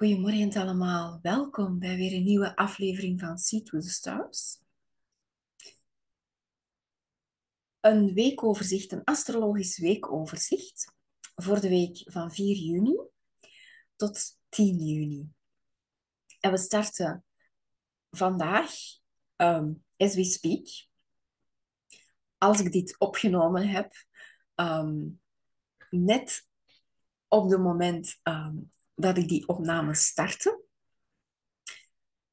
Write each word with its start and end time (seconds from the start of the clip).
Goedemorgen 0.00 0.52
allemaal, 0.52 1.18
welkom 1.22 1.78
bij 1.78 1.96
weer 1.96 2.12
een 2.12 2.24
nieuwe 2.24 2.56
aflevering 2.56 3.20
van 3.20 3.38
See 3.38 3.62
to 3.62 3.78
the 3.78 3.88
Stars. 3.88 4.58
Een 7.80 8.14
weekoverzicht, 8.14 8.92
een 8.92 9.04
astrologisch 9.04 9.78
weekoverzicht 9.78 10.94
voor 11.34 11.60
de 11.60 11.68
week 11.68 12.02
van 12.04 12.32
4 12.32 12.56
juni 12.56 12.96
tot 13.96 14.38
10 14.48 14.76
juni. 14.76 15.28
En 16.40 16.50
we 16.50 16.58
starten 16.58 17.24
vandaag, 18.10 18.72
um, 19.36 19.84
as 19.96 20.14
we 20.14 20.24
speak, 20.24 20.68
als 22.38 22.60
ik 22.60 22.72
dit 22.72 22.98
opgenomen 22.98 23.68
heb, 23.68 23.92
um, 24.54 25.20
net 25.90 26.46
op 27.28 27.50
het 27.50 27.60
moment 27.60 28.20
um, 28.22 28.70
dat 29.00 29.16
ik 29.16 29.28
die 29.28 29.48
opname 29.48 29.94
startte, 29.94 30.62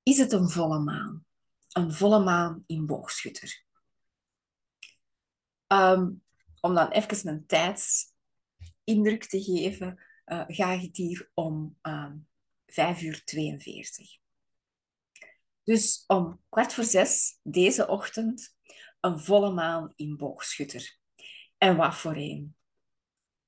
is 0.03 0.17
het 0.17 0.31
een 0.31 0.49
volle 0.49 0.79
maan. 0.79 1.25
Een 1.71 1.93
volle 1.93 2.23
maan 2.23 2.63
in 2.65 2.85
boogschutter. 2.85 3.65
Um, 5.67 6.23
om 6.61 6.73
dan 6.73 6.91
even 6.91 7.27
een 7.27 7.45
tijdsindruk 7.45 9.25
te 9.25 9.43
geven, 9.43 10.03
uh, 10.25 10.43
ga 10.47 10.71
ik 10.71 10.95
hier 10.95 11.31
om 11.33 11.77
um, 11.81 12.27
5 12.65 13.01
uur 13.01 13.23
42. 13.23 14.17
Dus 15.63 16.03
om 16.07 16.41
kwart 16.49 16.73
voor 16.73 16.83
zes 16.83 17.39
deze 17.43 17.87
ochtend 17.87 18.55
een 18.99 19.19
volle 19.19 19.53
maan 19.53 19.93
in 19.95 20.17
boogschutter. 20.17 20.97
En 21.57 21.75
wat 21.75 21.95
voor 21.95 22.15
een? 22.15 22.55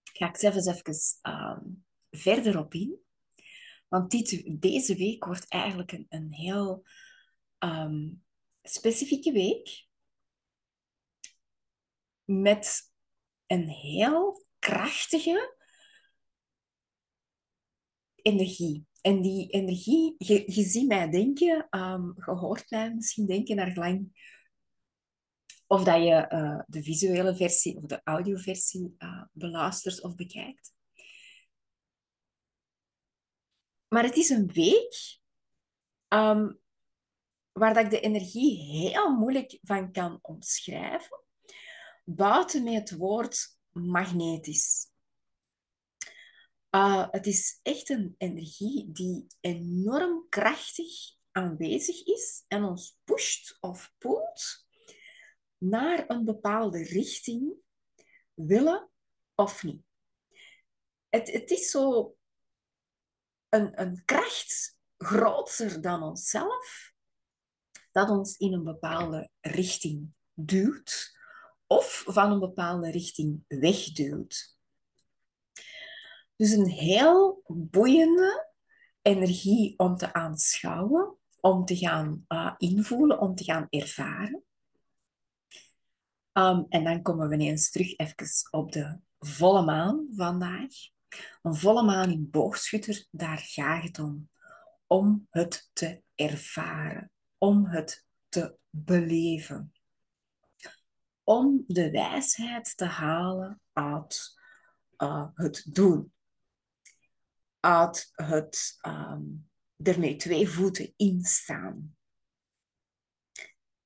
Ga 0.04 0.28
ik 0.28 0.38
zelfs 0.38 0.66
even 0.66 0.96
um, 1.34 1.86
verder 2.10 2.60
op 2.60 2.74
in. 2.74 3.00
Want 3.90 4.12
deze 4.62 4.96
week 4.96 5.26
wordt 5.26 5.48
eigenlijk 5.48 5.92
een, 5.92 6.06
een 6.10 6.34
heel 6.34 6.84
um, 7.60 8.24
specifieke 8.64 9.32
week. 9.32 9.88
Met 12.24 12.94
een 13.48 13.68
heel 13.68 14.46
krachtige 14.60 15.58
energie. 18.16 18.88
En 19.02 19.22
die 19.22 19.50
energie, 19.50 20.16
je, 20.18 20.64
ziet 20.64 20.88
mij 20.88 21.10
denken, 21.10 21.68
um, 21.70 22.14
je 22.26 22.32
hoort 22.32 22.70
mij 22.70 22.94
misschien 22.94 23.26
denken 23.26 23.56
naar 23.56 23.76
lang 23.76 24.12
of 25.68 25.84
dat 25.84 26.04
je 26.04 26.26
uh, 26.30 26.60
de 26.68 26.84
visuele 26.84 27.36
versie 27.36 27.78
of 27.78 27.86
de 27.86 28.02
audioversie 28.04 28.96
uh, 28.98 29.24
beluistert 29.32 30.02
of 30.02 30.16
bekijkt. 30.16 30.74
Maar 33.90 34.04
het 34.04 34.16
is 34.16 34.30
een 34.30 34.48
week 34.54 35.20
um, 36.08 36.60
waar 37.52 37.74
dat 37.74 37.84
ik 37.84 37.90
de 37.90 38.00
energie 38.00 38.58
heel 38.58 39.16
moeilijk 39.16 39.58
van 39.62 39.92
kan 39.92 40.20
omschrijven, 40.22 41.24
buiten 42.04 42.64
met 42.64 42.74
het 42.74 42.98
woord 42.98 43.58
magnetisch. 43.72 44.88
Uh, 46.72 47.08
het 47.12 47.28
is 47.28 47.60
echt 47.62 47.90
een 47.90 48.16
energie 48.18 48.92
die 48.92 49.28
enorm 49.40 50.26
krachtig 50.30 51.18
aanwezig 51.32 52.06
is 52.06 52.44
en 52.48 52.64
ons 52.64 52.98
pusht 53.04 53.58
of 53.60 53.94
poelt 53.98 54.68
naar 55.58 56.04
een 56.08 56.26
bepaalde 56.26 56.84
richting, 56.84 57.54
willen 58.34 58.90
of 59.36 59.64
niet. 59.64 59.82
Het, 61.10 61.32
het 61.32 61.52
is 61.52 61.70
zo 61.70 62.16
een, 63.50 63.82
een 63.82 64.02
kracht 64.06 64.78
groter 64.98 65.82
dan 65.82 66.04
onszelf, 66.04 66.94
dat 67.92 68.10
ons 68.10 68.38
in 68.38 68.54
een 68.54 68.64
bepaalde 68.64 69.30
richting 69.42 70.14
duwt 70.34 71.18
of 71.68 72.04
van 72.08 72.32
een 72.32 72.40
bepaalde 72.40 72.92
richting 72.92 73.44
wegduwt. 73.48 74.58
Dus 76.36 76.52
een 76.52 76.70
heel 76.70 77.42
boeiende 77.48 78.54
energie 79.02 79.74
om 79.78 79.96
te 79.96 80.14
aanschouwen, 80.14 81.18
om 81.40 81.66
te 81.66 81.78
gaan 81.78 82.26
uh, 82.28 82.54
invoelen, 82.58 83.20
om 83.20 83.36
te 83.36 83.44
gaan 83.44 83.68
ervaren. 83.70 84.44
Um, 86.34 86.66
en 86.70 86.84
dan 86.84 87.02
komen 87.02 87.28
we 87.28 87.34
ineens 87.34 87.72
terug 87.72 87.98
even 87.98 88.28
op 88.52 88.72
de 88.72 89.00
volle 89.20 89.62
maan 89.62 90.08
vandaag. 90.12 90.74
Een 91.42 91.56
volle 91.56 91.84
maan 91.84 92.12
in 92.12 92.30
boogschutter, 92.30 93.06
daar 93.12 93.38
gaat 93.38 93.84
het 93.84 94.00
om. 94.00 94.30
Om 94.88 95.28
het 95.30 95.70
te 95.74 96.02
ervaren, 96.16 97.12
om 97.38 97.66
het 97.66 98.06
te 98.30 98.58
beleven. 98.70 99.74
Om 101.24 101.64
de 101.68 101.92
wijsheid 101.92 102.78
te 102.78 102.86
halen 102.86 103.62
uit 103.74 104.40
uh, 104.98 105.28
het 105.34 105.66
doen. 105.70 106.14
Uit 107.60 108.10
het 108.12 108.78
um, 108.82 109.50
er 109.78 110.00
met 110.00 110.20
twee 110.20 110.50
voeten 110.50 110.94
in 110.96 111.24
staan. 111.24 111.98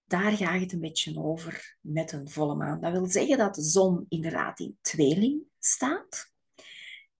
Daar 0.03 0.31
gaat 0.31 0.59
het 0.59 0.72
een 0.72 0.79
beetje 0.79 1.17
over 1.19 1.78
met 1.81 2.12
een 2.12 2.29
volle 2.29 2.56
maan. 2.56 2.81
Dat 2.81 2.91
wil 2.91 3.06
zeggen 3.06 3.38
dat 3.38 3.56
de 3.56 3.62
zon 3.62 4.06
inderdaad 4.09 4.59
in 4.59 4.78
tweeling 4.81 5.41
staat. 5.59 6.32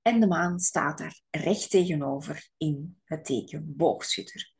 En 0.03 0.19
de 0.19 0.28
maan 0.28 0.59
staat 0.59 0.97
daar 0.97 1.22
recht 1.30 1.69
tegenover 1.69 2.50
in 2.58 3.02
het 3.03 3.25
teken 3.25 3.75
boogschutter. 3.75 4.53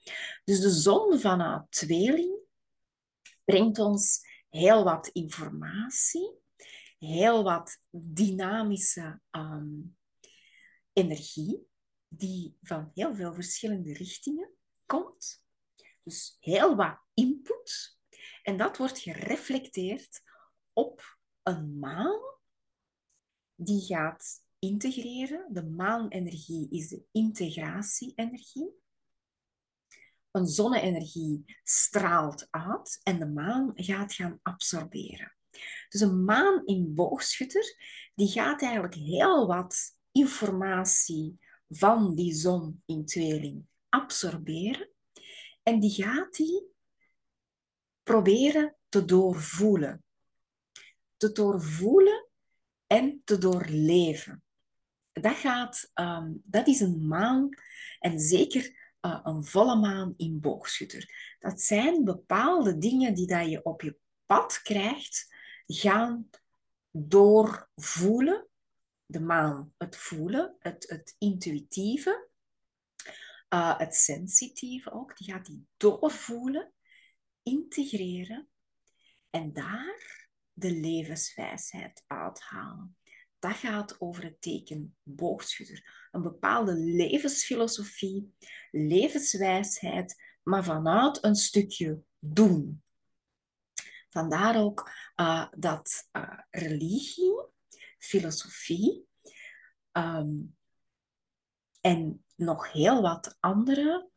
Dus 0.44 0.60
de 0.60 0.70
zon 0.70 1.20
vanuit 1.20 1.72
tweeling 1.72 2.40
brengt 3.44 3.80
ons 3.80 4.22
heel 4.50 4.84
wat 4.84 5.08
informatie, 5.08 6.32
heel 7.00 7.44
wat 7.44 7.82
dynamische 7.90 9.22
um, 9.32 9.98
energie, 10.94 11.68
die 12.08 12.58
van 12.62 12.92
heel 12.94 13.16
veel 13.16 13.34
verschillende 13.34 13.94
richtingen 13.94 14.52
komt. 14.86 15.46
Dus 16.04 16.38
heel 16.40 16.76
wat 16.76 17.00
input. 17.14 17.98
En 18.44 18.58
dat 18.58 18.78
wordt 18.78 19.00
gereflecteerd 19.00 20.22
op 20.74 21.18
een 21.44 21.80
maan 21.80 22.22
die 23.56 23.82
gaat 23.86 24.42
integreren. 24.64 25.46
De 25.50 25.64
maanenergie 25.64 26.68
is 26.70 26.88
de 26.88 27.04
integratie-energie. 27.12 28.70
Een 30.32 30.48
zonne-energie 30.48 31.44
straalt 31.64 32.48
uit 32.50 33.00
en 33.04 33.20
de 33.20 33.26
maan 33.26 33.72
gaat 33.76 34.14
gaan 34.14 34.40
absorberen. 34.42 35.36
Dus 35.90 36.02
een 36.02 36.24
maan 36.24 36.66
in 36.66 36.94
boogschutter 36.94 37.76
die 38.16 38.28
gaat 38.28 38.62
eigenlijk 38.62 38.94
heel 38.94 39.48
wat 39.48 39.98
informatie 40.12 41.40
van 41.70 42.16
die 42.16 42.34
zon 42.34 42.82
in 42.86 43.06
tweeling 43.06 43.66
absorberen 43.90 44.90
en 45.64 45.80
die 45.80 45.92
gaat 45.92 46.34
die 46.34 46.64
proberen 48.04 48.76
te 48.90 49.06
doorvoelen. 49.06 50.04
Te 51.18 51.32
doorvoelen 51.32 52.28
en 52.88 53.22
te 53.24 53.38
doorleven 53.38 54.43
dat, 55.14 55.36
gaat, 55.36 55.92
um, 55.94 56.42
dat 56.46 56.68
is 56.68 56.80
een 56.80 57.08
maan 57.08 57.50
en 58.00 58.20
zeker 58.20 58.82
uh, 59.02 59.20
een 59.24 59.46
volle 59.46 59.76
maan 59.76 60.14
in 60.18 60.40
boogschutter. 60.40 61.36
Dat 61.40 61.62
zijn 61.62 62.04
bepaalde 62.04 62.78
dingen 62.78 63.14
die 63.14 63.28
dat 63.28 63.50
je 63.50 63.64
op 63.64 63.82
je 63.82 63.98
pad 64.26 64.62
krijgt, 64.62 65.36
gaan 65.66 66.30
doorvoelen. 66.92 68.48
De 69.06 69.20
maan, 69.20 69.74
het 69.78 69.96
voelen, 69.96 70.56
het, 70.60 70.90
het 70.90 71.16
intuïtieve, 71.18 72.30
uh, 73.50 73.78
het 73.78 73.96
sensitieve 73.96 74.92
ook, 74.92 75.18
die 75.18 75.32
gaat 75.32 75.46
die 75.46 75.68
doorvoelen, 75.78 76.74
integreren 77.44 78.50
en 79.30 79.54
daar 79.54 80.28
de 80.54 80.72
levenswijsheid 80.72 82.04
uithalen 82.08 82.98
dat 83.44 83.56
gaat 83.56 84.02
over 84.02 84.24
het 84.24 84.42
teken 84.42 84.96
boogschutter. 85.04 86.08
Een 86.12 86.22
bepaalde 86.22 86.76
levensfilosofie, 86.76 88.34
levenswijsheid, 88.72 90.16
maar 90.44 90.64
vanuit 90.64 91.24
een 91.24 91.36
stukje 91.36 92.02
doen. 92.20 92.84
Vandaar 94.10 94.62
ook 94.62 94.92
uh, 95.16 95.48
dat 95.58 96.10
uh, 96.12 96.40
religie, 96.50 97.46
filosofie 97.98 99.08
um, 99.92 100.56
en 101.82 102.26
nog 102.36 102.72
heel 102.72 103.02
wat 103.02 103.38
andere, 103.40 104.10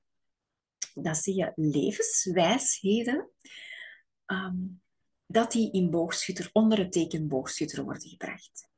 dat 0.95 1.17
zie 1.17 1.35
je, 1.35 1.53
levenswijsheden, 1.55 3.31
um, 4.27 4.83
dat 5.27 5.53
die 5.53 5.73
in 5.73 5.91
boogschutter, 5.91 6.51
onder 6.53 6.79
het 6.79 6.93
teken 6.93 7.29
boogschutter 7.29 7.85
worden 7.85 8.09
gebracht. 8.09 8.75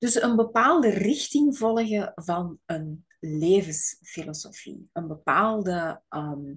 Dus 0.00 0.22
een 0.22 0.36
bepaalde 0.36 0.88
richting 0.88 1.58
volgen 1.58 2.12
van 2.14 2.58
een 2.66 3.06
levensfilosofie. 3.18 4.88
Een 4.92 5.06
bepaalde, 5.06 6.02
ehm, 6.08 6.54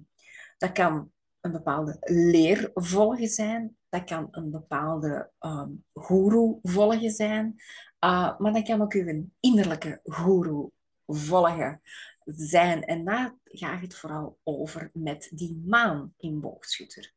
dat 0.58 0.72
kan 0.72 1.12
een 1.40 1.52
bepaalde 1.52 1.96
leer 2.00 2.70
volgen 2.74 3.28
zijn. 3.28 3.76
Dat 3.88 4.04
kan 4.04 4.28
een 4.30 4.50
bepaalde 4.50 5.30
um, 5.40 5.84
guru 5.92 6.58
volgen 6.62 7.10
zijn. 7.10 7.54
Uh, 8.00 8.38
maar 8.38 8.52
dat 8.52 8.62
kan 8.62 8.82
ook 8.82 8.92
uw 8.92 9.30
innerlijke 9.40 10.00
guru 10.02 10.68
volgen 11.06 11.80
zijn. 12.24 12.84
En 12.84 13.04
daar 13.04 13.34
gaat 13.44 13.80
het 13.80 13.94
vooral 13.94 14.38
over 14.42 14.90
met 14.92 15.30
die 15.32 15.62
maan 15.66 16.14
in 16.16 16.40
boogschutter. 16.40 17.12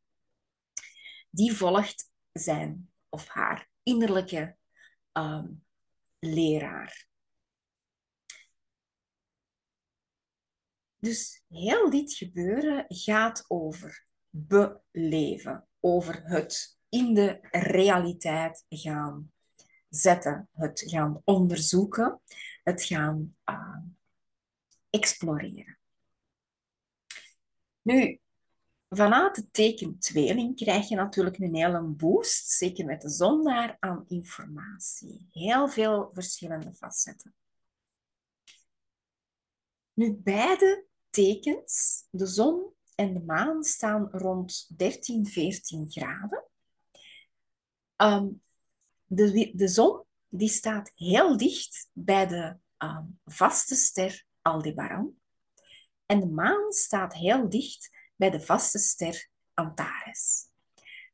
Die 1.30 1.54
volgt 1.54 2.12
zijn 2.32 2.90
of 3.10 3.28
haar 3.28 3.70
innerlijke 3.84 4.56
um, 5.14 5.66
leraar. 6.20 7.08
Dus 10.98 11.44
heel 11.48 11.90
dit 11.90 12.14
gebeuren 12.14 12.86
gaat 12.88 13.46
over 13.48 14.06
beleven, 14.30 15.68
over 15.80 16.22
het 16.24 16.78
in 16.90 17.14
de 17.14 17.40
realiteit 17.52 18.66
gaan 18.70 19.32
zetten, 19.90 20.50
het 20.54 20.84
gaan 20.86 21.22
onderzoeken, 21.24 22.22
het 22.64 22.84
gaan 22.84 23.36
uh, 23.46 23.78
exploreren. 24.90 25.80
Nu, 27.82 28.20
vanuit 28.90 29.36
het 29.36 29.54
teken 29.54 30.00
tweeling 30.00 30.56
krijg 30.56 30.90
je 30.90 30.96
natuurlijk 30.96 31.38
een 31.38 31.56
hele 31.56 31.82
boost, 31.82 32.50
zeker 32.50 32.86
met 32.86 33.02
de 33.02 33.10
zon 33.10 33.44
daar, 33.44 33.78
aan 33.80 34.06
informatie. 34.08 35.28
Heel 35.32 35.68
veel 35.68 36.10
verschillende 36.14 36.74
facetten. 36.74 37.34
Nu, 39.94 40.14
beide 40.14 40.86
tekens, 41.10 42.04
de 42.10 42.26
zon 42.26 42.74
en 42.96 43.14
de 43.14 43.20
maan, 43.20 43.64
staan 43.64 44.10
rond 44.12 44.70
13, 44.78 45.26
14 45.26 45.92
graden. 45.92 46.44
Um, 47.98 48.42
de, 49.06 49.52
de 49.56 49.68
zon 49.68 50.04
die 50.30 50.50
staat 50.50 50.92
heel 50.96 51.38
dicht 51.38 51.90
bij 51.94 52.28
de 52.28 52.58
um, 52.78 53.20
vaste 53.26 53.76
ster 53.76 54.26
Aldebaran. 54.42 55.16
En 56.06 56.20
de 56.20 56.28
maan 56.28 56.72
staat 56.72 57.14
heel 57.14 57.50
dicht 57.50 57.97
bij 58.18 58.30
de 58.30 58.42
vaste 58.42 58.80
ster 58.80 59.30
Antares. 59.54 60.50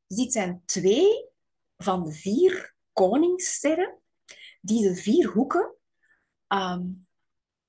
Dus 0.07 0.17
dit 0.17 0.31
zijn 0.31 0.61
twee 0.65 1.29
van 1.77 2.03
de 2.03 2.11
vier 2.11 2.75
koningssterren 2.93 3.97
die 4.61 4.87
de 4.87 4.95
vier 4.95 5.27
hoeken 5.27 5.75
um, 6.47 7.07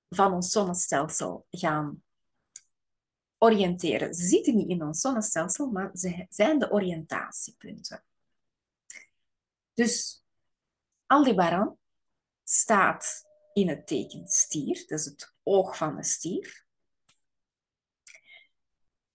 van 0.09 0.33
ons 0.33 0.51
zonnestelsel 0.51 1.47
gaan 1.51 2.03
oriënteren. 3.39 4.15
Ze 4.15 4.27
zitten 4.27 4.57
niet 4.57 4.69
in 4.69 4.83
ons 4.83 5.01
zonnestelsel, 5.01 5.71
maar 5.71 5.91
ze 5.97 6.27
zijn 6.29 6.59
de 6.59 6.71
oriëntatiepunten. 6.71 8.05
Dus 9.75 10.25
Aldebaran 11.07 11.79
staat 12.45 13.25
in 13.53 13.69
het 13.69 13.87
teken 13.87 14.29
stier, 14.29 14.85
dat 14.87 14.99
is 14.99 15.05
het 15.05 15.35
oog 15.43 15.77
van 15.77 15.97
de 15.97 16.05
stier. 16.05 16.64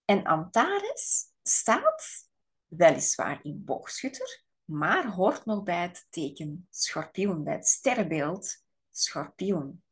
En 0.10 0.24
Antares 0.24 1.26
staat 1.44 2.30
weliswaar 2.68 3.40
in 3.44 3.64
boogschutter, 3.66 4.44
maar 4.64 5.08
hoort 5.08 5.46
nog 5.46 5.64
bij 5.64 5.82
het 5.82 6.08
teken 6.10 6.68
schorpioen, 6.70 7.44
bij 7.44 7.54
het 7.54 7.68
sterrenbeeld 7.68 8.64
schorpioen. 8.92 9.84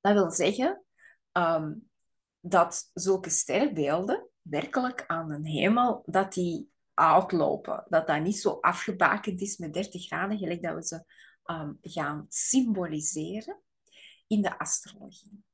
Dat 0.00 0.12
wil 0.12 0.30
zeggen 0.30 0.84
um, 1.32 1.90
dat 2.40 2.90
zulke 2.94 3.30
sterrenbeelden 3.30 4.28
werkelijk 4.42 5.04
aan 5.06 5.42
de 5.42 5.50
hemel, 5.50 6.02
dat 6.06 6.32
die 6.32 6.70
uitlopen. 6.94 7.84
Dat 7.88 8.06
dat 8.06 8.22
niet 8.22 8.38
zo 8.38 8.58
afgebakend 8.60 9.40
is 9.40 9.56
met 9.56 9.72
30 9.72 10.06
graden, 10.06 10.38
gelijk 10.38 10.62
dat 10.62 10.74
we 10.74 10.82
ze 10.82 11.04
um, 11.44 11.78
gaan 11.80 12.26
symboliseren 12.28 13.60
in 14.26 14.42
de 14.42 14.58
astrologie. 14.58 15.46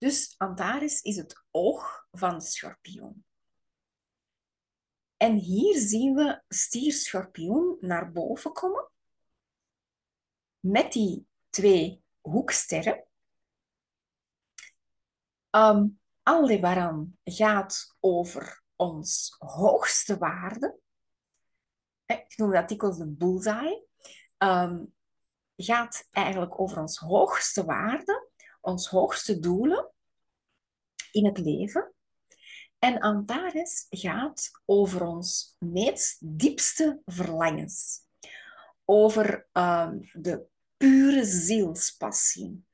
Dus 0.00 0.34
Antares 0.38 1.00
is 1.00 1.16
het 1.16 1.44
oog 1.50 2.06
van 2.10 2.38
de 2.38 2.44
schorpioen. 2.44 3.24
En 5.16 5.34
hier 5.34 5.78
zien 5.78 6.14
we 6.14 6.42
stier-schorpioen 6.48 7.76
naar 7.80 8.12
boven 8.12 8.52
komen 8.52 8.90
met 10.60 10.92
die 10.92 11.26
twee 11.50 12.02
hoeksterren. 12.20 13.04
Um, 15.50 16.00
Aldebaran 16.22 17.18
gaat 17.24 17.96
over 18.00 18.62
ons 18.76 19.34
hoogste 19.38 20.18
waarde. 20.18 20.78
Ik 22.06 22.36
noem 22.36 22.50
dat 22.50 22.68
dikwijls 22.68 22.98
de 22.98 23.08
bullseye. 23.08 23.86
Um, 24.38 24.94
gaat 25.56 26.08
eigenlijk 26.10 26.60
over 26.60 26.78
ons 26.78 26.98
hoogste 26.98 27.64
waarde, 27.64 28.29
ons 28.60 28.88
hoogste 28.88 29.38
doelen 29.38 29.92
in 31.12 31.24
het 31.24 31.38
leven. 31.38 31.94
En 32.78 32.98
Antares 32.98 33.86
gaat 33.88 34.50
over 34.64 35.06
ons 35.06 35.56
meest 35.58 36.16
diepste 36.20 37.02
verlangens. 37.04 38.00
Over 38.84 39.48
um, 39.52 40.10
de 40.12 40.46
pure 40.76 41.24
zielspassie. 41.24 42.64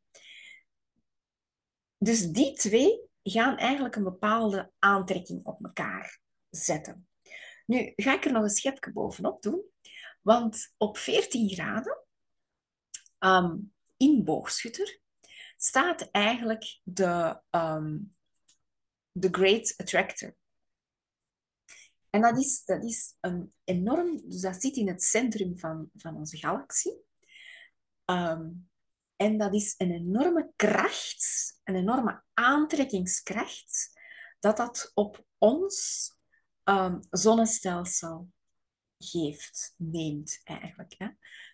Dus 1.99 2.31
die 2.31 2.53
twee 2.53 3.01
gaan 3.23 3.57
eigenlijk 3.57 3.97
een 3.97 4.05
bepaalde 4.05 4.73
aantrekking 4.79 5.45
op 5.45 5.65
elkaar 5.65 6.21
zetten. 6.51 7.09
Nu 7.67 7.93
ga 7.97 8.15
ik 8.15 8.25
er 8.25 8.33
nog 8.33 8.43
een 8.43 8.49
schepje 8.49 8.93
bovenop 8.93 9.43
doen, 9.43 9.63
want 10.23 10.75
op 10.77 10.99
14 10.99 11.49
graden 11.49 12.05
um, 13.19 13.75
in 13.97 14.25
boogschutter 14.25 15.01
staat 15.57 16.11
eigenlijk 16.11 16.81
de, 16.83 17.41
um, 17.51 18.17
de 19.13 19.29
Great 19.31 19.75
Attractor. 19.77 20.35
En 22.11 22.21
dat 22.21 22.39
is, 22.39 22.65
dat 22.65 22.85
is 22.85 23.17
een 23.21 23.53
enorm, 23.65 24.29
dus 24.29 24.41
dat 24.41 24.61
zit 24.61 24.77
in 24.77 24.89
het 24.89 25.03
centrum 25.03 25.59
van, 25.59 25.91
van 25.97 26.17
onze 26.17 26.37
galaxie. 26.37 27.05
Um, 28.05 28.69
en 29.17 29.39
dat 29.39 29.55
is 29.55 29.75
een 29.79 29.91
enorme 29.91 30.53
kracht, 30.57 31.55
een 31.65 31.75
enorme 31.75 32.23
aantrekkingskracht, 32.35 34.01
dat 34.41 34.57
dat 34.57 34.91
op 34.95 35.25
ons 35.39 36.11
um, 36.65 37.01
zonnestelsel 37.11 38.29
geeft, 38.99 39.75
neemt 39.77 40.41
eigenlijk. 40.45 40.95
Hè? 40.99 41.09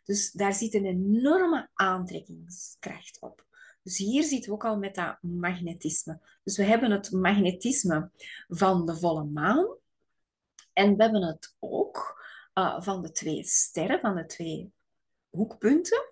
Dus 0.05 0.33
daar 0.33 0.55
zit 0.55 0.75
een 0.75 0.87
enorme 0.87 1.71
aantrekkingskracht 1.75 3.21
op. 3.21 3.47
Dus 3.83 3.97
hier 3.97 4.23
zitten 4.23 4.51
we 4.51 4.55
ook 4.55 4.65
al 4.65 4.79
met 4.79 4.95
dat 4.95 5.19
magnetisme. 5.21 6.21
Dus 6.45 6.57
we 6.57 6.65
hebben 6.65 6.91
het 6.91 7.11
magnetisme 7.11 8.11
van 8.49 8.87
de 8.87 8.97
volle 8.97 9.25
maan. 9.25 9.77
En 10.73 10.97
we 10.97 11.03
hebben 11.03 11.23
het 11.23 11.57
ook 11.59 12.23
uh, 12.55 12.81
van 12.81 13.03
de 13.03 13.13
twee 13.13 13.45
sterren, 13.45 14.01
van 14.01 14.15
de 14.15 14.27
twee 14.27 14.73
hoekpunten. 15.31 16.11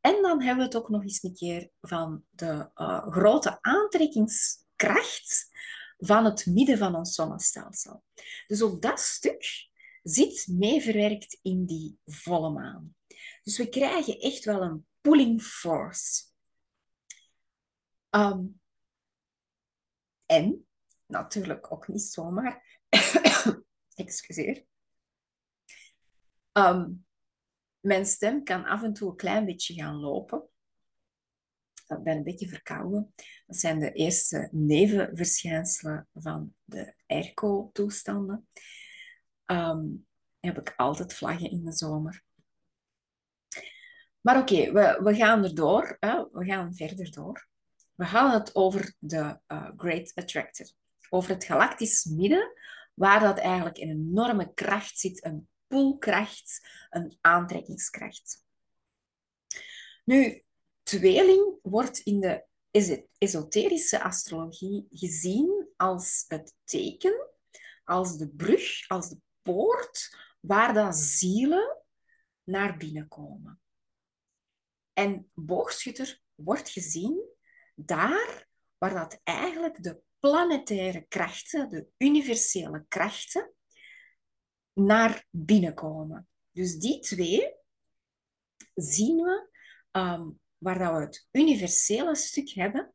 En 0.00 0.22
dan 0.22 0.42
hebben 0.42 0.56
we 0.56 0.64
het 0.64 0.76
ook 0.76 0.88
nog 0.88 1.02
eens 1.02 1.22
een 1.22 1.34
keer 1.34 1.70
van 1.80 2.24
de 2.30 2.70
uh, 2.74 3.06
grote 3.06 3.58
aantrekkingskracht 3.60 5.50
van 5.98 6.24
het 6.24 6.46
midden 6.46 6.78
van 6.78 6.94
ons 6.94 7.14
zonnestelsel. 7.14 8.04
Dus 8.46 8.62
ook 8.62 8.82
dat 8.82 9.00
stuk 9.00 9.70
zit 10.02 10.46
meeverwerkt 10.50 11.38
in 11.42 11.64
die 11.64 11.98
volle 12.04 12.50
maan. 12.50 12.94
Dus 13.42 13.58
we 13.58 13.68
krijgen 13.68 14.18
echt 14.18 14.44
wel 14.44 14.62
een 14.62 14.86
pulling 15.00 15.42
force. 15.42 16.22
Um, 18.14 18.60
en 20.26 20.66
natuurlijk 21.06 21.72
ook 21.72 21.88
niet 21.88 22.02
zomaar. 22.02 22.80
Excuseer. 23.94 24.64
Um, 26.52 27.06
mijn 27.80 28.06
stem 28.06 28.44
kan 28.44 28.64
af 28.64 28.82
en 28.82 28.92
toe 28.92 29.10
een 29.10 29.16
klein 29.16 29.44
beetje 29.44 29.74
gaan 29.74 29.94
lopen. 29.94 30.48
Ik 31.86 32.02
ben 32.02 32.16
een 32.16 32.22
beetje 32.22 32.48
verkouden. 32.48 33.12
Dat 33.46 33.56
zijn 33.56 33.78
de 33.78 33.92
eerste 33.92 34.48
nevenverschijnselen 34.52 36.08
van 36.14 36.54
de 36.64 36.94
airco-toestanden. 37.06 38.48
Um, 39.46 40.06
heb 40.40 40.58
ik 40.58 40.74
altijd 40.76 41.14
vlaggen 41.14 41.50
in 41.50 41.64
de 41.64 41.72
zomer. 41.72 42.24
Maar 44.20 44.40
oké, 44.40 44.72
we, 44.72 45.00
we 45.02 45.14
gaan 45.14 45.44
erdoor. 45.44 45.96
Hè? 46.00 46.24
We 46.32 46.44
gaan 46.44 46.74
verder 46.74 47.10
door. 47.10 47.50
We 48.02 48.08
gaan 48.08 48.30
het 48.30 48.54
over 48.54 48.94
de 48.98 49.38
uh, 49.48 49.70
Great 49.76 50.12
Attractor. 50.14 50.66
Over 51.10 51.30
het 51.30 51.44
galactisch 51.44 52.04
midden, 52.04 52.52
waar 52.94 53.20
dat 53.20 53.38
eigenlijk 53.38 53.78
een 53.78 53.88
enorme 53.88 54.54
kracht 54.54 54.98
zit, 54.98 55.24
een 55.24 55.48
poelkracht, 55.66 56.68
een 56.90 57.18
aantrekkingskracht. 57.20 58.44
Nu, 60.04 60.42
tweeling 60.82 61.58
wordt 61.62 61.98
in 61.98 62.20
de 62.20 62.44
esoterische 63.18 64.02
astrologie 64.02 64.86
gezien 64.90 65.68
als 65.76 66.24
het 66.28 66.54
teken, 66.64 67.28
als 67.84 68.16
de 68.16 68.28
brug, 68.28 68.88
als 68.88 69.08
de 69.08 69.18
poort 69.42 70.16
waar 70.40 70.74
dat 70.74 70.96
zielen 70.96 71.82
naar 72.42 72.76
binnen 72.76 73.08
komen. 73.08 73.60
En 74.92 75.30
boogschutter 75.34 76.20
wordt 76.34 76.68
gezien 76.68 77.30
daar 77.74 78.48
waar 78.78 78.94
dat 78.94 79.20
eigenlijk 79.24 79.82
de 79.82 80.00
planetaire 80.18 81.06
krachten, 81.08 81.68
de 81.68 81.86
universele 81.98 82.84
krachten, 82.88 83.52
naar 84.72 85.26
binnen 85.30 85.74
komen. 85.74 86.28
Dus 86.50 86.78
die 86.78 87.00
twee 87.00 87.54
zien 88.74 89.16
we 89.16 89.48
um, 89.92 90.40
waar 90.58 90.78
dat 90.78 90.92
we 90.92 91.00
het 91.00 91.28
universele 91.30 92.14
stuk 92.14 92.50
hebben 92.50 92.94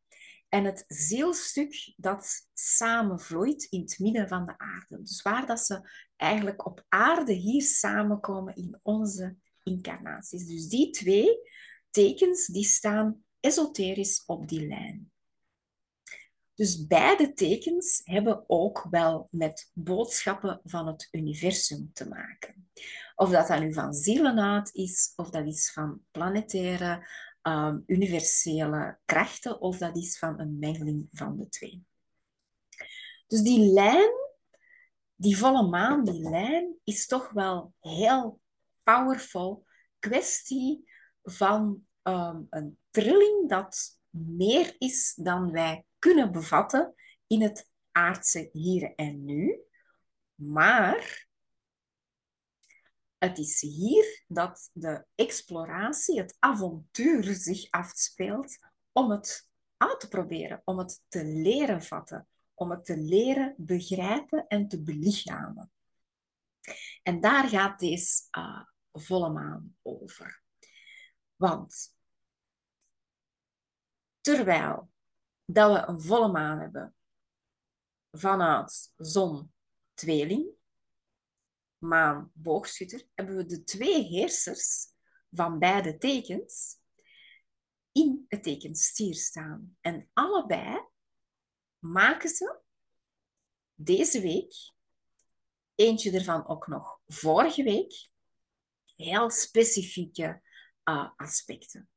en 0.49 0.63
het 0.63 0.83
zielstuk 0.87 1.93
dat 1.95 2.47
samenvloeit 2.53 3.63
in 3.63 3.81
het 3.81 3.99
midden 3.99 4.27
van 4.27 4.45
de 4.45 4.57
aarde. 4.57 5.01
Dus 5.01 5.21
waar 5.21 5.45
dat 5.45 5.59
ze 5.59 5.89
eigenlijk 6.15 6.65
op 6.65 6.85
aarde 6.87 7.33
hier 7.33 7.61
samenkomen 7.61 8.55
in 8.55 8.79
onze 8.81 9.35
incarnaties. 9.63 10.45
Dus 10.45 10.67
die 10.67 10.89
twee 10.89 11.39
tekens 11.89 12.45
die 12.45 12.65
staan 12.65 13.25
esoterisch 13.47 14.23
op 14.25 14.47
die 14.47 14.67
lijn. 14.67 15.11
Dus 16.53 16.87
beide 16.87 17.33
tekens 17.33 18.01
hebben 18.03 18.43
ook 18.47 18.87
wel 18.89 19.27
met 19.31 19.71
boodschappen 19.73 20.61
van 20.63 20.87
het 20.87 21.07
universum 21.11 21.89
te 21.93 22.07
maken. 22.07 22.69
Of 23.15 23.29
dat 23.29 23.47
dan 23.47 23.59
nu 23.59 23.73
van 23.73 23.93
zielenaad 23.93 24.73
is, 24.73 25.13
of 25.15 25.29
dat 25.29 25.45
is 25.47 25.71
van 25.71 26.01
planetaire, 26.11 27.07
um, 27.41 27.83
universele 27.85 28.97
krachten, 29.05 29.61
of 29.61 29.77
dat 29.77 29.97
is 29.97 30.17
van 30.17 30.39
een 30.39 30.59
mengeling 30.59 31.07
van 31.11 31.37
de 31.37 31.49
twee. 31.49 31.85
Dus 33.27 33.41
die 33.41 33.73
lijn, 33.73 34.11
die 35.15 35.37
volle 35.37 35.67
maan, 35.67 36.03
die 36.03 36.29
lijn, 36.29 36.75
is 36.83 37.07
toch 37.07 37.29
wel 37.29 37.73
heel 37.79 38.39
powerful. 38.83 39.65
Kwestie 39.99 40.91
van 41.23 41.85
um, 42.03 42.47
een 42.49 42.77
trilling 43.01 43.49
dat 43.49 43.99
meer 44.09 44.75
is 44.77 45.13
dan 45.15 45.51
wij 45.51 45.85
kunnen 45.99 46.31
bevatten 46.31 46.93
in 47.27 47.41
het 47.41 47.69
aardse 47.91 48.49
hier 48.51 48.95
en 48.95 49.25
nu. 49.25 49.59
Maar 50.35 51.27
het 53.17 53.37
is 53.37 53.61
hier 53.61 54.23
dat 54.27 54.69
de 54.73 55.05
exploratie, 55.15 56.19
het 56.19 56.35
avontuur 56.39 57.23
zich 57.23 57.71
afspeelt 57.71 58.57
om 58.91 59.11
het 59.11 59.49
uit 59.77 59.99
te 59.99 60.07
proberen, 60.07 60.61
om 60.63 60.77
het 60.77 61.01
te 61.07 61.25
leren 61.25 61.83
vatten, 61.83 62.27
om 62.53 62.71
het 62.71 62.85
te 62.85 62.97
leren 62.97 63.53
begrijpen 63.57 64.47
en 64.47 64.67
te 64.67 64.81
belichamen. 64.81 65.71
En 67.03 67.19
daar 67.19 67.47
gaat 67.47 67.79
deze 67.79 68.23
uh, 68.37 68.61
volle 68.91 69.29
maan 69.29 69.75
over. 69.81 70.41
Want 71.35 71.96
terwijl 74.27 74.91
dat 75.45 75.71
we 75.71 75.87
een 75.87 76.01
volle 76.01 76.31
maan 76.31 76.59
hebben 76.59 76.95
vanuit 78.11 78.93
zon 78.97 79.53
tweeling, 79.93 80.49
maan 81.77 82.31
boogschutter, 82.33 83.07
hebben 83.13 83.35
we 83.35 83.45
de 83.45 83.63
twee 83.63 84.03
heersers 84.03 84.85
van 85.31 85.59
beide 85.59 85.97
tekens 85.97 86.77
in 87.91 88.25
het 88.27 88.43
teken 88.43 88.75
stier 88.75 89.15
staan. 89.15 89.77
En 89.81 90.09
allebei 90.13 90.85
maken 91.79 92.29
ze 92.29 92.59
deze 93.75 94.21
week, 94.21 94.73
eentje 95.75 96.11
ervan 96.11 96.47
ook 96.47 96.67
nog 96.67 96.99
vorige 97.07 97.63
week, 97.63 98.09
heel 98.95 99.29
specifieke 99.29 100.41
uh, 100.83 101.09
aspecten. 101.15 101.89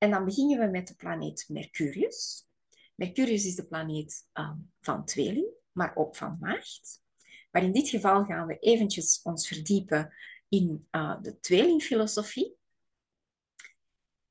En 0.00 0.10
dan 0.10 0.24
beginnen 0.24 0.58
we 0.58 0.66
met 0.66 0.88
de 0.88 0.94
planeet 0.94 1.44
Mercurius. 1.48 2.46
Mercurius 2.94 3.44
is 3.44 3.54
de 3.54 3.66
planeet 3.66 4.28
um, 4.34 4.72
van 4.80 5.04
tweeling, 5.04 5.46
maar 5.72 5.96
ook 5.96 6.16
van 6.16 6.36
maagd. 6.40 7.02
Maar 7.50 7.62
in 7.62 7.72
dit 7.72 7.88
geval 7.88 8.24
gaan 8.24 8.46
we 8.46 8.58
eventjes 8.58 9.20
ons 9.22 9.48
verdiepen 9.48 10.14
in 10.48 10.88
uh, 10.90 11.20
de 11.22 11.40
tweelingfilosofie. 11.40 12.56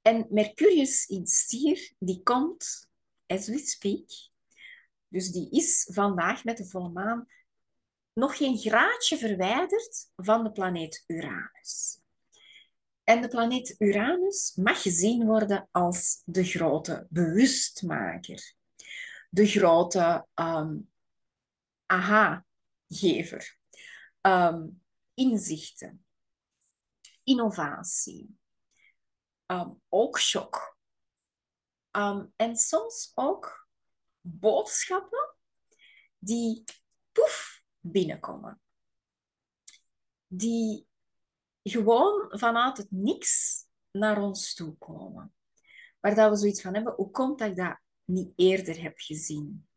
En 0.01 0.27
Mercurius 0.29 1.05
in 1.05 1.27
stier, 1.27 1.93
die 1.99 2.23
komt, 2.23 2.89
as 3.27 3.47
we 3.47 3.57
speak, 3.57 4.09
dus 5.07 5.31
die 5.31 5.49
is 5.51 5.89
vandaag 5.91 6.43
met 6.43 6.57
de 6.57 6.65
volle 6.65 6.89
maan 6.89 7.27
nog 8.13 8.37
geen 8.37 8.57
graadje 8.57 9.17
verwijderd 9.17 10.11
van 10.15 10.43
de 10.43 10.51
planeet 10.51 11.03
Uranus. 11.07 11.99
En 13.09 13.21
de 13.21 13.27
planeet 13.27 13.75
Uranus 13.77 14.55
mag 14.55 14.81
gezien 14.81 15.25
worden 15.25 15.67
als 15.71 16.21
de 16.25 16.43
grote 16.43 17.07
bewustmaker. 17.09 18.55
De 19.29 19.47
grote 19.47 20.27
um, 20.35 20.91
aha-gever. 21.85 23.57
Um, 24.21 24.83
inzichten. 25.13 26.05
Innovatie. 27.23 28.37
Um, 29.47 29.81
ook 29.87 30.19
shock. 30.19 30.77
en 32.35 32.55
soms 32.55 33.11
ook 33.15 33.67
boodschappen 34.21 35.35
die 36.17 36.63
poef 37.11 37.63
binnenkomen. 37.79 38.61
Die 40.27 40.88
gewoon 41.69 42.27
vanuit 42.29 42.77
het 42.77 42.91
niks 42.91 43.63
naar 43.91 44.21
ons 44.21 44.53
toe 44.53 44.77
komen. 44.77 45.33
Waar 45.99 46.15
dat 46.15 46.29
we 46.29 46.37
zoiets 46.37 46.61
van 46.61 46.73
hebben, 46.73 46.93
hoe 46.93 47.11
komt 47.11 47.39
dat 47.39 47.49
ik 47.49 47.55
dat 47.55 47.79
niet 48.05 48.33
eerder 48.35 48.81
heb 48.81 48.93
gezien? 48.97 49.67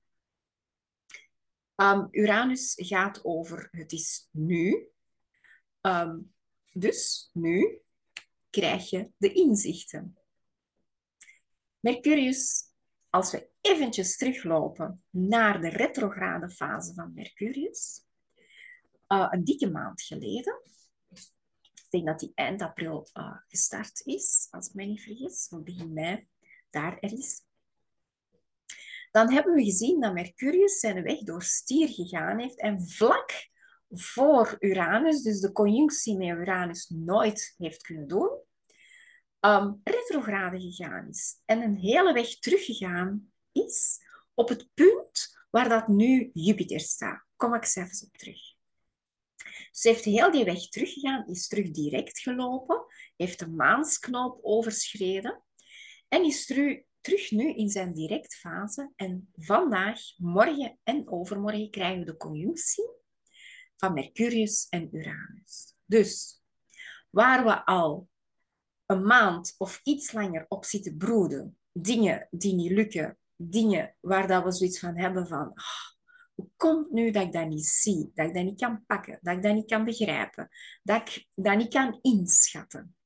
Um, 1.77 2.09
Uranus 2.11 2.73
gaat 2.77 3.25
over 3.25 3.69
het 3.71 3.93
is 3.93 4.29
nu. 4.31 4.89
Um, 5.81 6.35
dus 6.73 7.31
nu 7.33 7.81
krijg 8.51 8.91
je 8.91 9.11
de 9.17 9.33
inzichten. 9.33 10.17
Mercurius, 11.81 12.65
als 13.11 13.31
we 13.31 13.49
eventjes 13.61 14.17
teruglopen 14.17 15.05
naar 15.11 15.61
de 15.61 15.69
retrograde 15.69 16.51
fase 16.51 16.95
van 16.95 17.15
Mercurius, 17.15 18.05
uh, 19.09 19.27
een 19.31 19.45
dikke 19.45 19.71
maand 19.71 20.03
geleden, 20.03 20.63
denk 21.93 22.07
dat 22.07 22.21
die 22.21 22.33
eind 22.35 22.63
april 22.63 23.09
uh, 23.15 23.37
gestart 23.49 24.01
is, 24.05 24.47
als 24.51 24.69
ik 24.69 24.75
mij 24.75 24.87
niet 24.87 25.03
vergis, 25.03 25.49
of 25.51 25.63
begin 25.63 25.93
mei, 25.93 26.27
daar 26.71 26.99
ergens. 26.99 27.45
Dan 29.11 29.33
hebben 29.33 29.55
we 29.55 29.65
gezien 29.65 30.01
dat 30.01 30.13
Mercurius 30.13 30.79
zijn 30.79 31.03
weg 31.03 31.19
door 31.19 31.43
stier 31.43 31.89
gegaan 31.89 32.39
heeft 32.39 32.61
en 32.61 32.89
vlak 32.89 33.51
voor 33.89 34.57
Uranus, 34.59 35.23
dus 35.23 35.41
de 35.41 35.53
conjunctie 35.53 36.17
met 36.17 36.29
Uranus 36.29 36.89
nooit 36.89 37.55
heeft 37.57 37.83
kunnen 37.83 38.09
doen, 38.09 38.31
um, 39.41 39.81
retrograde 39.85 40.61
gegaan 40.61 41.09
is 41.09 41.41
en 41.45 41.63
een 41.63 41.77
hele 41.77 42.13
weg 42.13 42.39
teruggegaan 42.39 43.33
is 43.53 43.99
op 44.35 44.49
het 44.49 44.69
punt 44.75 45.39
waar 45.51 45.69
dat 45.69 45.89
nu 45.89 46.31
Jupiter 46.33 46.81
staat. 46.81 47.25
Kom 47.37 47.55
ik 47.55 47.65
zelfs 47.65 48.05
op 48.05 48.17
terug. 48.17 48.51
Ze 49.73 49.88
heeft 49.88 50.05
heel 50.05 50.31
die 50.31 50.45
weg 50.45 50.69
teruggegaan, 50.69 51.29
is 51.29 51.49
terug 51.49 51.71
direct 51.71 52.19
gelopen, 52.19 52.85
heeft 53.17 53.38
de 53.38 53.49
maansknoop 53.49 54.38
overschreden 54.43 55.43
en 56.09 56.25
is 56.25 56.47
terug, 56.47 56.83
terug 57.00 57.31
nu 57.31 57.55
in 57.55 57.69
zijn 57.69 57.93
directfase. 57.93 58.93
En 58.97 59.31
vandaag, 59.37 60.00
morgen 60.17 60.79
en 60.83 61.11
overmorgen 61.11 61.71
krijgen 61.71 61.99
we 61.99 62.05
de 62.05 62.17
conjunctie 62.17 62.91
van 63.76 63.95
Mercurius 63.95 64.67
en 64.69 64.88
Uranus. 64.97 65.75
Dus 65.85 66.43
waar 67.11 67.45
we 67.45 67.64
al 67.64 68.09
een 68.87 69.02
maand 69.02 69.55
of 69.59 69.81
iets 69.83 70.12
langer 70.12 70.45
op 70.49 70.64
zitten 70.64 70.97
broeden, 70.97 71.59
dingen 71.73 72.29
die 72.31 72.55
niet 72.55 72.71
lukken, 72.71 73.19
dingen 73.37 73.97
waar 74.00 74.26
dat 74.26 74.45
we 74.45 74.52
zoiets 74.52 74.79
van 74.79 74.99
hebben 74.99 75.26
van 75.26 75.52
ah, 75.55 75.64
hoe 76.35 76.49
komt 76.57 76.91
nu 76.91 77.11
dat 77.11 77.23
ik 77.23 77.33
dat 77.33 77.49
niet 77.49 77.67
zie, 77.67 78.11
dat 78.15 78.27
ik 78.27 78.35
dat 78.35 78.45
niet 78.45 78.61
kan 78.61 78.85
pakken, 78.87 79.19
dat 79.23 79.37
ik 79.37 79.43
dat 79.43 79.55
niet 79.55 79.71
kan 79.71 79.85
begrijpen, 79.85 80.49
dat 80.83 81.09
ik 81.09 81.27
dat 81.35 81.57
niet 81.57 81.73
kan 81.73 81.99
inschatten, 82.01 82.97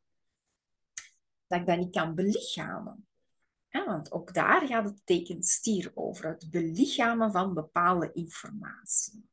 dat 1.46 1.60
ik 1.60 1.66
dat 1.66 1.78
niet 1.78 1.94
kan 1.94 2.14
belichamen? 2.14 3.06
Want 3.70 4.12
ook 4.12 4.34
daar 4.34 4.66
gaat 4.66 4.84
het 4.84 5.00
teken 5.04 5.42
stier 5.42 5.90
over, 5.94 6.28
het 6.28 6.50
belichamen 6.50 7.32
van 7.32 7.54
bepaalde 7.54 8.12
informatie. 8.12 9.28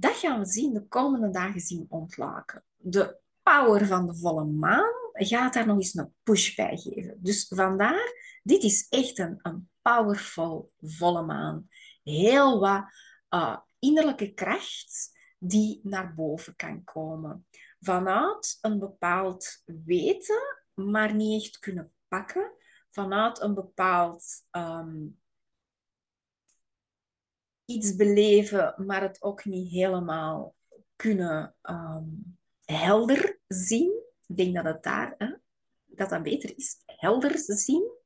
dat 0.00 0.16
gaan 0.16 0.38
we 0.38 0.46
zien 0.46 0.72
de 0.72 0.86
komende 0.86 1.30
dagen 1.30 1.60
zien 1.60 1.86
ontlaken. 1.88 2.64
De 2.76 3.18
power 3.42 3.86
van 3.86 4.06
de 4.06 4.16
volle 4.16 4.44
maan 4.44 4.97
gaat 5.26 5.54
daar 5.54 5.66
nog 5.66 5.76
eens 5.76 5.94
een 5.94 6.14
push 6.22 6.54
bij 6.54 6.76
geven. 6.76 7.18
Dus 7.22 7.46
vandaar, 7.48 8.12
dit 8.42 8.62
is 8.62 8.86
echt 8.88 9.18
een, 9.18 9.38
een 9.42 9.70
powerful 9.82 10.72
volle 10.78 11.22
maan. 11.22 11.68
Heel 12.02 12.60
wat 12.60 12.84
uh, 13.30 13.58
innerlijke 13.78 14.34
kracht 14.34 15.10
die 15.38 15.80
naar 15.82 16.14
boven 16.14 16.56
kan 16.56 16.84
komen. 16.84 17.46
Vanuit 17.80 18.58
een 18.60 18.78
bepaald 18.78 19.62
weten, 19.64 20.58
maar 20.74 21.14
niet 21.14 21.42
echt 21.42 21.58
kunnen 21.58 21.92
pakken. 22.08 22.52
Vanuit 22.90 23.40
een 23.40 23.54
bepaald 23.54 24.24
um, 24.50 25.20
iets 27.64 27.96
beleven, 27.96 28.74
maar 28.86 29.02
het 29.02 29.22
ook 29.22 29.44
niet 29.44 29.70
helemaal 29.70 30.54
kunnen 30.96 31.54
um, 31.62 32.38
helder 32.64 33.40
zien. 33.46 34.06
Ik 34.28 34.36
denk 34.36 34.54
dat 34.54 34.64
het 34.64 34.82
daar, 34.82 35.14
hè, 35.18 35.34
dat 35.84 36.10
dat 36.10 36.22
beter 36.22 36.56
is. 36.56 36.82
Helder 36.86 37.38
zien. 37.38 37.96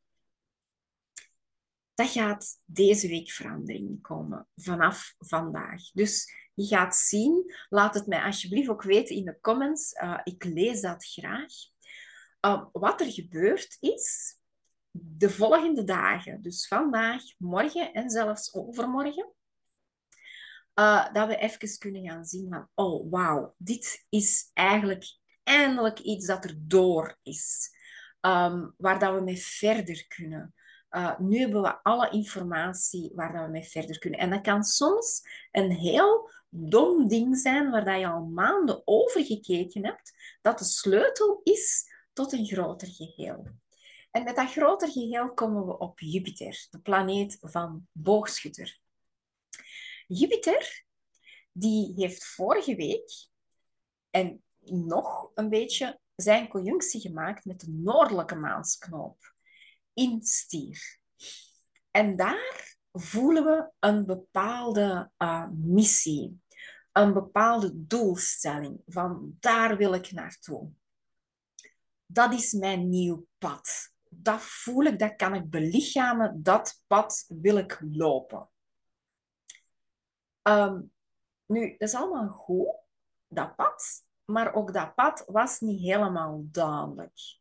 Dat 1.95 2.09
gaat 2.09 2.61
deze 2.65 3.09
week 3.09 3.31
verandering 3.31 4.03
komen, 4.03 4.49
vanaf 4.57 5.15
vandaag. 5.19 5.91
Dus 5.93 6.33
je 6.55 6.67
gaat 6.67 6.97
zien, 6.97 7.55
laat 7.69 7.95
het 7.95 8.07
mij 8.07 8.23
alsjeblieft 8.23 8.69
ook 8.69 8.83
weten 8.83 9.17
in 9.17 9.25
de 9.25 9.39
comments. 9.41 9.93
Uh, 9.93 10.21
ik 10.25 10.45
lees 10.45 10.81
dat 10.81 11.05
graag. 11.05 11.53
Uh, 12.47 12.67
wat 12.73 13.01
er 13.01 13.13
gebeurd 13.13 13.77
is 13.81 14.37
de 14.91 15.31
volgende 15.31 15.85
dagen, 15.85 16.43
dus 16.43 16.67
vandaag, 16.67 17.23
morgen 17.39 17.93
en 17.93 18.11
zelfs 18.11 18.55
overmorgen, 18.55 19.33
uh, 20.75 21.13
dat 21.13 21.29
we 21.29 21.37
even 21.37 21.79
kunnen 21.79 22.09
gaan 22.09 22.25
zien 22.25 22.49
van, 22.51 22.69
oh 22.75 23.11
wauw, 23.11 23.55
dit 23.57 24.07
is 24.09 24.51
eigenlijk 24.53 25.21
eindelijk 25.43 25.99
iets 25.99 26.27
dat 26.27 26.45
er 26.45 26.55
door 26.59 27.19
is. 27.23 27.71
Um, 28.21 28.75
waar 28.77 28.99
dat 28.99 29.15
we 29.15 29.21
mee 29.21 29.39
verder 29.39 30.07
kunnen. 30.07 30.55
Uh, 30.91 31.19
nu 31.19 31.39
hebben 31.39 31.63
we 31.63 31.83
alle 31.83 32.11
informatie 32.11 33.13
waar 33.15 33.33
dat 33.33 33.45
we 33.45 33.51
mee 33.51 33.65
verder 33.65 33.99
kunnen. 33.99 34.21
En 34.21 34.31
dat 34.31 34.41
kan 34.41 34.63
soms 34.63 35.23
een 35.51 35.71
heel 35.71 36.31
dom 36.49 37.09
ding 37.09 37.39
zijn 37.39 37.71
waar 37.71 37.85
dat 37.85 37.99
je 37.99 38.07
al 38.07 38.25
maanden 38.25 38.83
over 38.85 39.25
gekeken 39.25 39.85
hebt, 39.85 40.13
dat 40.41 40.59
de 40.59 40.65
sleutel 40.65 41.41
is 41.43 41.85
tot 42.13 42.33
een 42.33 42.47
groter 42.47 42.89
geheel. 42.89 43.47
En 44.11 44.25
met 44.25 44.37
dat 44.37 44.51
groter 44.51 44.91
geheel 44.91 45.35
komen 45.35 45.67
we 45.67 45.79
op 45.79 46.01
Jupiter, 46.01 46.67
de 46.71 46.81
planeet 46.81 47.39
van 47.41 47.89
boogschutter. 47.93 48.81
Jupiter, 50.07 50.85
die 51.53 51.93
heeft 51.97 52.25
vorige 52.25 52.75
week 52.75 53.29
en 54.11 54.43
nog 54.65 55.31
een 55.35 55.49
beetje 55.49 56.01
zijn 56.15 56.49
conjunctie 56.49 57.01
gemaakt 57.01 57.45
met 57.45 57.61
de 57.61 57.71
noordelijke 57.71 58.35
maansknoop 58.35 59.35
in 59.93 60.23
stier. 60.23 60.99
En 61.91 62.17
daar 62.17 62.77
voelen 62.93 63.45
we 63.45 63.71
een 63.79 64.07
bepaalde 64.07 65.11
uh, 65.19 65.49
missie, 65.51 66.43
een 66.93 67.13
bepaalde 67.13 67.87
doelstelling 67.87 68.83
van 68.87 69.37
daar 69.41 69.77
wil 69.77 69.95
ik 69.95 70.13
naartoe. 70.13 70.71
Dat 72.07 72.33
is 72.33 72.53
mijn 72.53 72.89
nieuw 72.89 73.27
pad. 73.39 73.91
Dat 74.09 74.41
voel 74.41 74.85
ik, 74.85 74.99
dat 74.99 75.17
kan 75.17 75.35
ik 75.35 75.51
belichamen, 75.51 76.43
dat 76.43 76.83
pad 76.87 77.25
wil 77.29 77.57
ik 77.57 77.83
lopen. 77.91 78.49
Um, 80.43 80.93
nu, 81.47 81.71
dat 81.79 81.89
is 81.89 81.95
allemaal 81.95 82.29
goed, 82.29 82.75
dat 83.29 83.57
pad, 83.57 84.05
maar 84.33 84.55
ook 84.55 84.73
dat 84.73 84.95
pad 84.95 85.25
was 85.27 85.61
niet 85.61 85.81
helemaal 85.81 86.45
duidelijk. 86.51 87.41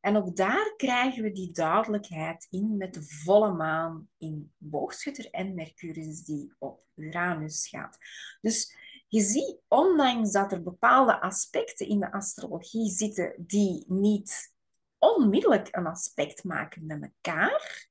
En 0.00 0.16
ook 0.16 0.36
daar 0.36 0.74
krijgen 0.76 1.22
we 1.22 1.32
die 1.32 1.52
duidelijkheid 1.52 2.46
in 2.50 2.76
met 2.76 2.94
de 2.94 3.02
volle 3.02 3.52
maan 3.52 4.08
in 4.18 4.52
boogschutter 4.56 5.30
en 5.30 5.54
Mercurius 5.54 6.24
die 6.24 6.54
op 6.58 6.82
Uranus 6.94 7.68
gaat. 7.68 7.98
Dus 8.40 8.76
je 9.08 9.20
ziet, 9.20 9.58
ondanks 9.68 10.32
dat 10.32 10.52
er 10.52 10.62
bepaalde 10.62 11.20
aspecten 11.20 11.88
in 11.88 12.00
de 12.00 12.12
astrologie 12.12 12.90
zitten 12.90 13.34
die 13.38 13.84
niet 13.88 14.54
onmiddellijk 14.98 15.76
een 15.76 15.86
aspect 15.86 16.44
maken 16.44 16.86
met 16.86 17.02
elkaar, 17.02 17.88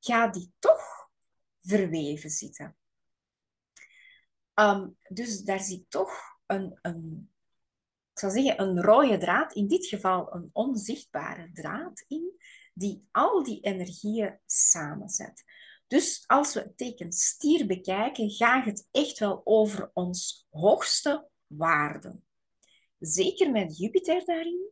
gaat 0.00 0.34
die 0.34 0.52
toch 0.58 1.10
verweven 1.60 2.30
zitten. 2.30 2.76
Um, 4.54 4.96
dus 5.08 5.40
daar 5.40 5.60
zit 5.60 5.90
toch 5.90 6.31
een, 6.46 6.78
een, 6.82 7.30
ik 8.12 8.18
zou 8.18 8.32
zeggen, 8.32 8.60
een 8.60 8.82
rode 8.82 9.18
draad, 9.18 9.54
in 9.54 9.68
dit 9.68 9.86
geval 9.86 10.34
een 10.34 10.50
onzichtbare 10.52 11.50
draad 11.52 12.04
in, 12.08 12.32
die 12.74 13.08
al 13.10 13.42
die 13.42 13.60
energieën 13.60 14.38
samenzet. 14.46 15.44
Dus 15.86 16.24
als 16.26 16.54
we 16.54 16.60
het 16.60 16.76
teken 16.76 17.12
stier 17.12 17.66
bekijken, 17.66 18.30
gaat 18.30 18.64
het 18.64 18.88
echt 18.90 19.18
wel 19.18 19.40
over 19.44 19.90
ons 19.92 20.46
hoogste 20.50 21.28
waarden. 21.46 22.24
Zeker 22.98 23.50
met 23.50 23.78
Jupiter 23.78 24.24
daarin 24.24 24.70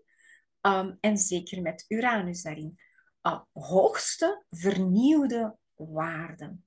um, 0.60 0.98
en 1.00 1.16
zeker 1.16 1.62
met 1.62 1.84
Uranus 1.88 2.42
daarin. 2.42 2.78
Uh, 3.22 3.40
hoogste 3.52 4.44
vernieuwde 4.50 5.56
waarden. 5.74 6.64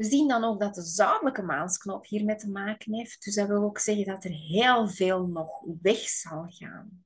We 0.00 0.06
zien 0.06 0.28
dan 0.28 0.44
ook 0.44 0.60
dat 0.60 0.74
de 0.74 0.82
zuidelijke 0.82 1.42
maansknop 1.42 2.06
hiermee 2.06 2.36
te 2.36 2.50
maken 2.50 2.94
heeft. 2.94 3.24
Dus 3.24 3.34
dat 3.34 3.48
wil 3.48 3.62
ook 3.62 3.78
zeggen 3.78 4.04
dat 4.04 4.24
er 4.24 4.30
heel 4.30 4.88
veel 4.88 5.26
nog 5.26 5.64
weg 5.82 5.98
zal 5.98 6.44
gaan. 6.48 7.04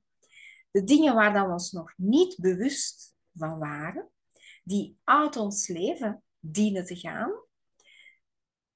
De 0.71 0.83
dingen 0.83 1.15
waar 1.15 1.33
dat 1.33 1.45
we 1.45 1.51
ons 1.51 1.71
nog 1.71 1.93
niet 1.97 2.37
bewust 2.39 3.15
van 3.33 3.59
waren, 3.59 4.09
die 4.63 4.97
uit 5.03 5.35
ons 5.35 5.67
leven 5.67 6.23
dienen 6.39 6.85
te 6.85 6.95
gaan, 6.95 7.31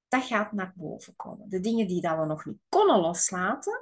dat 0.08 0.24
gaat 0.24 0.52
naar 0.52 0.74
boven 0.76 1.16
komen. 1.16 1.50
De 1.50 1.60
dingen 1.60 1.88
die 1.88 2.02
dat 2.02 2.18
we 2.18 2.26
nog 2.26 2.46
niet 2.46 2.60
konden 2.70 3.00
loslaten, 3.00 3.82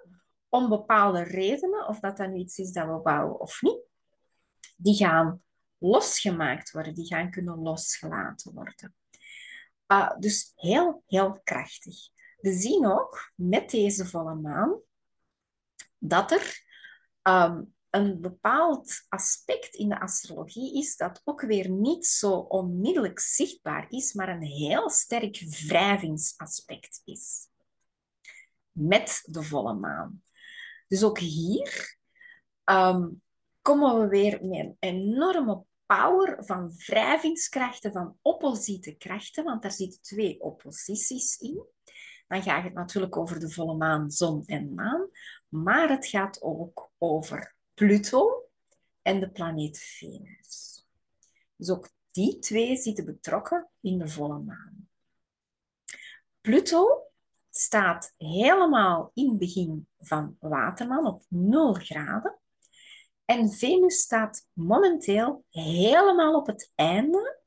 om 0.50 0.70
bepaalde 0.70 1.24
redenen, 1.24 1.88
of 1.88 2.00
dat 2.00 2.18
nu 2.18 2.36
iets 2.36 2.58
is 2.58 2.72
dat 2.72 2.88
we 2.88 3.00
bouwen 3.00 3.40
of 3.40 3.62
niet, 3.62 3.82
die 4.76 4.96
gaan 4.96 5.42
losgemaakt 5.78 6.72
worden, 6.72 6.94
die 6.94 7.06
gaan 7.06 7.32
kunnen 7.32 7.60
losgelaten 7.60 8.54
worden. 8.54 8.96
Uh, 9.88 10.18
dus 10.20 10.52
heel, 10.56 11.04
heel 11.08 11.40
krachtig. 11.44 11.96
We 12.38 12.52
zien 12.52 12.86
ook 12.86 13.32
met 13.36 13.70
deze 13.70 14.06
volle 14.06 14.36
maan 14.36 14.80
dat 15.98 16.32
er 16.32 16.66
um, 17.24 17.76
een 17.90 18.22
bepaald 18.22 19.06
aspect 19.10 19.76
in 19.76 19.90
de 19.90 20.00
astrologie 20.00 20.78
is 20.78 20.96
dat 20.96 21.22
ook 21.24 21.42
weer 21.42 21.70
niet 21.70 22.06
zo 22.06 22.32
onmiddellijk 22.32 23.20
zichtbaar 23.20 23.86
is, 23.90 24.14
maar 24.14 24.30
een 24.30 24.44
heel 24.44 24.90
sterk 24.90 25.40
wrijvingsaspect 25.40 27.02
is. 27.06 27.48
Met 28.72 29.22
de 29.24 29.44
volle 29.44 29.74
maan. 29.74 30.24
Dus 30.88 31.04
ook 31.04 31.20
hier 31.20 31.98
um, 32.66 33.22
komen 33.62 34.00
we 34.00 34.08
weer 34.08 34.46
met 34.46 34.60
een 34.60 34.76
enorme 34.80 35.64
power 35.88 36.46
van 36.46 36.72
wrijvingskrachten, 36.76 37.92
van 37.92 38.18
opposite 38.22 38.96
krachten, 38.96 39.44
want 39.44 39.62
daar 39.62 39.72
zitten 39.72 40.02
twee 40.02 40.42
opposities 40.42 41.38
in. 41.38 41.66
Dan 42.28 42.42
gaat 42.44 42.64
het 42.64 42.74
natuurlijk 42.74 43.18
over 43.18 43.40
de 43.40 43.50
volle 43.50 43.76
maan, 43.76 44.12
zon 44.12 44.46
en 44.46 44.74
maan, 44.74 45.10
maar 45.48 45.90
het 45.90 46.08
gaat 46.08 46.42
ook 46.42 46.92
over 46.98 47.56
Pluto 47.74 48.50
en 49.02 49.20
de 49.20 49.30
planeet 49.30 49.80
Venus. 49.80 50.86
Dus 51.56 51.70
ook 51.70 51.90
die 52.12 52.40
twee 52.40 52.78
zitten 52.78 53.06
betrokken 53.06 53.70
in 53.82 53.98
de 53.98 54.08
volle 54.08 54.40
maan. 54.40 54.90
Pluto 56.42 57.02
staat 57.50 58.14
helemaal 58.18 59.12
in 59.14 59.30
het 59.30 59.38
begin 59.38 59.88
van 60.00 60.38
Waterman 60.40 61.06
op 61.06 61.24
0 61.28 61.74
graden. 61.74 62.40
En 63.28 63.52
Venus 63.52 64.02
staat 64.02 64.48
momenteel 64.54 65.46
helemaal 65.50 66.36
op 66.36 66.48
het 66.48 66.72
einde 66.76 67.40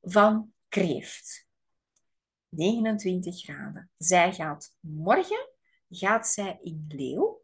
van 0.00 0.52
Kreeft. 0.68 1.46
29 2.48 3.42
graden. 3.42 3.90
Zij 3.96 4.32
gaat 4.32 4.74
morgen 4.80 5.48
gaat 5.90 6.28
zij 6.28 6.58
in 6.62 6.84
Leeuw. 6.88 7.42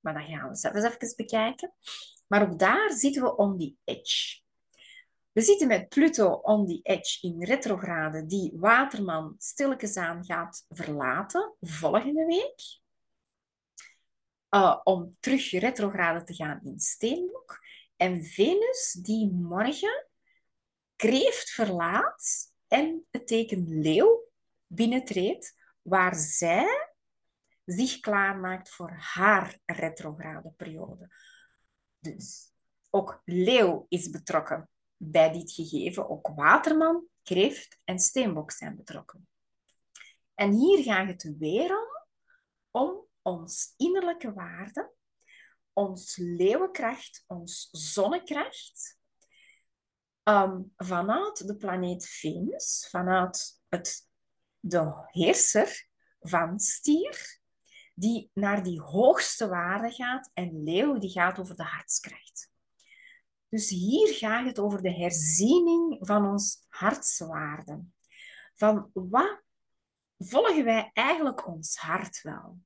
Maar 0.00 0.14
dat 0.14 0.22
gaan 0.22 0.42
we 0.42 0.48
eens 0.48 0.94
even 0.94 1.16
bekijken. 1.16 1.72
Maar 2.26 2.42
ook 2.42 2.58
daar 2.58 2.92
zitten 2.92 3.22
we 3.22 3.36
on 3.36 3.58
the 3.58 3.74
edge. 3.84 4.40
We 5.32 5.40
zitten 5.40 5.68
met 5.68 5.88
Pluto 5.88 6.32
on 6.32 6.66
the 6.66 6.80
edge 6.82 7.26
in 7.26 7.44
retrograde, 7.44 8.26
die 8.26 8.52
Waterman 8.54 9.34
stilletjes 9.38 9.96
aan 9.96 10.24
gaat 10.24 10.64
verlaten 10.68 11.54
volgende 11.60 12.24
week. 12.24 12.80
Uh, 14.54 14.80
om 14.82 15.16
terug 15.20 15.50
retrograde 15.50 16.24
te 16.24 16.34
gaan 16.34 16.60
in 16.64 16.80
Steenbok. 16.80 17.60
En 17.96 18.24
Venus, 18.24 18.92
die 18.92 19.30
morgen 19.30 20.06
Kreeft 21.02 21.50
verlaat 21.50 22.52
en 22.66 23.06
het 23.10 23.26
teken 23.26 23.80
Leeuw 23.80 24.28
binnentreedt, 24.66 25.56
waar 25.82 26.14
zij 26.14 26.88
zich 27.64 28.00
klaarmaakt 28.00 28.70
voor 28.70 28.90
haar 28.90 29.58
retrograde 29.64 30.50
periode. 30.56 31.08
Dus 31.98 32.52
ook 32.90 33.22
leeuw 33.24 33.86
is 33.88 34.10
betrokken 34.10 34.70
bij 34.96 35.32
dit 35.32 35.52
gegeven. 35.52 36.08
Ook 36.08 36.28
waterman, 36.34 37.06
kreeft 37.22 37.80
en 37.84 37.98
steenbok 37.98 38.50
zijn 38.50 38.76
betrokken. 38.76 39.28
En 40.34 40.52
hier 40.52 40.82
gaat 40.82 41.08
het 41.08 41.36
weer 41.38 41.76
om, 41.76 41.88
om 42.82 43.06
ons 43.22 43.74
innerlijke 43.76 44.32
waarde, 44.32 44.90
ons 45.72 46.16
leeuwenkracht, 46.16 47.24
ons 47.26 47.68
zonnekracht, 47.72 48.98
um, 50.24 50.72
vanuit 50.76 51.46
de 51.46 51.56
planeet 51.56 52.08
Venus, 52.08 52.88
vanuit 52.90 53.60
het, 53.68 54.08
de 54.60 54.92
heerser 55.10 55.88
van 56.20 56.58
stier, 56.58 57.40
die 57.94 58.30
naar 58.34 58.62
die 58.62 58.80
hoogste 58.80 59.48
waarde 59.48 59.90
gaat 59.90 60.30
en 60.34 60.62
leeuw 60.62 60.98
die 60.98 61.10
gaat 61.10 61.38
over 61.38 61.56
de 61.56 61.62
hartskracht. 61.62 62.50
Dus 63.48 63.68
hier 63.68 64.14
gaat 64.14 64.46
het 64.46 64.58
over 64.58 64.82
de 64.82 64.92
herziening 64.92 65.96
van 66.00 66.26
ons 66.26 66.66
hartswaarde. 66.68 67.84
Van 68.54 68.90
wat 68.92 69.42
volgen 70.18 70.64
wij 70.64 70.90
eigenlijk 70.92 71.46
ons 71.46 71.76
hart 71.76 72.22
wel? 72.22 72.58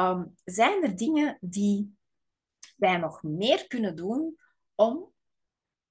Ehm, 0.00 0.24
zijn 0.44 0.82
er 0.82 0.96
dingen 0.96 1.38
die 1.40 1.98
wij 2.76 2.96
nog 2.96 3.22
meer 3.22 3.66
kunnen 3.66 3.96
doen 3.96 4.38
om 4.74 5.12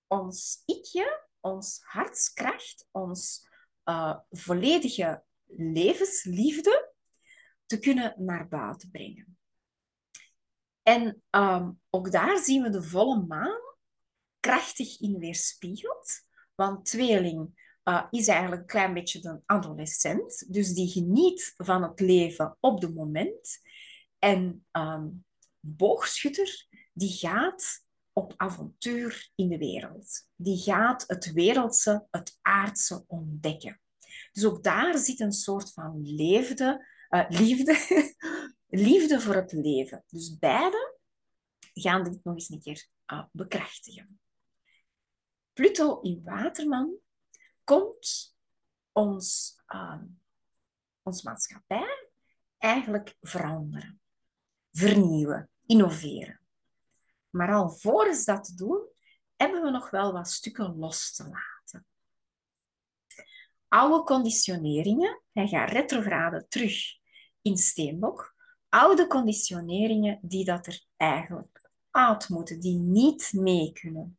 ons 0.08 0.64
ikje, 0.66 1.26
ons 1.40 1.80
hartskracht, 1.84 2.88
ons 2.92 3.48
uh, 3.86 4.18
volledige 4.30 5.24
levensliefde 5.58 6.94
te 7.66 7.80
kunnen 7.80 8.16
naar 8.18 8.48
buiten 8.48 8.90
brengen? 8.92 9.38
En 10.82 11.24
ehm, 11.30 11.72
ook 11.90 12.12
daar 12.12 12.38
zien 12.38 12.64
we 12.64 12.70
de 12.70 12.84
volle 12.84 13.26
maan 13.26 13.62
krachtig 14.40 15.00
in 15.00 15.20
weerspiegeld. 15.20 16.22
Want 16.56 16.86
tweeling 16.86 17.68
uh, 17.84 18.06
is 18.10 18.28
eigenlijk 18.28 18.62
een 18.62 18.68
klein 18.68 18.94
beetje 18.94 19.28
een 19.28 19.44
adolescent. 19.46 20.54
Dus 20.54 20.74
die 20.74 20.90
geniet 20.90 21.54
van 21.58 21.84
het 21.84 22.00
leven 22.00 22.58
op 22.60 22.82
het 22.82 22.96
moment. 22.96 23.60
En 24.20 24.66
um, 24.72 25.26
boogschutter, 25.60 26.68
die 26.94 27.18
gaat 27.18 27.84
op 28.14 28.34
avontuur 28.38 29.32
in 29.36 29.50
de 29.50 29.58
wereld. 29.58 30.28
Die 30.36 30.58
gaat 30.58 31.04
het 31.08 31.32
wereldse, 31.32 32.08
het 32.12 32.38
aardse 32.42 33.04
ontdekken. 33.08 33.82
Dus 34.32 34.46
ook 34.46 34.64
daar 34.64 34.98
zit 34.98 35.20
een 35.20 35.32
soort 35.32 35.74
van 35.74 36.02
leefde, 36.02 36.86
uh, 37.10 37.26
liefde, 37.30 38.16
liefde 38.88 39.22
voor 39.22 39.36
het 39.36 39.52
leven. 39.52 40.04
Dus 40.08 40.38
beide 40.38 40.98
gaan 41.74 42.04
dit 42.04 42.24
nog 42.24 42.34
eens 42.34 42.50
een 42.50 42.62
keer 42.62 42.88
uh, 43.08 43.24
bekrachtigen. 43.32 44.20
Pluto 45.54 46.00
in 46.02 46.22
Waterman 46.24 46.98
komt 47.64 48.38
ons, 48.92 49.60
uh, 49.68 50.02
ons 51.02 51.24
maatschappij 51.24 52.10
eigenlijk 52.58 53.16
veranderen, 53.22 54.02
vernieuwen, 54.72 55.50
innoveren. 55.66 56.40
Maar 57.30 57.54
alvorens 57.54 58.26
dat 58.26 58.44
te 58.44 58.56
doen, 58.56 58.88
hebben 59.36 59.62
we 59.62 59.70
nog 59.70 59.90
wel 59.90 60.14
wat 60.14 60.28
stukken 60.28 60.78
los 60.78 61.16
te 61.16 61.24
laten. 61.24 61.86
Oude 63.68 64.04
conditioneringen, 64.04 65.22
hij 65.32 65.48
gaat 65.48 65.70
retrograde 65.70 66.46
terug 66.48 66.98
in 67.42 67.58
Steenbok, 67.58 68.36
oude 68.70 69.08
conditioneringen 69.08 70.20
die 70.22 70.46
dat 70.46 70.68
er 70.68 70.86
eigenlijk 70.98 71.70
uit 71.92 72.30
moeten, 72.30 72.60
die 72.60 72.78
niet 72.78 73.32
mee 73.34 73.72
kunnen. 73.72 74.18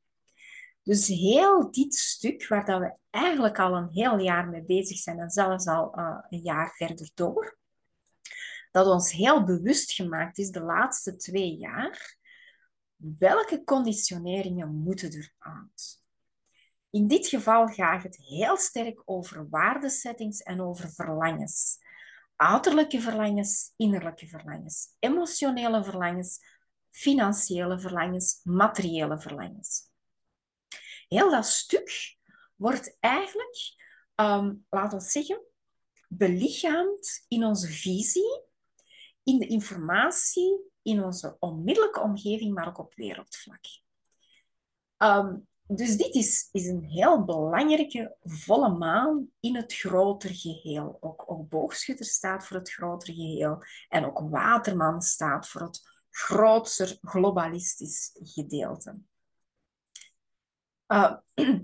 Dus 0.83 1.07
heel 1.07 1.71
dit 1.71 1.95
stuk, 1.95 2.49
waar 2.49 2.65
dat 2.65 2.81
we 2.81 2.97
eigenlijk 3.11 3.59
al 3.59 3.77
een 3.77 3.89
heel 3.91 4.19
jaar 4.19 4.49
mee 4.49 4.63
bezig 4.63 4.99
zijn 4.99 5.19
en 5.19 5.31
zelfs 5.31 5.67
al 5.67 5.99
uh, 5.99 6.19
een 6.29 6.41
jaar 6.41 6.75
verder 6.77 7.11
door, 7.15 7.59
dat 8.71 8.87
ons 8.87 9.13
heel 9.13 9.45
bewust 9.45 9.93
gemaakt 9.93 10.39
is 10.39 10.51
de 10.51 10.61
laatste 10.61 11.17
twee 11.17 11.57
jaar, 11.57 12.19
welke 12.97 13.65
conditioneringen 13.65 14.75
moeten 14.75 15.13
er 15.13 15.35
uit? 15.39 16.03
In 16.91 17.07
dit 17.07 17.27
geval 17.27 17.67
gaat 17.67 18.03
het 18.03 18.17
heel 18.17 18.57
sterk 18.57 19.03
over 19.05 19.49
waardesettings 19.49 20.41
en 20.43 20.61
over 20.61 20.93
verlangens. 20.93 21.79
Uiterlijke 22.37 23.01
verlangens, 23.01 23.73
innerlijke 23.77 24.27
verlangens, 24.27 24.97
emotionele 24.99 25.85
verlangens, 25.85 26.39
financiële 26.91 27.81
verlangens, 27.81 28.41
materiële 28.43 29.21
verlangens 29.21 29.91
heel 31.11 31.31
dat 31.31 31.47
stuk 31.47 32.17
wordt 32.57 32.97
eigenlijk, 33.01 33.57
um, 34.15 34.67
laten 34.69 34.99
we 34.99 35.05
zeggen, 35.05 35.41
belichaamd 36.09 37.25
in 37.29 37.45
onze 37.45 37.69
visie, 37.69 38.43
in 39.31 39.39
de 39.39 39.47
informatie, 39.47 40.61
in 40.83 41.05
onze 41.05 41.37
onmiddellijke 41.39 42.01
omgeving, 42.01 42.55
maar 42.55 42.69
ook 42.69 42.79
op 42.79 42.95
wereldvlak. 42.95 43.65
Um, 44.99 45.49
dus 45.67 45.97
dit 45.97 46.15
is, 46.15 46.49
is 46.53 46.67
een 46.67 46.85
heel 46.85 47.25
belangrijke 47.25 48.17
volle 48.23 48.69
maan 48.69 49.29
in 49.41 49.57
het 49.57 49.75
grotere 49.75 50.35
geheel. 50.35 50.97
Ook, 51.01 51.49
boogschutter 51.49 52.07
staat 52.07 52.47
voor 52.47 52.57
het 52.57 52.71
grotere 52.71 53.15
geheel. 53.15 53.63
En 53.89 54.05
ook 54.05 54.31
waterman 54.31 55.03
staat 55.03 55.49
voor 55.49 55.61
het 55.61 55.81
grootser 56.11 56.99
globalistisch 57.01 58.11
gedeelte. 58.23 58.99
Uh, 60.87 61.17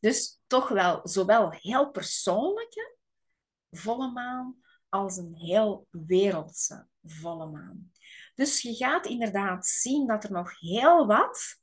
dus 0.00 0.40
toch 0.46 0.68
wel 0.68 1.00
zowel 1.02 1.50
heel 1.50 1.90
persoonlijke 1.90 2.96
volle 3.70 4.12
maan 4.12 4.61
als 4.92 5.16
een 5.16 5.34
heel 5.34 5.86
wereldse 5.90 6.86
volle 7.02 7.46
maan. 7.46 7.90
Dus 8.34 8.62
je 8.62 8.74
gaat 8.74 9.06
inderdaad 9.06 9.66
zien 9.66 10.06
dat 10.06 10.24
er 10.24 10.32
nog 10.32 10.60
heel 10.60 11.06
wat 11.06 11.60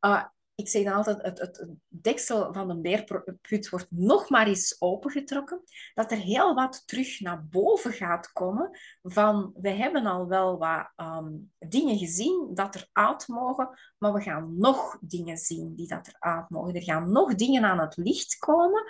uh, 0.00 0.24
ik 0.54 0.68
zeg 0.68 0.84
dan 0.84 0.92
altijd, 0.92 1.22
het, 1.22 1.38
het, 1.38 1.66
deksel 1.88 2.52
van 2.52 2.68
de 2.68 2.80
beerput 2.80 3.68
wordt 3.68 3.86
nog 3.90 4.28
maar 4.28 4.46
eens 4.46 4.76
opengetrokken, 4.78 5.62
dat 5.94 6.10
er 6.10 6.18
heel 6.18 6.54
wat 6.54 6.82
terug 6.86 7.20
naar 7.20 7.46
boven 7.46 7.92
gaat 7.92 8.32
komen 8.32 8.78
van, 9.02 9.52
we 9.60 9.70
hebben 9.70 10.06
al 10.06 10.26
wel 10.26 10.58
wat 10.58 10.92
ehm, 10.96 11.30
dingen 11.58 11.98
gezien 11.98 12.50
dat 12.54 12.74
er 12.74 12.88
uit 12.92 13.28
mogen, 13.28 13.78
maar 13.98 14.12
we 14.12 14.20
gaan 14.20 14.58
nog 14.58 14.98
dingen 15.00 15.36
zien 15.36 15.74
die 15.74 15.88
dat 15.88 16.06
er 16.06 16.16
uit 16.18 16.50
mogen. 16.50 16.74
Er 16.74 16.82
gaan 16.82 17.12
nog 17.12 17.34
dingen 17.34 17.64
aan 17.64 17.80
het 17.80 17.96
licht 17.96 18.38
komen, 18.38 18.82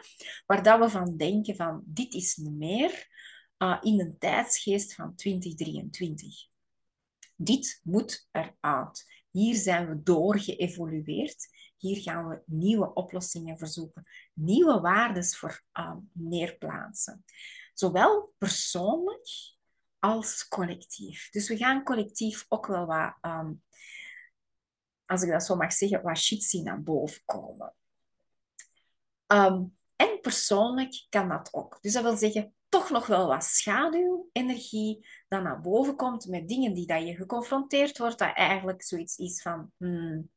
waar 0.47 0.63
dat 0.63 0.79
we 0.79 0.89
van 0.89 1.17
denken 1.17 1.57
van, 1.57 1.83
dit 1.85 2.15
is 2.15 2.37
meer 2.37 3.09
uh, 3.63 3.79
in 3.81 3.97
de 3.97 4.19
tijdsgeest 4.19 4.95
van 4.95 5.15
2023. 5.15 6.47
Dit 7.37 7.81
moet 7.83 8.29
eruit. 8.31 9.25
Hier 9.31 9.55
zijn 9.55 9.89
we 9.89 10.03
doorgeëvolueerd. 10.03 11.49
Hier 11.77 12.03
gaan 12.03 12.29
we 12.29 12.43
nieuwe 12.47 12.93
oplossingen 12.93 13.59
verzoeken, 13.59 14.07
nieuwe 14.33 14.81
waardes 14.81 15.39
voor 15.39 15.63
uh, 15.73 15.97
neerplaatsen. 16.13 17.25
Zowel 17.75 18.35
persoonlijk 18.39 19.29
als 19.99 20.49
collectief. 20.49 21.31
Dus 21.31 21.49
we 21.49 21.57
gaan 21.57 21.85
collectief 21.85 22.45
ook 22.49 22.67
wel 22.67 22.87
wat, 22.87 23.15
um, 23.21 23.63
als 25.07 25.23
ik 25.23 25.31
dat 25.31 25.45
zo 25.45 25.57
mag 25.57 25.73
zeggen, 25.73 26.03
wat 26.03 26.19
shit 26.19 26.43
zien 26.43 26.65
naar 26.65 26.83
boven 26.83 27.23
komen. 27.25 27.75
Um, 29.27 29.77
en 29.97 30.21
persoonlijk 30.21 31.07
kan 31.09 31.29
dat 31.29 31.49
ook. 31.53 31.79
Dus 31.81 31.93
dat 31.93 32.03
wil 32.03 32.17
zeggen, 32.17 32.55
toch 32.73 32.91
nog 32.91 33.07
wel 33.07 33.27
wat 33.27 33.45
schaduwenergie 33.45 35.07
dat 35.29 35.43
naar 35.43 35.61
boven 35.61 35.97
komt 35.97 36.27
met 36.27 36.49
dingen 36.49 36.75
die 36.75 36.87
dat 36.87 37.07
je 37.07 37.15
geconfronteerd 37.15 37.99
wordt, 37.99 38.19
dat 38.19 38.35
eigenlijk 38.35 38.83
zoiets 38.83 39.17
is 39.17 39.43
van, 39.43 39.73
hmm, 39.77 40.31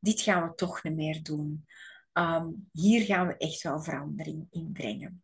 dit 0.00 0.20
gaan 0.20 0.48
we 0.48 0.54
toch 0.54 0.82
niet 0.82 0.94
meer 0.94 1.22
doen. 1.22 1.66
Ehm, 2.12 2.48
hier 2.72 3.04
gaan 3.04 3.26
we 3.26 3.36
echt 3.36 3.62
wel 3.62 3.82
verandering 3.82 4.46
in 4.50 4.72
brengen. 4.72 5.22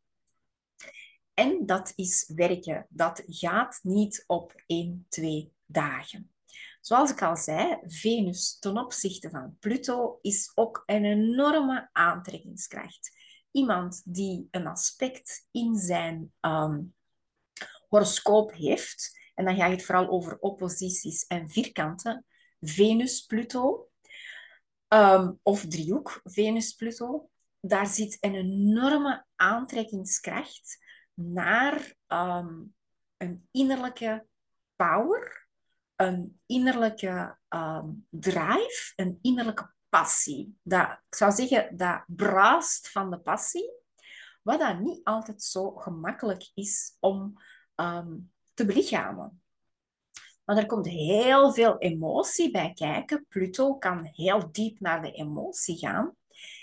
En 1.35 1.67
dat 1.67 1.93
is 1.97 2.31
werken. 2.35 2.87
Dat 2.89 3.23
gaat 3.27 3.79
niet 3.83 4.25
op 4.27 4.63
één, 4.67 5.07
twee 5.09 5.53
dagen. 5.67 6.33
Zoals 6.81 7.11
ik 7.11 7.23
al 7.23 7.37
zei, 7.37 7.79
Venus 7.87 8.59
ten 8.59 8.77
opzichte 8.77 9.31
van 9.31 9.57
Pluto 9.59 10.19
is 10.21 10.53
ook 10.55 10.83
een 10.87 11.05
enorme 11.05 11.89
aantrekkingskracht. 11.93 13.22
Iemand 13.53 14.03
die 14.05 14.49
een 14.51 14.67
aspect 14.67 15.49
in 15.51 15.77
zijn 15.77 16.33
um, 16.41 16.95
horoscoop 17.89 18.53
heeft, 18.53 19.19
en 19.35 19.45
dan 19.45 19.57
gaat 19.57 19.71
het 19.71 19.85
vooral 19.85 20.09
over 20.09 20.39
opposities 20.39 21.27
en 21.27 21.49
vierkanten, 21.49 22.25
Venus-Pluto, 22.61 23.89
um, 24.89 25.39
of 25.43 25.67
driehoek, 25.67 26.21
Venus-Pluto, 26.25 27.31
daar 27.61 27.87
zit 27.87 28.17
een 28.21 28.35
enorme 28.35 29.25
aantrekkingskracht 29.37 30.79
naar 31.15 31.95
ehm, 32.07 32.61
een 33.17 33.49
innerlijke 33.51 34.27
power, 34.77 35.49
een 35.97 36.41
innerlijke 36.47 37.39
ehm, 37.49 37.89
drive, 38.11 38.93
een 38.97 39.19
innerlijke 39.23 39.73
passie. 39.93 40.59
Dat, 40.63 40.91
ik 40.91 41.15
zou 41.15 41.33
zeggen, 41.33 41.77
dat 41.77 42.05
braast 42.07 42.91
van 42.91 43.11
de 43.11 43.19
passie, 43.19 43.73
wat 44.43 44.59
dan 44.59 44.83
niet 44.83 45.05
altijd 45.05 45.43
zo 45.43 45.71
gemakkelijk 45.71 46.51
is 46.55 46.97
om 47.01 47.33
ehm, 47.75 48.17
te 48.55 48.65
belichamen. 48.65 49.43
Maar 50.45 50.57
er 50.57 50.67
komt 50.67 50.87
heel 50.87 51.53
veel 51.53 51.79
emotie 51.79 52.51
bij 52.51 52.73
kijken. 52.73 53.27
Pluto 53.29 53.75
kan 53.75 54.05
heel 54.13 54.53
diep 54.53 54.81
naar 54.81 55.03
de 55.03 55.13
emotie 55.13 55.79
gaan. 55.79 56.17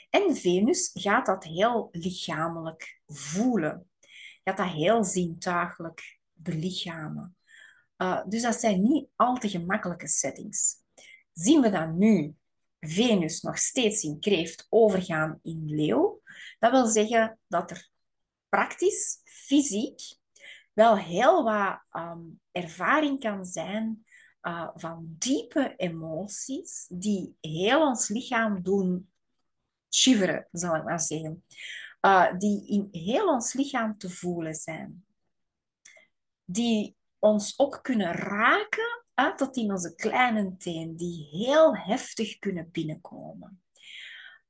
En 0.10 0.36
Venus 0.36 0.90
gaat 0.94 1.26
dat 1.26 1.44
heel 1.44 1.90
lichamelijk 1.92 3.02
voelen. 3.06 3.90
Gaat 4.44 4.58
dat 4.58 4.68
heel 4.68 5.04
zintuigelijk 5.04 6.20
belichamen. 6.34 7.38
Uh, 7.98 8.24
dus 8.28 8.42
dat 8.42 8.56
zijn 8.56 8.82
niet 8.82 9.10
al 9.16 9.36
te 9.36 9.50
gemakkelijke 9.50 10.08
settings. 10.08 10.76
Zien 11.34 11.62
we 11.62 11.70
dan 11.70 11.98
nu 11.98 12.36
Venus 12.80 13.42
nog 13.42 13.58
steeds 13.58 14.04
in 14.04 14.20
kreeft 14.20 14.68
overgaan 14.70 15.40
in 15.44 15.64
leeuw, 15.66 16.22
dat 16.60 16.72
wil 16.72 16.86
zeggen 16.86 17.40
dat 17.48 17.72
er 17.72 17.90
praktisch, 18.50 19.22
fysiek, 19.24 20.02
wel 20.74 20.98
heel 20.98 21.44
wat 21.44 21.82
um, 21.92 22.40
ervaring 22.52 23.20
kan 23.20 23.46
zijn 23.46 24.06
uh, 24.42 24.70
van 24.76 25.16
diepe 25.18 25.74
emoties 25.76 26.86
die 26.90 27.36
heel 27.42 27.88
ons 27.88 28.08
lichaam 28.08 28.62
doen 28.62 29.10
shiveren, 29.90 30.48
zal 30.52 30.76
ik 30.76 30.84
maar 30.84 31.00
zeggen. 31.00 31.46
Uh, 32.02 32.38
die 32.38 32.68
in 32.68 32.88
heel 32.92 33.28
ons 33.28 33.54
lichaam 33.54 33.98
te 33.98 34.10
voelen 34.10 34.56
zijn. 34.56 35.06
Die 36.46 36.96
ons 37.20 37.60
ook 37.60 37.80
kunnen 37.82 38.14
raken 38.14 38.99
tot 39.36 39.58
in 39.58 39.72
onze 39.72 39.96
kleine 39.96 40.58
teen, 40.58 40.96
die 40.96 41.28
heel 41.32 41.76
heftig 41.76 42.40
kunnen 42.40 42.70
binnenkomen. 42.72 43.62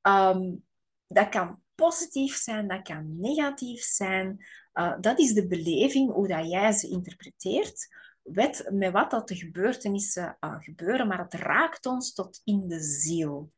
Um, 0.02 0.66
dat 1.08 1.30
kan 1.30 1.62
positief 1.76 2.36
zijn, 2.36 2.68
dat 2.68 2.82
kan 2.82 3.20
negatief 3.20 3.82
zijn. 3.82 4.46
Uh, 4.74 5.00
dat 5.00 5.20
is 5.20 5.34
de 5.34 5.48
beleving, 5.48 6.12
hoe 6.12 6.28
dat 6.28 6.50
jij 6.50 6.72
ze 6.72 6.90
interpreteert. 6.90 7.88
Wet, 8.22 8.70
met 8.72 8.92
wat 8.92 9.12
dat 9.12 9.28
de 9.28 9.36
gebeurtenissen 9.36 10.38
uh, 10.40 10.56
gebeuren, 10.60 11.08
maar 11.08 11.20
het 11.20 11.34
raakt 11.34 11.86
ons 11.86 12.14
tot 12.14 12.42
in 12.44 12.68
de 12.68 12.80
ziel. 12.80 13.52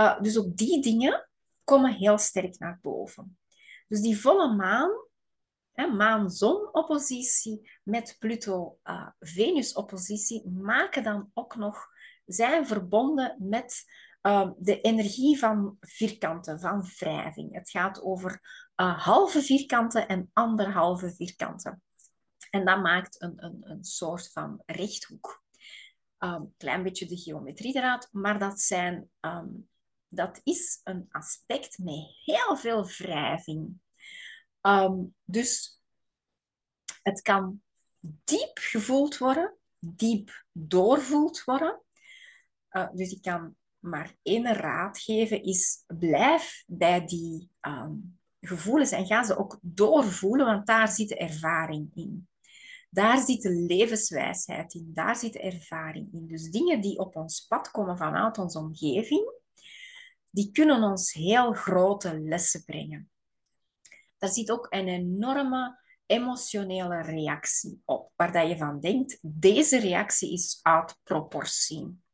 Uh, 0.00 0.20
dus 0.20 0.38
ook 0.38 0.56
die 0.56 0.82
dingen 0.82 1.28
komen 1.64 1.92
heel 1.92 2.18
sterk 2.18 2.58
naar 2.58 2.78
boven. 2.82 3.38
Dus 3.88 4.00
die 4.00 4.20
volle 4.20 4.54
maan, 4.54 4.90
maan-zon-oppositie 5.76 7.70
met 7.82 8.16
Pluto-Venus-oppositie, 8.18 10.48
maken 10.48 11.02
dan 11.02 11.30
ook 11.34 11.56
nog, 11.56 11.94
zijn 12.26 12.66
verbonden 12.66 13.36
met 13.38 13.84
uh, 14.22 14.50
de 14.58 14.80
energie 14.80 15.38
van 15.38 15.76
vierkanten, 15.80 16.60
van 16.60 16.84
wrijving. 16.98 17.54
Het 17.54 17.70
gaat 17.70 18.02
over 18.02 18.40
uh, 18.76 19.04
halve 19.04 19.42
vierkanten 19.42 20.08
en 20.08 20.30
anderhalve 20.32 21.14
vierkanten. 21.14 21.82
En 22.50 22.64
dat 22.64 22.82
maakt 22.82 23.22
een, 23.22 23.44
een, 23.44 23.58
een 23.60 23.84
soort 23.84 24.32
van 24.32 24.62
rechthoek. 24.66 25.44
Een 26.18 26.34
um, 26.34 26.54
klein 26.56 26.82
beetje 26.82 27.06
de 27.06 27.16
geometrie 27.16 27.76
eruit, 27.76 28.08
maar 28.12 28.38
dat, 28.38 28.60
zijn, 28.60 29.10
um, 29.20 29.68
dat 30.08 30.40
is 30.42 30.80
een 30.84 31.06
aspect 31.10 31.78
met 31.78 32.04
heel 32.24 32.56
veel 32.56 32.86
wrijving. 32.86 33.80
Um, 34.66 35.14
dus 35.24 35.80
het 37.02 37.22
kan 37.22 37.62
diep 38.24 38.58
gevoeld 38.58 39.18
worden, 39.18 39.56
diep 39.78 40.44
doorvoeld 40.52 41.44
worden. 41.44 41.82
Uh, 42.70 42.88
dus 42.92 43.12
ik 43.12 43.22
kan 43.22 43.56
maar 43.78 44.16
één 44.22 44.54
raad 44.54 44.98
geven 44.98 45.42
is 45.42 45.84
blijf 45.86 46.64
bij 46.66 47.06
die 47.06 47.50
um, 47.60 48.18
gevoelens 48.40 48.90
en 48.90 49.06
ga 49.06 49.24
ze 49.24 49.38
ook 49.38 49.58
doorvoelen, 49.62 50.46
want 50.46 50.66
daar 50.66 50.88
zit 50.88 51.14
ervaring 51.14 51.90
in. 51.94 52.28
Daar 52.90 53.20
zit 53.20 53.42
de 53.42 53.50
levenswijsheid 53.50 54.74
in, 54.74 54.90
daar 54.94 55.16
zit 55.16 55.36
ervaring 55.36 56.12
in. 56.12 56.26
Dus 56.26 56.50
dingen 56.50 56.80
die 56.80 56.98
op 56.98 57.16
ons 57.16 57.46
pad 57.46 57.70
komen 57.70 57.96
vanuit 57.96 58.38
onze 58.38 58.58
omgeving, 58.58 59.32
die 60.30 60.50
kunnen 60.52 60.82
ons 60.82 61.12
heel 61.12 61.52
grote 61.52 62.20
lessen 62.20 62.64
brengen. 62.64 63.10
Daar 64.18 64.30
zit 64.30 64.50
ook 64.50 64.66
een 64.70 64.88
enorme 64.88 65.84
emotionele 66.06 67.02
reactie 67.02 67.82
op, 67.84 68.12
waar 68.16 68.32
dat 68.32 68.48
je 68.48 68.56
van 68.56 68.80
denkt, 68.80 69.18
deze 69.20 69.78
reactie 69.78 70.32
is 70.32 70.58
uit 70.62 70.98
proportie. 71.02 72.04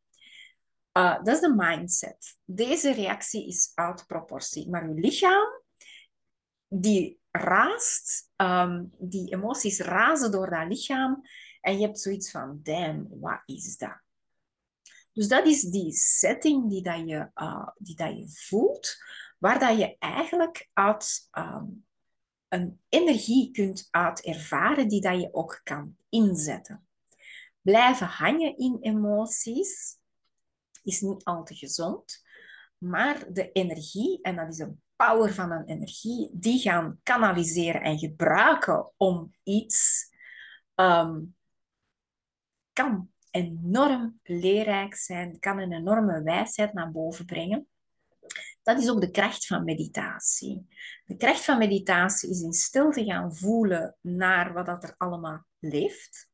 Uh, 0.93 1.23
dat 1.23 1.35
is 1.35 1.41
de 1.41 1.55
mindset. 1.57 2.37
Deze 2.45 2.93
reactie 2.93 3.47
is 3.47 3.73
uit 3.75 4.07
proportie. 4.07 4.71
Maar 4.71 4.89
je 4.89 4.95
lichaam, 4.95 5.63
die 6.69 7.21
raast, 7.31 8.31
um, 8.37 8.91
die 8.99 9.33
emoties 9.35 9.81
razen 9.81 10.31
door 10.31 10.51
dat 10.51 10.69
lichaam. 10.69 11.23
En 11.61 11.79
je 11.79 11.87
hebt 11.87 12.01
zoiets 12.01 12.31
van, 12.31 12.61
damn, 12.63 13.09
wat 13.21 13.43
is 13.47 13.77
dat? 13.77 14.01
Dus 15.13 15.29
dat 15.29 15.47
is 15.47 15.63
die 15.63 15.93
setting 15.93 16.71
die, 16.71 16.83
dat 16.83 17.09
je, 17.09 17.31
uh, 17.35 17.69
die 17.77 17.97
dat 17.97 18.19
je 18.19 18.29
voelt, 18.29 18.97
waar 19.39 19.59
dat 19.59 19.79
je 19.79 19.97
eigenlijk 19.99 20.69
uit 20.73 21.29
um, 21.33 21.87
een 22.53 22.81
energie 22.89 23.51
kunt 23.51 23.89
uit 23.91 24.25
ervaren 24.25 24.89
die 24.89 25.01
dat 25.01 25.21
je 25.21 25.35
ook 25.35 25.61
kan 25.63 25.97
inzetten. 26.09 26.87
Blijven 27.61 28.07
hangen 28.07 28.57
in 28.57 28.79
emoties 28.81 29.99
is 30.83 31.01
niet 31.01 31.25
al 31.25 31.45
te 31.45 31.55
gezond. 31.55 32.25
Maar 32.79 33.33
de 33.33 33.53
energie, 33.53 34.23
en 34.23 34.37
dat 34.37 34.49
is 34.49 34.59
een 34.59 34.83
power 34.97 35.35
van 35.35 35.51
een 35.51 35.65
energie, 35.65 36.31
die 36.33 36.59
gaan 36.59 37.01
kanaliseren 37.03 37.83
en 37.83 37.99
gebruiken 37.99 38.93
om 38.97 39.35
iets, 39.43 40.09
um, 40.75 41.37
kan 42.73 43.11
enorm 43.31 44.21
leerrijk 44.23 44.95
zijn, 44.95 45.39
kan 45.39 45.59
een 45.59 45.73
enorme 45.73 46.23
wijsheid 46.23 46.73
naar 46.73 46.91
boven 46.91 47.25
brengen. 47.25 47.67
Dat 48.63 48.79
is 48.79 48.91
ook 48.91 49.01
de 49.01 49.11
kracht 49.11 49.47
van 49.47 49.65
meditatie. 49.65 50.67
De 51.05 51.17
kracht 51.17 51.45
van 51.45 51.59
meditatie 51.59 52.31
is 52.31 52.41
in 52.41 52.53
stilte 52.53 53.05
gaan 53.05 53.35
voelen 53.37 53.97
naar 54.01 54.53
wat 54.53 54.67
dat 54.67 54.85
er 54.85 54.95
allemaal 54.97 55.47
leeft, 55.59 56.29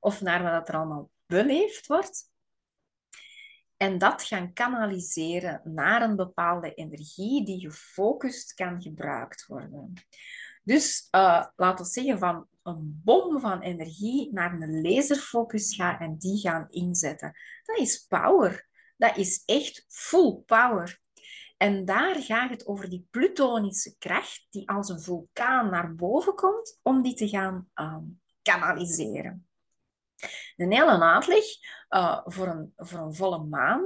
of 0.00 0.20
naar 0.20 0.42
wat 0.42 0.52
dat 0.52 0.68
er 0.68 0.74
allemaal 0.74 1.10
beleefd 1.26 1.86
wordt, 1.86 2.32
en 3.76 3.98
dat 3.98 4.22
gaan 4.22 4.52
kanaliseren 4.52 5.60
naar 5.64 6.02
een 6.02 6.16
bepaalde 6.16 6.74
energie 6.74 7.44
die 7.44 7.60
gefocust 7.60 8.54
kan 8.54 8.82
gebruikt 8.82 9.46
worden. 9.46 9.92
Dus 10.62 11.08
uh, 11.10 11.46
laten 11.56 11.84
we 11.84 11.90
zeggen 11.90 12.18
van 12.18 12.46
een 12.62 13.00
bom 13.04 13.40
van 13.40 13.60
energie 13.60 14.32
naar 14.32 14.52
een 14.52 14.82
laserfocus 14.82 15.74
gaan 15.74 15.98
en 15.98 16.16
die 16.18 16.38
gaan 16.38 16.66
inzetten. 16.70 17.36
Dat 17.62 17.78
is 17.78 18.06
power. 18.08 18.68
Dat 18.96 19.16
is 19.16 19.42
echt 19.44 19.84
full 19.88 20.42
power. 20.46 21.00
En 21.64 21.84
daar 21.84 22.22
gaat 22.22 22.50
het 22.50 22.66
over 22.66 22.88
die 22.88 23.06
plutonische 23.10 23.98
kracht 23.98 24.46
die 24.50 24.68
als 24.68 24.88
een 24.88 25.00
vulkaan 25.00 25.70
naar 25.70 25.94
boven 25.94 26.34
komt 26.34 26.78
om 26.82 27.02
die 27.02 27.14
te 27.14 27.28
gaan 27.28 27.70
um, 27.74 28.20
kanaliseren. 28.42 29.48
Een 30.56 30.72
hele 30.72 31.00
uitleg 31.00 31.44
uh, 31.90 32.20
voor, 32.24 32.46
een, 32.46 32.72
voor 32.76 32.98
een 32.98 33.14
volle 33.14 33.44
maan. 33.44 33.80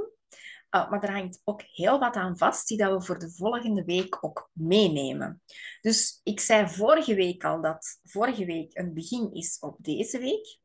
Uh, 0.71 0.91
maar 0.91 1.03
er 1.03 1.13
hangt 1.13 1.41
ook 1.45 1.63
heel 1.63 1.99
wat 1.99 2.15
aan 2.15 2.39
vast 2.39 2.69
die 2.69 2.77
dat 2.77 2.93
we 2.93 3.07
voor 3.07 3.19
de 3.19 3.31
volgende 3.31 3.85
week 3.85 4.25
ook 4.25 4.51
meenemen. 4.53 5.43
Dus 5.81 6.21
ik 6.23 6.41
zei 6.41 6.69
vorige 6.69 7.15
week 7.15 7.45
al 7.45 7.63
dat 7.63 8.01
vorige 8.05 8.45
week 8.45 8.79
een 8.79 8.95
begin 8.95 9.33
is 9.33 9.59
op 9.59 9.77
deze 9.81 10.19
week. 10.19 10.59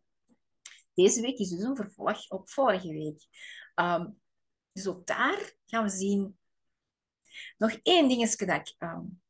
Deze 0.93 1.21
week 1.21 1.38
is 1.38 1.49
dus 1.49 1.63
een 1.63 1.76
vervolg 1.76 2.30
op 2.30 2.49
vorige 2.49 2.91
week. 2.91 3.28
Um, 3.76 4.21
dus 4.71 4.88
ook 4.88 5.06
daar 5.06 5.54
gaan 5.65 5.84
we 5.84 5.89
zien. 5.89 6.41
Nog 7.58 7.72
één 7.84 8.08
dingetje 8.08 8.46
dat 8.46 8.56
ik 8.56 8.76
um, 8.80 9.22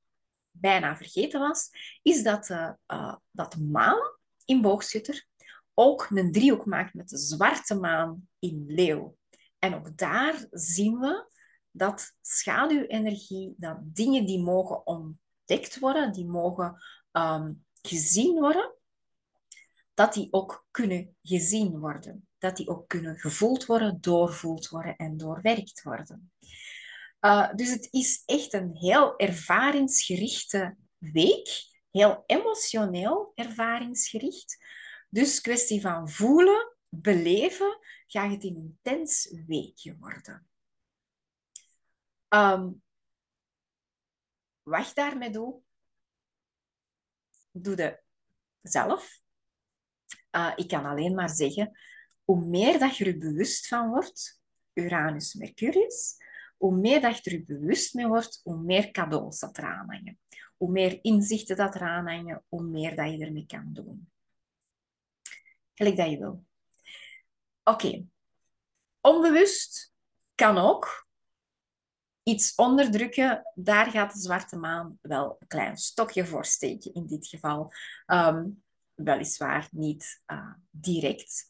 bijna 0.52 0.98
vergeten 0.98 1.40
was, 1.40 1.70
is 2.02 2.24
dat, 2.24 2.50
uh, 2.50 3.16
dat 3.32 3.58
maan 3.58 4.00
in 4.46 4.62
boogschutter 4.62 5.28
ook 5.74 6.08
een 6.10 6.32
driehoek 6.32 6.66
maakt 6.66 6.94
met 6.94 7.10
de 7.10 7.18
zwarte 7.18 7.76
maan 7.76 8.28
in 8.40 8.66
leeuw. 8.68 9.18
En 9.60 9.76
ook 9.76 9.98
daar 9.98 10.46
zien 10.52 11.00
we 11.00 11.32
dat 11.72 12.14
schaduwenergie, 12.22 13.54
dat 13.58 13.78
dingen 13.82 14.26
die 14.26 14.44
mogen 14.44 14.88
ontdekt 14.88 15.80
worden, 15.80 16.12
die 16.12 16.26
mogen 16.26 16.82
um, 17.12 17.66
gezien 17.82 18.40
worden, 18.40 18.74
dat 19.94 20.14
die 20.14 20.28
ook 20.32 20.66
kunnen 20.72 21.16
gezien 21.22 21.80
worden. 21.80 22.28
Dat 22.38 22.58
die 22.58 22.68
ook 22.68 22.88
kunnen 22.88 23.18
gevoeld 23.18 23.66
worden, 23.66 24.02
doorvoeld 24.02 24.70
worden 24.70 24.96
en 24.96 25.18
doorwerkt 25.18 25.82
worden. 25.84 26.32
Uh, 27.26 27.54
dus 27.54 27.70
het 27.70 27.88
is 27.92 28.24
echt 28.26 28.54
een 28.54 28.76
heel 28.76 29.18
ervaringsgerichte 29.18 30.78
week, 30.98 31.50
heel 31.92 32.24
emotioneel 32.26 33.32
ervaringsgericht. 33.36 34.58
Dus 35.10 35.42
kwestie 35.42 35.82
van 35.82 36.10
voelen, 36.10 36.76
beleven, 36.90 37.80
gaat 38.08 38.32
het 38.32 38.44
een 38.44 38.56
intens 38.56 39.36
weekje 39.46 39.98
worden. 39.98 40.48
Um, 42.30 42.84
wacht 44.62 44.96
daarmee 44.96 45.30
doe. 45.30 45.62
Doe 47.52 47.76
het 47.76 48.04
zelf. 48.62 49.22
Uh, 50.32 50.54
ik 50.56 50.68
kan 50.68 50.86
alleen 50.86 51.16
maar 51.16 51.30
zeggen, 51.30 51.80
hoe 52.24 52.46
meer 52.46 52.80
dat 52.80 52.98
je 52.98 53.06
er 53.06 53.18
bewust 53.18 53.68
van 53.68 53.90
wordt, 53.90 54.42
Uranus, 54.74 55.34
Mercurius, 55.34 56.22
hoe 56.64 56.76
meer 56.76 57.02
dat 57.02 57.24
je 57.24 57.32
er 57.32 57.44
bewust 57.44 57.94
mee 57.94 58.08
wordt, 58.08 58.40
hoe 58.44 58.58
meer 58.58 58.92
cadeaus 58.92 59.40
dat 59.40 59.58
er 59.58 59.64
aanhangen. 59.64 60.20
Hoe 60.58 60.72
meer 60.72 61.00
inzichten 61.02 61.56
dat 61.56 61.76
er 61.76 61.82
aanhangen, 61.82 62.44
hoe 62.48 62.64
meer 62.64 62.96
dat 62.96 63.12
je 63.12 63.26
ermee 63.26 63.46
kan 63.46 63.70
doen. 63.74 64.12
Gelijk 65.74 65.98
dat 65.98 66.10
je 66.10 66.18
wil. 66.18 66.46
Oké. 67.64 68.06
Onbewust 69.02 69.94
kan 70.36 70.58
ook 70.58 71.08
iets 72.24 72.56
onderdrukken. 72.56 73.52
Daar 73.56 73.92
gaat 73.92 74.14
de 74.14 74.20
zwarte 74.20 74.58
maan 74.58 74.98
wel 75.02 75.36
een 75.40 75.48
klein 75.48 75.78
stokje 75.78 76.26
voor 76.26 76.46
steken 76.46 76.94
in 76.94 77.06
dit 77.06 77.28
geval. 77.28 77.74
Um, 78.06 78.64
weliswaar 78.94 79.68
niet 79.72 80.24
uh, 80.28 80.54
direct. 80.70 81.48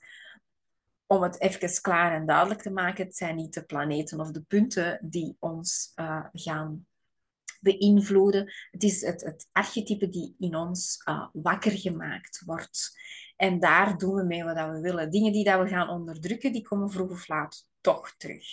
Om 1.07 1.21
het 1.21 1.39
even 1.39 1.81
klaar 1.81 2.13
en 2.13 2.25
duidelijk 2.25 2.61
te 2.61 2.71
maken, 2.71 3.05
het 3.05 3.15
zijn 3.15 3.35
niet 3.35 3.53
de 3.53 3.63
planeten 3.63 4.19
of 4.19 4.31
de 4.31 4.41
punten 4.41 4.99
die 5.01 5.35
ons 5.39 5.91
uh, 5.95 6.25
gaan 6.31 6.87
beïnvloeden. 7.61 8.53
Het 8.71 8.83
is 8.83 9.01
het, 9.01 9.21
het 9.21 9.47
archetype 9.51 10.09
die 10.09 10.35
in 10.39 10.55
ons 10.55 11.01
uh, 11.09 11.27
wakker 11.33 11.71
gemaakt 11.71 12.41
wordt. 12.45 12.99
En 13.35 13.59
daar 13.59 13.97
doen 13.97 14.15
we 14.15 14.23
mee 14.23 14.43
wat 14.43 14.69
we 14.69 14.79
willen. 14.79 15.11
Dingen 15.11 15.31
die 15.31 15.43
dat 15.43 15.61
we 15.61 15.67
gaan 15.67 15.89
onderdrukken, 15.89 16.51
die 16.51 16.61
komen 16.61 16.91
vroeg 16.91 17.11
of 17.11 17.27
laat 17.27 17.67
toch 17.81 18.15
terug. 18.17 18.45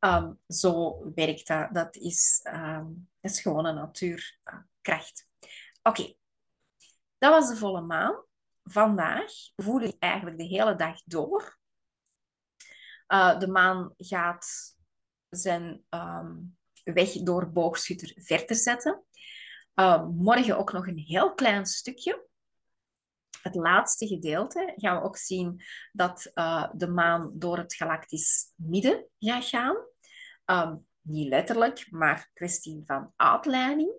Um, 0.00 0.38
zo 0.48 1.02
werkt 1.14 1.46
dat. 1.46 1.74
Dat 1.74 1.96
is, 1.96 2.40
dat 3.20 3.30
is 3.30 3.40
gewoon 3.40 3.64
een 3.64 3.74
natuurkracht. 3.74 5.28
Oké, 5.82 6.14
dat 7.18 7.30
was 7.30 7.48
de 7.48 7.56
volle 7.56 7.80
maan. 7.80 8.24
Vandaag 8.64 9.32
voel 9.56 9.80
ik 9.80 9.96
eigenlijk 9.98 10.38
de 10.38 10.44
hele 10.44 10.74
dag 10.74 11.02
door. 11.04 11.60
Uh, 13.12 13.38
de 13.38 13.48
maan 13.48 13.94
gaat 13.96 14.76
zijn 15.28 15.84
um, 15.90 16.56
weg 16.84 17.12
door 17.12 17.52
boogschutter 17.52 18.12
verder 18.14 18.56
zetten. 18.56 19.04
Uh, 19.74 20.08
morgen 20.08 20.58
ook 20.58 20.72
nog 20.72 20.86
een 20.86 20.98
heel 20.98 21.34
klein 21.34 21.66
stukje 21.66 22.30
het 23.42 23.54
laatste 23.54 24.06
gedeelte 24.06 24.72
gaan 24.76 24.96
we 24.96 25.02
ook 25.02 25.16
zien 25.16 25.62
dat 25.92 26.30
uh, 26.34 26.68
de 26.72 26.88
maan 26.88 27.30
door 27.34 27.58
het 27.58 27.74
galactisch 27.74 28.52
midden 28.54 29.06
gaat 29.18 29.44
gaan. 29.44 29.76
Um, 30.46 30.86
niet 31.00 31.28
letterlijk, 31.28 31.86
maar 31.90 32.30
kwestie 32.32 32.82
van 32.86 33.12
uitleiding. 33.16 33.92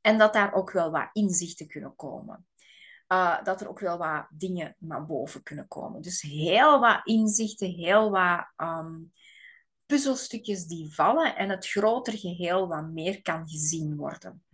En 0.00 0.18
dat 0.18 0.32
daar 0.32 0.52
ook 0.52 0.70
wel 0.70 0.90
wat 0.90 1.08
inzichten 1.12 1.68
kunnen 1.68 1.96
komen. 1.96 2.46
Uh, 3.12 3.42
dat 3.44 3.60
er 3.60 3.68
ook 3.68 3.78
wel 3.78 3.98
wat 3.98 4.26
dingen 4.30 4.76
naar 4.78 5.06
boven 5.06 5.42
kunnen 5.42 5.68
komen. 5.68 6.02
Dus 6.02 6.20
heel 6.20 6.80
wat 6.80 7.00
inzichten, 7.04 7.70
heel 7.70 8.10
wat 8.10 8.46
um, 8.56 9.12
puzzelstukjes 9.86 10.66
die 10.66 10.94
vallen 10.94 11.36
en 11.36 11.48
het 11.48 11.68
grotere 11.68 12.16
geheel 12.16 12.68
wat 12.68 12.90
meer 12.90 13.22
kan 13.22 13.48
gezien 13.48 13.96
worden. 13.96 14.44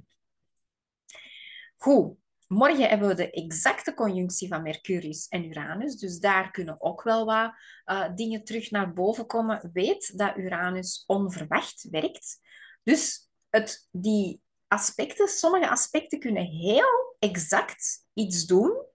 Goed, 1.77 2.17
Morgen 2.49 2.89
hebben 2.89 3.09
we 3.09 3.15
de 3.15 3.31
exacte 3.31 3.95
conjunctie 3.95 4.49
van 4.49 4.63
Mercurius 4.63 5.29
en 5.29 5.45
Uranus. 5.45 5.97
Dus 5.97 6.19
daar 6.19 6.51
kunnen 6.51 6.81
ook 6.81 7.03
wel 7.03 7.25
wat 7.25 7.53
uh, 7.87 8.15
dingen 8.15 8.45
terug 8.45 8.71
naar 8.71 8.93
boven 8.93 9.27
komen. 9.27 9.71
Weet 9.73 10.19
dat 10.19 10.37
Uranus 10.37 11.05
onverwacht 11.07 11.87
werkt. 11.91 12.41
Dus 12.83 13.29
het, 13.51 13.89
die 13.91 14.41
aspecten, 14.67 15.29
sommige 15.29 15.71
aspecten 15.71 16.19
kunnen 16.19 16.45
heel 16.45 17.17
exact 17.19 18.07
iets 18.19 18.47
doen, 18.47 18.87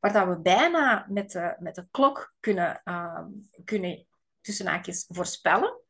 waar 0.00 0.12
dat 0.12 0.28
we 0.28 0.40
bijna 0.40 1.06
met 1.08 1.30
de, 1.30 1.56
met 1.58 1.74
de 1.74 1.86
klok 1.90 2.34
kunnen, 2.40 2.80
uh, 2.84 3.24
kunnen 3.64 4.06
tussen 4.40 4.66
haakjes 4.66 5.04
voorspellen. 5.08 5.80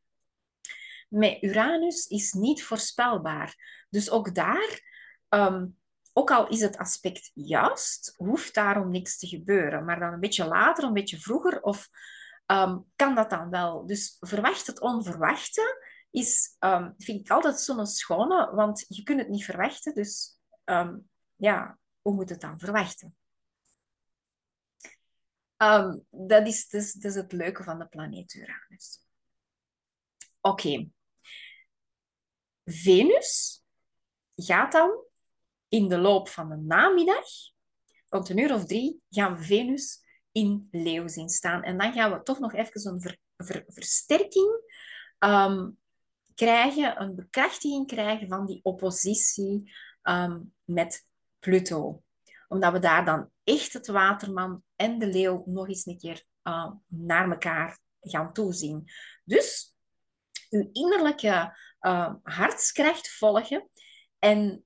Met 1.08 1.42
Uranus 1.42 2.06
is 2.06 2.32
niet 2.32 2.64
voorspelbaar. 2.64 3.54
Dus 3.90 4.10
ook 4.10 4.34
daar 4.34 4.80
um, 5.28 5.78
ook 6.12 6.30
al 6.30 6.48
is 6.48 6.60
het 6.60 6.76
aspect 6.76 7.30
juist, 7.34 8.14
hoeft 8.16 8.54
daarom 8.54 8.90
niks 8.90 9.18
te 9.18 9.26
gebeuren. 9.26 9.84
Maar 9.84 9.98
dan 9.98 10.12
een 10.12 10.20
beetje 10.20 10.46
later, 10.46 10.84
een 10.84 10.92
beetje 10.92 11.20
vroeger, 11.20 11.62
of 11.62 11.88
um, 12.46 12.84
kan 12.96 13.14
dat 13.14 13.30
dan 13.30 13.50
wel? 13.50 13.86
Dus 13.86 14.16
verwacht 14.20 14.66
het 14.66 14.80
onverwachte 14.80 15.82
is, 16.10 16.56
vind 16.98 17.20
ik 17.20 17.30
altijd 17.30 17.60
zo'n 17.60 17.86
schone, 17.86 18.54
want 18.54 18.84
je 18.88 19.02
kunt 19.02 19.20
het 19.20 19.28
niet 19.28 19.44
verwachten. 19.44 19.94
Dus 19.94 20.40
ja, 21.36 21.78
hoe 22.04 22.14
moet 22.14 22.28
het 22.28 22.40
dan 22.40 22.58
verwachten? 22.58 23.16
dat, 26.10 26.46
is, 26.46 26.68
dus, 26.68 26.94
is 26.94 27.14
het 27.14 27.32
leuke 27.32 27.62
van 27.62 27.78
de 27.78 27.86
planeet 27.86 28.34
Uranus. 28.34 29.06
Oké. 30.40 30.90
Venus 32.64 33.62
gaat 34.34 34.72
dan 34.72 35.04
in 35.68 35.88
de 35.88 35.98
loop 35.98 36.28
van 36.28 36.48
de 36.48 36.56
namiddag, 36.56 37.26
rond 38.08 38.28
een 38.28 38.38
uur 38.38 38.54
of 38.54 38.64
drie, 38.64 39.02
gaan 39.08 39.44
Venus 39.44 40.04
in 40.32 40.68
Leeuw 40.70 41.08
zien 41.08 41.28
staan. 41.28 41.62
En 41.62 41.78
dan 41.78 41.92
gaan 41.92 42.12
we 42.12 42.22
toch 42.22 42.38
nog 42.38 42.52
even 42.52 42.92
een 42.92 43.00
ver, 43.00 43.18
ver, 43.36 43.64
versterking 43.66 44.60
um, 45.18 45.78
krijgen, 46.34 47.00
een 47.00 47.14
bekrachtiging 47.14 47.86
krijgen 47.86 48.28
van 48.28 48.46
die 48.46 48.60
oppositie 48.62 49.72
um, 50.02 50.54
met 50.64 51.06
Pluto. 51.44 52.02
Omdat 52.48 52.72
we 52.72 52.78
daar 52.78 53.04
dan 53.04 53.30
echt 53.44 53.72
het 53.72 53.86
waterman 53.86 54.62
en 54.76 54.98
de 54.98 55.06
leeuw 55.06 55.42
nog 55.46 55.68
eens 55.68 55.86
een 55.86 55.98
keer 55.98 56.24
uh, 56.42 56.70
naar 56.86 57.30
elkaar 57.30 57.78
gaan 58.00 58.32
toezien. 58.32 58.90
Dus 59.24 59.76
uw 60.50 60.68
innerlijke 60.72 61.58
uh, 61.80 62.14
hartskracht 62.22 63.16
volgen 63.16 63.68
en 64.18 64.64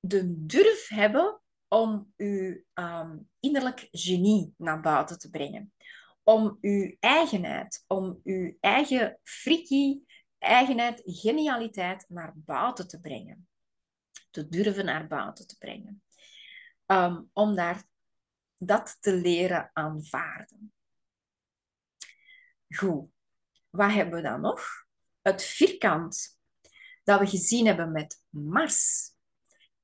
de 0.00 0.46
durf 0.46 0.88
hebben 0.88 1.40
om 1.68 2.12
uw 2.16 2.62
um, 2.74 3.28
innerlijk 3.40 3.88
genie 3.90 4.54
naar 4.56 4.80
buiten 4.80 5.18
te 5.18 5.30
brengen. 5.30 5.72
Om 6.22 6.58
uw 6.60 6.96
eigenheid, 7.00 7.84
om 7.86 8.20
uw 8.24 8.56
eigen 8.60 9.18
freaky 9.22 10.00
eigenheid, 10.38 11.02
genialiteit 11.04 12.04
naar 12.08 12.32
buiten 12.34 12.88
te 12.88 13.00
brengen. 13.00 13.48
Te 14.34 14.48
durven 14.48 14.84
naar 14.84 15.06
buiten 15.06 15.46
te 15.46 15.56
brengen. 15.58 16.02
Um, 16.86 17.30
om 17.32 17.54
daar 17.54 17.82
dat 18.58 18.96
te 19.00 19.12
leren 19.12 19.70
aanvaarden. 19.72 20.72
Goed. 22.68 23.10
Wat 23.70 23.92
hebben 23.92 24.14
we 24.14 24.28
dan 24.28 24.40
nog? 24.40 24.66
Het 25.22 25.42
vierkant 25.42 26.38
dat 27.04 27.20
we 27.20 27.26
gezien 27.26 27.66
hebben 27.66 27.92
met 27.92 28.24
Mars 28.28 29.12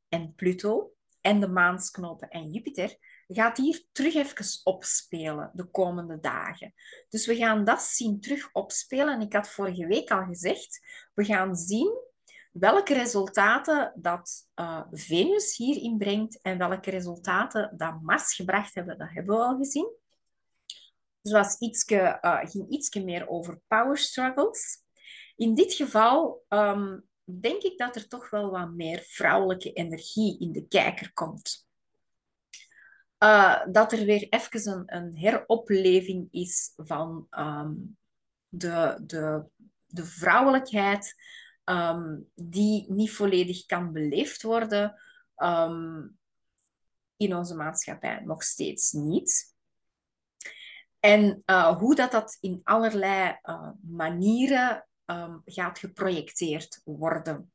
en 0.09 0.35
Pluto 0.35 0.93
en 1.21 1.41
de 1.41 1.49
maansknopen 1.49 2.29
en 2.29 2.51
Jupiter, 2.51 2.97
gaat 3.27 3.57
hier 3.57 3.85
terug 3.93 4.15
even 4.15 4.61
opspelen 4.65 5.51
de 5.55 5.65
komende 5.65 6.19
dagen. 6.19 6.75
Dus 7.09 7.27
we 7.27 7.37
gaan 7.37 7.65
dat 7.65 7.83
zien 7.83 8.21
terug 8.21 8.53
opspelen. 8.53 9.15
En 9.15 9.21
ik 9.21 9.33
had 9.33 9.49
vorige 9.49 9.87
week 9.87 10.11
al 10.11 10.25
gezegd, 10.25 10.81
we 11.15 11.25
gaan 11.25 11.57
zien 11.57 12.10
welke 12.51 12.95
resultaten 12.95 13.93
dat 13.95 14.49
uh, 14.55 14.83
Venus 14.91 15.57
hierin 15.57 15.99
brengt 15.99 16.41
en 16.43 16.59
welke 16.59 16.91
resultaten 16.91 17.75
dat 17.77 18.03
Mars 18.03 18.35
gebracht 18.35 18.75
hebben, 18.75 18.99
dat 18.99 19.11
hebben 19.11 19.37
we 19.37 19.43
al 19.43 19.57
gezien. 19.57 19.99
Dus 21.23 21.33
was 21.33 21.59
ietske, 21.59 22.19
uh, 22.23 22.39
ging 22.45 22.69
iets 22.69 22.95
meer 22.95 23.29
over 23.29 23.61
power 23.67 23.99
struggles. 23.99 24.83
In 25.37 25.55
dit 25.55 25.73
geval 25.73 26.45
um, 26.49 27.09
denk 27.25 27.63
ik 27.63 27.79
dat 27.79 27.97
er 27.97 28.09
toch 28.09 28.31
wel 28.31 28.51
wat 28.51 28.71
meer 28.71 29.01
vrouwelijke 29.01 29.73
energie 29.73 30.39
in 30.39 30.53
de 30.53 30.67
kijker 30.67 31.13
komt. 31.13 31.69
Uh, 33.19 33.67
dat 33.67 33.93
er 33.93 34.05
weer 34.05 34.27
even 34.29 34.73
een, 34.73 34.97
een 34.97 35.17
heropleving 35.17 36.29
is 36.31 36.73
van 36.77 37.27
um, 37.31 37.99
de, 38.49 39.03
de, 39.07 39.45
de 39.87 40.05
vrouwelijkheid, 40.05 41.15
um, 41.71 42.31
die 42.35 42.93
niet 42.93 43.13
volledig 43.13 43.67
kan 43.67 43.93
beleefd 43.93 44.43
worden 44.43 45.01
um, 45.37 46.19
in 47.17 47.37
onze 47.37 47.55
maatschappij. 47.55 48.21
Nog 48.25 48.43
steeds 48.43 48.93
niet. 48.93 49.55
En 51.01 51.43
uh, 51.47 51.79
hoe 51.79 51.95
dat, 51.95 52.11
dat 52.11 52.37
in 52.41 52.61
allerlei 52.65 53.39
uh, 53.43 53.71
manieren 53.81 54.87
um, 55.07 55.43
gaat 55.45 55.79
geprojecteerd 55.79 56.81
worden. 56.85 57.53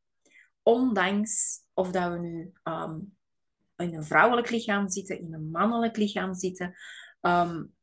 ondanks 0.63 1.61
of 1.73 1.91
dat 1.91 2.11
we 2.11 2.17
nu 2.17 2.53
um, 2.63 3.17
in 3.75 3.95
een 3.95 4.03
vrouwelijk 4.03 4.49
lichaam 4.49 4.89
zitten, 4.89 5.19
in 5.19 5.33
een 5.33 5.51
mannelijk 5.51 5.97
lichaam 5.97 6.33
zitten. 6.33 6.75
Um, 7.21 7.75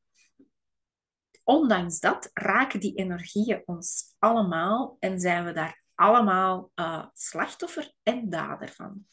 ondanks 1.45 2.01
dat 2.01 2.31
raken 2.33 2.81
die 2.81 2.95
energieën 2.95 3.63
ons 3.65 4.15
allemaal 4.19 4.97
en 4.99 5.21
zijn 5.21 5.45
we 5.45 5.53
daar 5.53 5.83
allemaal 5.95 6.71
uh, 6.75 7.07
slachtoffer 7.13 7.93
en 8.03 8.31
dader 8.31 8.69
van. 8.69 9.07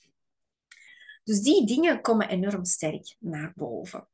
Dus 1.23 1.41
die 1.41 1.65
dingen 1.65 2.01
komen 2.01 2.29
enorm 2.29 2.65
sterk 2.65 3.15
naar 3.19 3.53
boven. 3.55 4.07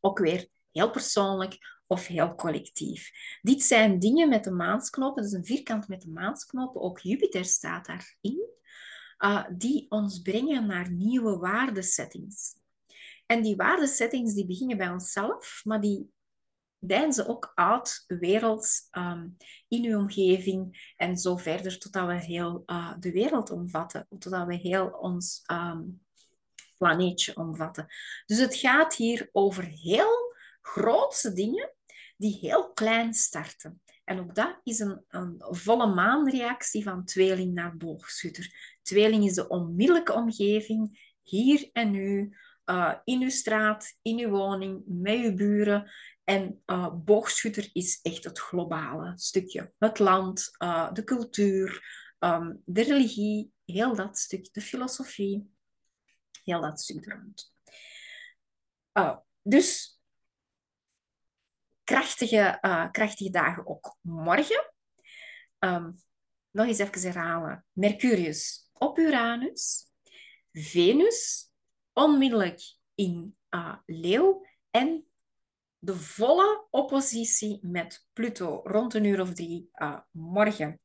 Ook 0.00 0.18
weer 0.18 0.48
heel 0.70 0.90
persoonlijk 0.90 1.79
of 1.90 2.06
heel 2.06 2.34
collectief. 2.34 3.10
Dit 3.42 3.62
zijn 3.62 3.98
dingen 3.98 4.28
met 4.28 4.44
de 4.44 4.50
maansknopen, 4.50 5.22
dus 5.22 5.32
een 5.32 5.44
vierkant 5.44 5.88
met 5.88 6.02
de 6.02 6.10
maansknopen, 6.10 6.80
ook 6.80 6.98
Jupiter 6.98 7.44
staat 7.44 7.86
daarin, 7.86 8.48
uh, 9.18 9.44
die 9.52 9.86
ons 9.88 10.20
brengen 10.22 10.66
naar 10.66 10.90
nieuwe 10.90 11.38
waardesettings. 11.38 12.54
En 13.26 13.42
die 13.42 13.56
waardesettings 13.56 14.34
die 14.34 14.46
beginnen 14.46 14.76
bij 14.76 14.90
onszelf, 14.90 15.60
maar 15.64 15.80
die 15.80 16.10
ze 17.10 17.24
ook 17.26 17.52
uit 17.54 18.04
werelds 18.06 18.88
um, 18.90 19.36
in 19.68 19.84
uw 19.84 19.98
omgeving 19.98 20.92
en 20.96 21.16
zo 21.16 21.36
verder, 21.36 21.78
totdat 21.78 22.06
we 22.06 22.14
heel 22.14 22.62
uh, 22.66 22.92
de 23.00 23.12
wereld 23.12 23.50
omvatten, 23.50 24.06
totdat 24.18 24.46
we 24.46 24.54
heel 24.54 24.86
ons 24.86 25.42
um, 25.52 26.02
planeetje 26.76 27.36
omvatten. 27.36 27.86
Dus 28.26 28.38
het 28.38 28.56
gaat 28.56 28.94
hier 28.94 29.28
over 29.32 29.64
heel 29.64 30.34
grootse 30.60 31.32
dingen 31.32 31.74
die 32.20 32.38
heel 32.40 32.72
klein 32.72 33.14
starten. 33.14 33.82
En 34.04 34.20
ook 34.20 34.34
dat 34.34 34.60
is 34.62 34.78
een, 34.78 35.04
een 35.08 35.34
volle 35.38 35.94
maanreactie 35.94 36.82
van 36.82 37.04
tweeling 37.04 37.54
naar 37.54 37.76
boogschutter. 37.76 38.76
Tweeling 38.82 39.24
is 39.24 39.34
de 39.34 39.48
onmiddellijke 39.48 40.12
omgeving, 40.12 41.14
hier 41.22 41.68
en 41.72 41.90
nu, 41.90 42.36
uh, 42.66 42.94
in 43.04 43.22
uw 43.22 43.30
straat, 43.30 43.98
in 44.02 44.18
uw 44.18 44.28
woning, 44.28 44.82
met 44.86 45.18
uw 45.18 45.34
buren. 45.34 45.90
En 46.24 46.62
uh, 46.66 46.94
boogschutter 46.94 47.70
is 47.72 47.98
echt 48.02 48.24
het 48.24 48.38
globale 48.38 49.12
stukje. 49.16 49.72
Het 49.78 49.98
land, 49.98 50.50
uh, 50.58 50.92
de 50.92 51.04
cultuur, 51.04 51.84
um, 52.18 52.62
de 52.64 52.82
religie, 52.82 53.52
heel 53.64 53.94
dat 53.94 54.18
stuk, 54.18 54.52
de 54.52 54.60
filosofie, 54.60 55.50
heel 56.44 56.60
dat 56.60 56.80
stuk 56.80 57.06
rond. 57.06 57.52
Dus 59.42 59.99
krachtige, 61.90 62.58
krachtige 62.92 63.30
dagen 63.30 63.66
ook 63.66 63.96
morgen. 64.00 64.72
Um, 65.58 65.94
nog 66.50 66.66
eens 66.66 66.78
even 66.78 67.00
herhalen. 67.00 67.64
Mercurius 67.72 68.70
op 68.72 68.98
Uranus. 68.98 69.86
Venus 70.52 71.50
onmiddellijk 71.92 72.60
in 72.94 73.36
Leeuw. 73.86 74.46
En 74.70 75.04
de 75.78 75.96
volle 75.96 76.66
oppositie 76.70 77.58
met 77.62 78.06
Pluto 78.12 78.60
rond 78.64 78.94
een 78.94 79.04
uur 79.04 79.20
of 79.20 79.34
drie 79.34 79.70
uh, 79.74 79.98
morgen. 80.10 80.80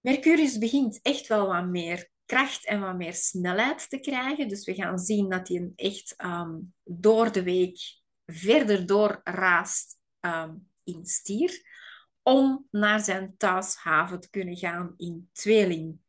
Mercurius 0.00 0.58
begint 0.58 1.00
echt 1.02 1.26
wel 1.26 1.46
wat 1.46 1.66
meer 1.66 2.10
kracht 2.24 2.66
en 2.66 2.80
wat 2.80 2.96
meer 2.96 3.14
snelheid 3.14 3.90
te 3.90 3.98
krijgen. 3.98 4.48
Dus 4.48 4.64
we 4.64 4.74
gaan 4.74 4.98
zien 4.98 5.28
dat 5.28 5.48
hij 5.48 5.72
echt 5.76 6.14
um, 6.24 6.74
door 6.84 7.32
de 7.32 7.42
week 7.42 7.96
verder 8.32 8.86
door 8.86 9.20
raast 9.24 9.98
um, 10.20 10.70
in 10.84 11.06
stier. 11.06 11.76
Om 12.22 12.66
naar 12.70 13.00
zijn 13.00 13.34
thuishaven 13.36 14.20
te 14.20 14.30
kunnen 14.30 14.56
gaan 14.56 14.94
in 14.96 15.28
tweeling. 15.32 16.00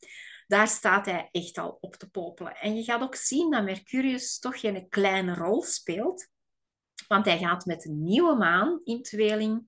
Daar 0.47 0.67
staat 0.67 1.05
hij 1.05 1.29
echt 1.31 1.57
al 1.57 1.77
op 1.81 1.95
te 1.95 2.09
popelen. 2.09 2.55
En 2.55 2.75
je 2.75 2.83
gaat 2.83 3.01
ook 3.01 3.15
zien 3.15 3.51
dat 3.51 3.63
Mercurius 3.63 4.39
toch 4.39 4.59
geen 4.59 4.89
kleine 4.89 5.33
rol 5.33 5.61
speelt. 5.61 6.27
Want 7.07 7.25
hij 7.25 7.37
gaat 7.37 7.65
met 7.65 7.85
een 7.85 8.03
nieuwe 8.03 8.35
maan 8.35 8.81
in 8.83 9.01
tweeling, 9.01 9.67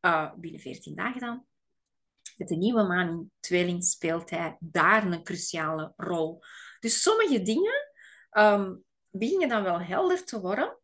uh, 0.00 0.32
binnen 0.34 0.60
14 0.60 0.94
dagen 0.94 1.20
dan, 1.20 1.46
met 2.36 2.48
de 2.48 2.56
nieuwe 2.56 2.82
maan 2.82 3.08
in 3.08 3.30
tweeling 3.40 3.84
speelt 3.84 4.30
hij 4.30 4.56
daar 4.60 5.06
een 5.06 5.22
cruciale 5.22 5.92
rol. 5.96 6.42
Dus 6.80 7.02
sommige 7.02 7.42
dingen 7.42 7.92
um, 8.30 8.84
beginnen 9.10 9.48
dan 9.48 9.62
wel 9.62 9.80
helder 9.80 10.24
te 10.24 10.40
worden, 10.40 10.77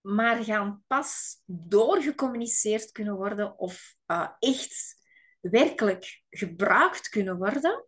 maar 0.00 0.44
gaan 0.44 0.82
pas 0.86 1.42
doorgecommuniceerd 1.46 2.92
kunnen 2.92 3.14
worden 3.14 3.58
of 3.58 3.94
uh, 4.06 4.28
echt 4.38 4.96
werkelijk 5.40 6.22
gebruikt 6.30 7.08
kunnen 7.08 7.36
worden 7.36 7.86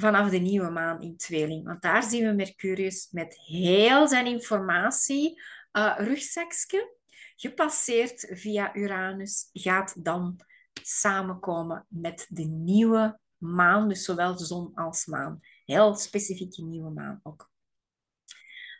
vanaf 0.00 0.30
de 0.30 0.38
nieuwe 0.38 0.70
maan 0.70 1.02
in 1.02 1.16
tweeling. 1.16 1.64
Want 1.64 1.82
daar 1.82 2.02
zien 2.02 2.26
we 2.26 2.32
Mercurius 2.32 3.08
met 3.10 3.38
heel 3.38 4.08
zijn 4.08 4.26
informatie, 4.26 5.42
uh, 5.72 5.94
rugzakje, 5.98 6.96
gepasseerd 7.36 8.26
via 8.30 8.74
Uranus, 8.74 9.48
gaat 9.52 10.04
dan 10.04 10.40
samenkomen 10.82 11.86
met 11.88 12.26
de 12.28 12.44
nieuwe 12.44 13.18
maan, 13.36 13.88
dus 13.88 14.04
zowel 14.04 14.38
zon 14.38 14.74
als 14.74 15.06
maan. 15.06 15.40
Heel 15.64 15.94
specifieke 15.94 16.62
nieuwe 16.62 16.90
maan 16.90 17.20
ook. 17.22 17.47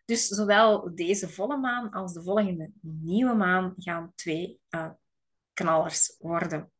Dus 0.09 0.27
zowel 0.27 0.95
deze 0.95 1.29
volle 1.29 1.57
maan 1.57 1.91
als 1.91 2.13
de 2.13 2.23
volgende 2.23 2.71
nieuwe 2.81 3.35
maan 3.35 3.75
gaan 3.77 4.13
twee 4.15 4.61
uh, 4.71 4.91
knallers 5.53 6.17
worden. 6.19 6.73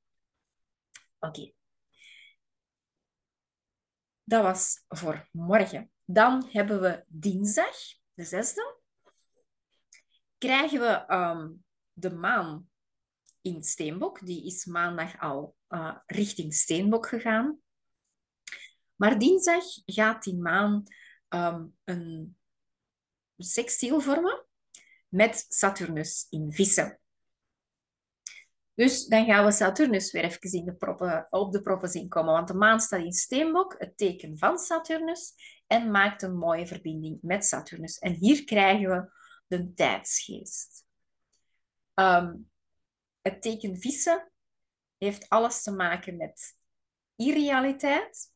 Oké. 1.19 1.53
Dat 4.25 4.43
was 4.43 4.85
voor 4.89 5.29
morgen. 5.33 5.91
Dan 6.05 6.49
hebben 6.51 6.81
we 6.81 7.05
dinsdag, 7.07 7.77
de 8.15 8.25
zesde. 8.25 8.77
Krijgen 10.39 10.81
we 10.81 11.15
um, 11.15 11.65
de 11.93 12.11
maan 12.11 12.71
in 13.41 13.63
Steenbok. 13.63 14.27
Die 14.27 14.47
is 14.47 14.65
maandag 14.65 15.21
al 15.21 15.57
uh, 15.69 15.97
richting 16.07 16.55
Steenbok 16.55 17.09
gegaan. 17.09 17.61
Maar 18.97 19.19
dinsdag 19.19 19.65
gaat 19.85 20.23
die 20.23 20.37
maan 20.37 20.83
um, 21.29 21.77
een 21.85 22.38
sextiel 23.45 24.01
vormen 24.01 24.45
met 25.09 25.47
Saturnus 25.49 26.27
in 26.31 26.53
vissen. 26.53 27.01
Dus 28.75 29.07
dan 29.07 29.25
gaan 29.25 29.45
we 29.45 29.51
Saturnus 29.51 30.13
weer 30.13 30.25
even 30.25 30.53
in 30.53 30.65
de 30.65 31.27
op 31.31 31.53
de 31.53 31.63
proppen 31.63 31.89
zien 31.89 32.09
komen. 32.09 32.33
Want 32.33 32.49
de 32.49 32.55
maan 32.55 32.81
staat 32.81 33.01
in 33.01 33.13
steenbok, 33.13 33.75
het 33.79 33.97
teken 33.97 34.39
van 34.39 34.59
Saturnus, 34.59 35.35
en 35.67 35.91
maakt 35.91 36.23
een 36.23 36.37
mooie 36.37 36.67
verbinding 36.67 37.19
met 37.23 37.45
Saturnus. 37.45 37.99
En 37.99 38.13
hier 38.13 38.45
krijgen 38.45 38.91
we 38.91 39.11
de 39.47 39.75
tijdsgeest. 39.75 40.87
Ehm, 41.95 42.35
het 43.21 43.43
teken 43.43 43.77
vissen 43.77 44.31
heeft 44.99 45.29
alles 45.29 45.63
te 45.63 45.71
maken 45.71 46.17
met 46.17 46.57
irrealiteit. 47.17 48.33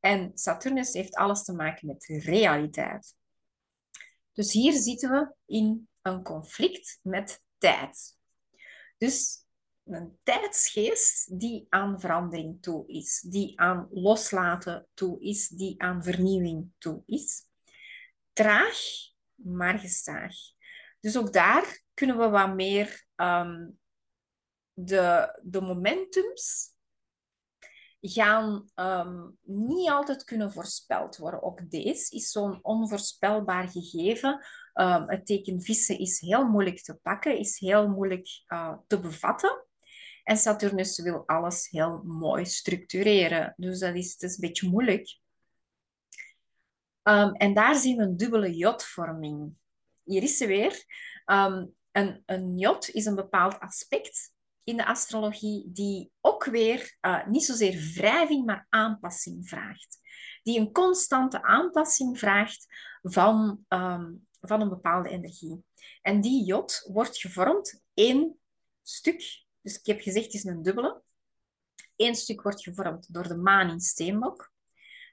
En 0.00 0.30
Saturnus 0.34 0.92
heeft 0.92 1.14
alles 1.14 1.44
te 1.44 1.52
maken 1.52 1.86
met 1.86 2.04
realiteit. 2.04 3.17
Dus 4.38 4.52
hier 4.52 4.72
zitten 4.72 5.10
we 5.10 5.34
in 5.46 5.88
een 6.02 6.22
conflict 6.22 6.98
met 7.02 7.42
tijd. 7.56 8.16
Dus 8.98 9.44
een 9.84 10.18
tijdsgeest 10.22 11.38
die 11.40 11.66
aan 11.68 12.00
verandering 12.00 12.62
toe 12.62 12.86
is, 12.86 13.20
die 13.20 13.60
aan 13.60 13.88
loslaten 13.90 14.86
toe 14.94 15.20
is, 15.20 15.48
die 15.48 15.82
aan 15.82 16.02
vernieuwing 16.02 16.70
toe 16.78 17.02
is. 17.06 17.46
Traag, 18.32 18.78
maar 19.34 19.78
gestaag. 19.78 20.34
Dus 21.00 21.16
ook 21.16 21.32
daar 21.32 21.80
kunnen 21.94 22.18
we 22.18 22.28
wat 22.28 22.54
meer 22.54 23.06
um, 23.16 23.78
de, 24.72 25.38
de 25.42 25.60
momentums 25.60 26.74
gaan 28.00 28.70
um, 28.74 29.38
niet 29.42 29.90
altijd 29.90 30.24
kunnen 30.24 30.52
voorspeld 30.52 31.16
worden. 31.16 31.42
Ook 31.42 31.70
deze 31.70 32.16
is 32.16 32.30
zo'n 32.30 32.58
onvoorspelbaar 32.62 33.68
gegeven. 33.68 34.44
Um, 34.74 35.10
het 35.10 35.26
teken 35.26 35.62
vissen 35.62 35.98
is 35.98 36.20
heel 36.20 36.44
moeilijk 36.44 36.82
te 36.82 36.94
pakken, 36.94 37.38
is 37.38 37.58
heel 37.58 37.88
moeilijk 37.88 38.28
uh, 38.48 38.76
te 38.86 39.00
bevatten. 39.00 39.64
En 40.24 40.36
Saturnus 40.36 40.98
wil 40.98 41.22
alles 41.26 41.68
heel 41.70 42.02
mooi 42.04 42.46
structureren. 42.46 43.54
Dus 43.56 43.78
dat 43.78 43.94
is, 43.94 44.16
is 44.16 44.34
een 44.34 44.40
beetje 44.40 44.68
moeilijk. 44.68 45.18
Um, 47.02 47.32
en 47.32 47.54
daar 47.54 47.74
zien 47.74 47.96
we 47.96 48.02
een 48.02 48.16
dubbele 48.16 48.56
jotvorming. 48.56 49.52
Hier 50.02 50.22
is 50.22 50.36
ze 50.36 50.46
weer. 50.46 50.84
Een, 51.24 52.22
een 52.26 52.58
jot 52.58 52.88
is 52.88 53.06
een 53.06 53.14
bepaald 53.14 53.60
aspect 53.60 54.32
in 54.68 54.76
de 54.76 54.86
astrologie 54.86 55.64
die 55.72 56.10
ook 56.20 56.44
weer 56.44 56.96
uh, 57.00 57.26
niet 57.26 57.44
zozeer 57.44 57.92
wrijving, 57.94 58.46
maar 58.46 58.66
aanpassing 58.68 59.48
vraagt. 59.48 59.98
Die 60.42 60.60
een 60.60 60.72
constante 60.72 61.42
aanpassing 61.42 62.18
vraagt 62.18 62.66
van, 63.02 63.64
um, 63.68 64.26
van 64.40 64.60
een 64.60 64.68
bepaalde 64.68 65.08
energie. 65.08 65.64
En 66.02 66.20
die 66.20 66.44
jot 66.44 66.90
wordt 66.92 67.18
gevormd 67.18 67.82
één 67.94 68.38
stuk. 68.82 69.44
Dus 69.60 69.78
ik 69.78 69.86
heb 69.86 70.00
gezegd, 70.00 70.24
het 70.24 70.34
is 70.34 70.44
een 70.44 70.62
dubbele. 70.62 71.02
Eén 71.96 72.14
stuk 72.14 72.42
wordt 72.42 72.62
gevormd 72.62 73.12
door 73.12 73.28
de 73.28 73.36
maan 73.36 73.70
in 73.70 73.80
steenbok, 73.80 74.52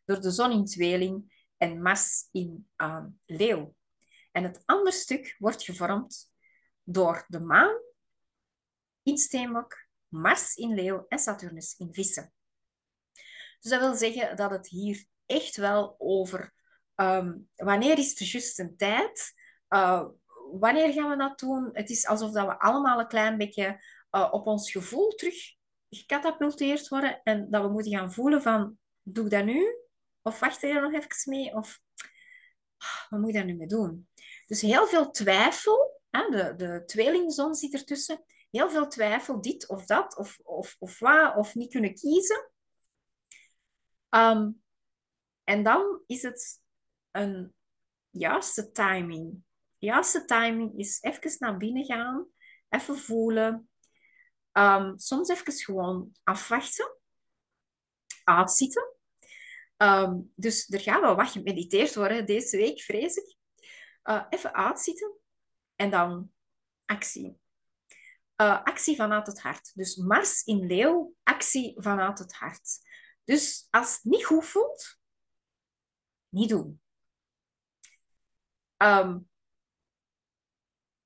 door 0.05 0.21
de 0.21 0.31
zon 0.31 0.51
in 0.51 0.65
tweeling 0.65 1.47
en 1.57 1.81
Mars 1.81 2.27
in 2.31 2.67
uh, 2.77 3.05
leeuw. 3.25 3.75
En 4.31 4.43
het 4.43 4.61
andere 4.65 4.95
stuk 4.95 5.35
wordt 5.39 5.63
gevormd 5.63 6.31
door 6.83 7.25
de 7.27 7.39
maan 7.39 7.83
in 9.05 9.17
steenbok, 9.17 9.87
Mars 10.07 10.55
in 10.55 10.73
leeuw 10.73 11.05
en 11.07 11.19
Saturnus 11.19 11.75
in 11.77 11.93
vissen. 11.93 12.33
Dus 13.59 13.71
dat 13.71 13.79
wil 13.79 13.95
zeggen 13.95 14.35
dat 14.35 14.51
het 14.51 14.67
hier 14.67 15.05
echt 15.25 15.55
wel 15.55 15.95
over 15.97 16.53
um, 16.95 17.49
wanneer 17.55 17.97
is 17.97 18.15
de 18.15 18.25
juiste 18.25 18.75
tijd, 18.75 19.33
uh, 19.69 20.05
wanneer 20.51 20.93
gaan 20.93 21.09
we 21.09 21.17
dat 21.17 21.39
doen. 21.39 21.69
Het 21.73 21.89
is 21.89 22.05
alsof 22.05 22.31
dat 22.31 22.45
we 22.45 22.59
allemaal 22.59 22.99
een 22.99 23.07
klein 23.07 23.37
beetje 23.37 23.83
uh, 24.11 24.29
op 24.31 24.47
ons 24.47 24.71
gevoel 24.71 25.09
terug 25.09 25.35
gecatapulteerd 25.89 26.87
worden 26.87 27.21
en 27.23 27.49
dat 27.49 27.61
we 27.61 27.69
moeten 27.69 27.91
gaan 27.91 28.13
voelen 28.13 28.41
van, 28.41 28.77
doe 29.01 29.25
ik 29.25 29.31
dat 29.31 29.45
nu? 29.45 29.75
Of 30.21 30.39
wacht 30.39 30.63
er 30.63 30.81
nog 30.81 30.93
even 30.93 31.31
mee? 31.31 31.53
Of 31.55 31.81
wat 33.09 33.19
moet 33.19 33.29
ik 33.29 33.35
daar 33.35 33.45
nu 33.45 33.55
mee 33.55 33.67
doen? 33.67 34.07
Dus 34.45 34.61
heel 34.61 34.87
veel 34.87 35.11
twijfel. 35.11 36.01
Hè? 36.09 36.29
De, 36.29 36.53
de 36.55 36.83
tweelingzon 36.85 37.55
zit 37.55 37.73
ertussen 37.73 38.25
heel 38.55 38.69
veel 38.69 38.87
twijfel, 38.87 39.41
dit 39.41 39.67
of 39.67 39.85
dat, 39.85 40.17
of, 40.17 40.39
of, 40.43 40.75
of 40.79 40.99
wat, 40.99 41.35
of 41.35 41.55
niet 41.55 41.71
kunnen 41.71 41.93
kiezen. 41.93 42.51
Um, 44.09 44.63
en 45.43 45.63
dan 45.63 46.01
is 46.05 46.21
het 46.21 46.61
een 47.11 47.53
juiste 48.09 48.71
timing. 48.71 49.43
juiste 49.77 50.25
timing 50.25 50.77
is 50.77 51.01
even 51.01 51.35
naar 51.39 51.57
binnen 51.57 51.85
gaan, 51.85 52.27
even 52.69 52.97
voelen. 52.97 53.69
Um, 54.51 54.99
soms 54.99 55.29
even 55.29 55.53
gewoon 55.53 56.15
afwachten, 56.23 56.97
uitzitten. 58.23 58.95
Um, 59.77 60.31
dus 60.35 60.69
er 60.69 60.79
gaat 60.79 61.01
wel 61.01 61.15
wat 61.15 61.29
gemediteerd 61.29 61.95
worden 61.95 62.25
deze 62.25 62.57
week, 62.57 62.81
vrees 62.81 63.15
ik. 63.15 63.35
Uh, 64.03 64.25
even 64.29 64.53
uitzitten 64.53 65.17
en 65.75 65.89
dan 65.89 66.31
actie. 66.85 67.43
Uh, 68.37 68.63
actie 68.63 68.95
vanuit 68.95 69.27
het 69.27 69.41
hart. 69.41 69.71
Dus 69.75 69.95
Mars 69.95 70.43
in 70.43 70.65
leeuw, 70.65 71.13
actie 71.23 71.81
vanuit 71.81 72.19
het 72.19 72.33
hart. 72.33 72.79
Dus 73.23 73.67
als 73.69 73.93
het 73.93 74.03
niet 74.03 74.25
goed 74.25 74.45
voelt, 74.45 74.99
niet 76.29 76.49
doen. 76.49 76.81
Um, 78.77 79.29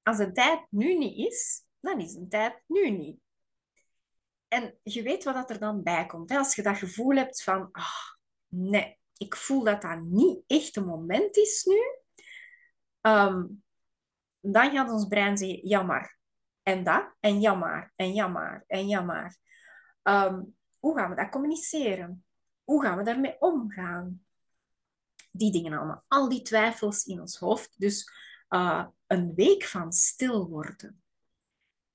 als 0.03 0.17
de 0.17 0.32
tijd 0.32 0.65
nu 0.69 0.97
niet 0.97 1.32
is, 1.32 1.65
dan 1.80 1.99
is 1.99 2.13
de 2.13 2.27
tijd 2.27 2.63
nu 2.67 2.89
niet. 2.89 3.19
En 4.47 4.80
je 4.84 5.01
weet 5.01 5.23
wat 5.23 5.49
er 5.49 5.59
dan 5.59 5.84
bij 5.84 6.05
komt. 6.05 6.30
Hè? 6.30 6.38
Als 6.38 6.55
je 6.55 6.61
dat 6.61 6.77
gevoel 6.77 7.15
hebt 7.15 7.43
van, 7.43 7.69
ah, 7.71 8.13
nee, 8.47 8.99
ik 9.17 9.36
voel 9.36 9.63
dat 9.63 9.82
dat 9.82 10.01
niet 10.01 10.43
echt 10.47 10.75
een 10.75 10.86
moment 10.86 11.38
is 11.38 11.63
nu, 11.63 11.80
um, 13.01 13.63
dan 14.39 14.71
gaat 14.71 14.89
ons 14.89 15.07
brein 15.07 15.38
zeggen, 15.38 15.67
jammer, 15.67 16.18
en 16.70 16.84
dat, 16.84 17.15
en 17.20 17.39
jammer, 17.39 17.93
en 17.95 18.13
jammer, 18.13 18.63
en 18.67 18.88
jammer. 18.88 19.38
Um, 20.03 20.55
hoe 20.80 20.97
gaan 20.97 21.09
we 21.09 21.15
dat 21.15 21.30
communiceren? 21.30 22.26
Hoe 22.63 22.84
gaan 22.84 22.97
we 22.97 23.03
daarmee 23.03 23.41
omgaan? 23.41 24.26
Die 25.32 25.51
dingen 25.51 25.74
allemaal. 25.74 26.03
Al 26.07 26.30
die 26.30 26.41
twijfels 26.41 27.05
in 27.05 27.20
ons 27.20 27.38
hoofd. 27.38 27.80
Dus 27.80 28.11
uh, 28.49 28.86
een 29.07 29.34
week 29.36 29.63
van 29.63 29.93
stil 29.93 30.47
worden. 30.47 31.01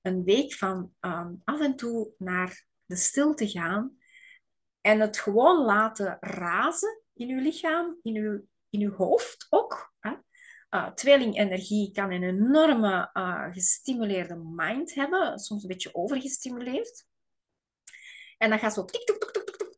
Een 0.01 0.23
week 0.23 0.53
van 0.53 0.93
um, 0.99 1.41
af 1.43 1.61
en 1.61 1.75
toe 1.75 2.13
naar 2.17 2.65
de 2.85 2.95
stilte 2.95 3.47
gaan. 3.47 3.97
En 4.81 4.99
het 4.99 5.17
gewoon 5.17 5.65
laten 5.65 6.17
razen 6.19 7.01
in 7.13 7.29
uw 7.29 7.41
lichaam, 7.41 7.99
in 8.01 8.15
uw, 8.15 8.45
in 8.69 8.81
uw 8.81 8.93
hoofd 8.93 9.47
ook. 9.49 9.93
Hè? 9.99 10.15
Uh, 10.69 10.91
tweelingenergie 10.91 11.91
kan 11.91 12.11
een 12.11 12.23
enorme 12.23 13.09
uh, 13.13 13.53
gestimuleerde 13.53 14.35
mind 14.35 14.93
hebben, 14.93 15.39
soms 15.39 15.63
een 15.63 15.69
beetje 15.69 15.95
overgestimuleerd. 15.95 17.05
En 18.37 18.49
dan 18.49 18.59
gaat 18.59 18.73
zo 18.73 18.85
tik, 18.85 19.05
tuk, 19.05 19.17
tuk, 19.17 19.31
tuk, 19.31 19.57
tuk. 19.57 19.77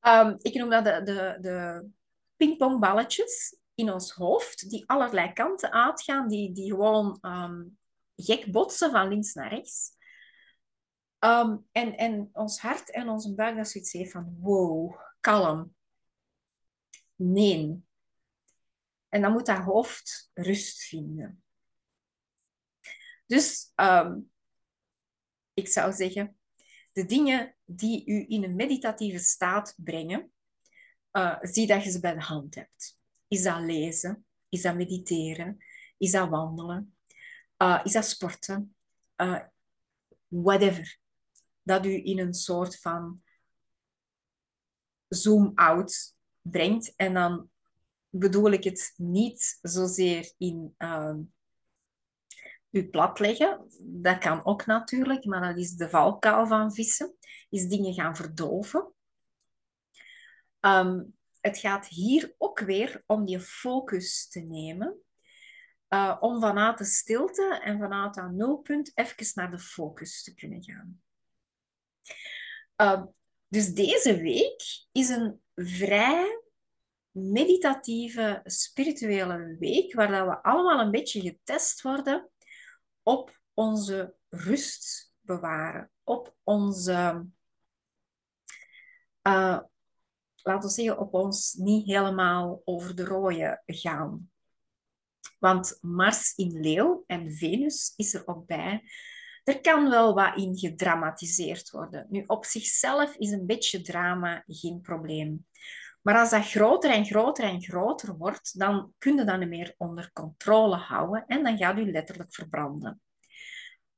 Um, 0.00 0.36
ik 0.42 0.54
noem 0.54 0.70
dat 0.70 0.84
de, 0.84 1.02
de, 1.02 1.36
de 1.40 1.88
pingpongballetjes 2.36 3.56
in 3.74 3.92
ons 3.92 4.10
hoofd, 4.10 4.70
die 4.70 4.88
allerlei 4.88 5.32
kanten 5.32 5.72
uitgaan, 5.72 6.28
die, 6.28 6.52
die 6.52 6.70
gewoon 6.70 7.18
um, 7.20 7.78
gek 8.16 8.52
botsen 8.52 8.90
van 8.90 9.08
links 9.08 9.34
naar 9.34 9.48
rechts. 9.48 9.92
Um, 11.18 11.66
en, 11.72 11.96
en 11.96 12.28
ons 12.32 12.60
hart 12.60 12.90
en 12.90 13.08
onze 13.08 13.34
buik 13.34 13.56
dat 13.56 13.68
zoiets 13.68 13.92
heeft 13.92 14.10
van 14.10 14.36
wow, 14.40 15.00
kalm. 15.20 15.74
Nee, 17.16 17.84
en 19.14 19.20
dan 19.20 19.32
moet 19.32 19.46
dat 19.46 19.58
hoofd 19.58 20.30
rust 20.32 20.82
vinden. 20.82 21.42
Dus 23.26 23.72
um, 23.76 24.32
ik 25.52 25.68
zou 25.68 25.92
zeggen, 25.92 26.38
de 26.92 27.04
dingen 27.04 27.56
die 27.64 28.06
u 28.06 28.24
in 28.28 28.44
een 28.44 28.54
meditatieve 28.54 29.18
staat 29.18 29.74
brengen, 29.76 30.32
uh, 31.12 31.38
zie 31.40 31.66
dat 31.66 31.84
je 31.84 31.90
ze 31.90 32.00
bij 32.00 32.14
de 32.14 32.20
hand 32.20 32.54
hebt. 32.54 32.98
Is 33.28 33.42
dat 33.42 33.60
lezen? 33.60 34.26
Is 34.48 34.62
dat 34.62 34.76
mediteren? 34.76 35.64
Is 35.98 36.10
dat 36.10 36.28
wandelen? 36.28 36.96
Uh, 37.58 37.80
is 37.84 37.92
dat 37.92 38.06
sporten? 38.06 38.76
Uh, 39.16 39.42
whatever. 40.26 40.98
Dat 41.62 41.86
u 41.86 42.04
in 42.04 42.18
een 42.18 42.34
soort 42.34 42.80
van 42.80 43.22
zoom-out 45.08 46.16
brengt 46.40 46.94
en 46.96 47.14
dan 47.14 47.52
bedoel 48.18 48.50
ik 48.50 48.64
het 48.64 48.92
niet 48.96 49.58
zozeer 49.62 50.32
in 50.38 50.74
uh, 50.78 51.14
u 52.70 52.88
platleggen. 52.88 53.66
Dat 53.80 54.18
kan 54.18 54.44
ook 54.44 54.66
natuurlijk, 54.66 55.24
maar 55.24 55.40
dat 55.40 55.58
is 55.58 55.70
de 55.70 55.88
valkuil 55.88 56.46
van 56.46 56.72
vissen. 56.72 57.16
Is 57.50 57.68
dingen 57.68 57.94
gaan 57.94 58.16
verdoven. 58.16 58.92
Um, 60.60 61.16
het 61.40 61.58
gaat 61.58 61.86
hier 61.86 62.34
ook 62.38 62.58
weer 62.60 63.02
om 63.06 63.26
je 63.26 63.40
focus 63.40 64.28
te 64.28 64.40
nemen 64.40 65.04
uh, 65.88 66.16
om 66.20 66.40
vanuit 66.40 66.78
de 66.78 66.84
stilte 66.84 67.60
en 67.64 67.78
vanuit 67.78 68.14
dat 68.14 68.30
nulpunt 68.30 68.90
even 68.94 69.26
naar 69.34 69.50
de 69.50 69.58
focus 69.58 70.22
te 70.22 70.34
kunnen 70.34 70.62
gaan. 70.62 71.02
Uh, 72.76 73.04
dus 73.48 73.74
deze 73.74 74.16
week 74.16 74.86
is 74.92 75.08
een 75.08 75.42
vrij 75.54 76.43
meditatieve, 77.14 78.40
spirituele 78.44 79.56
week, 79.58 79.94
waar 79.94 80.10
dat 80.10 80.26
we 80.26 80.42
allemaal 80.42 80.80
een 80.80 80.90
beetje 80.90 81.20
getest 81.20 81.82
worden 81.82 82.30
op 83.02 83.40
onze 83.54 84.14
rust 84.28 85.12
bewaren, 85.20 85.90
op 86.02 86.34
onze, 86.42 87.26
uh, 89.22 89.60
laten 90.42 90.68
we 90.68 90.74
zeggen, 90.74 90.98
op 90.98 91.14
ons 91.14 91.52
niet 91.52 91.86
helemaal 91.86 92.62
over 92.64 92.96
de 92.96 93.04
rode 93.04 93.62
gaan. 93.66 94.30
Want 95.38 95.78
Mars 95.80 96.34
in 96.34 96.60
Leeuw 96.60 97.04
en 97.06 97.32
Venus 97.32 97.92
is 97.96 98.14
er 98.14 98.26
ook 98.26 98.46
bij. 98.46 98.82
Er 99.44 99.60
kan 99.60 99.90
wel 99.90 100.14
wat 100.14 100.36
in 100.36 100.58
gedramatiseerd 100.58 101.70
worden. 101.70 102.06
Nu, 102.10 102.24
op 102.26 102.44
zichzelf 102.44 103.16
is 103.16 103.30
een 103.30 103.46
beetje 103.46 103.80
drama 103.80 104.42
geen 104.46 104.80
probleem. 104.80 105.46
Maar 106.04 106.18
als 106.18 106.30
dat 106.30 106.46
groter 106.46 106.90
en 106.90 107.04
groter 107.04 107.44
en 107.44 107.62
groter 107.62 108.16
wordt, 108.16 108.58
dan 108.58 108.92
kun 108.98 109.16
je 109.16 109.24
dat 109.24 109.38
niet 109.38 109.48
meer 109.48 109.74
onder 109.76 110.10
controle 110.12 110.76
houden 110.76 111.24
en 111.26 111.42
dan 111.42 111.58
gaat 111.58 111.78
u 111.78 111.90
letterlijk 111.90 112.34
verbranden. 112.34 113.00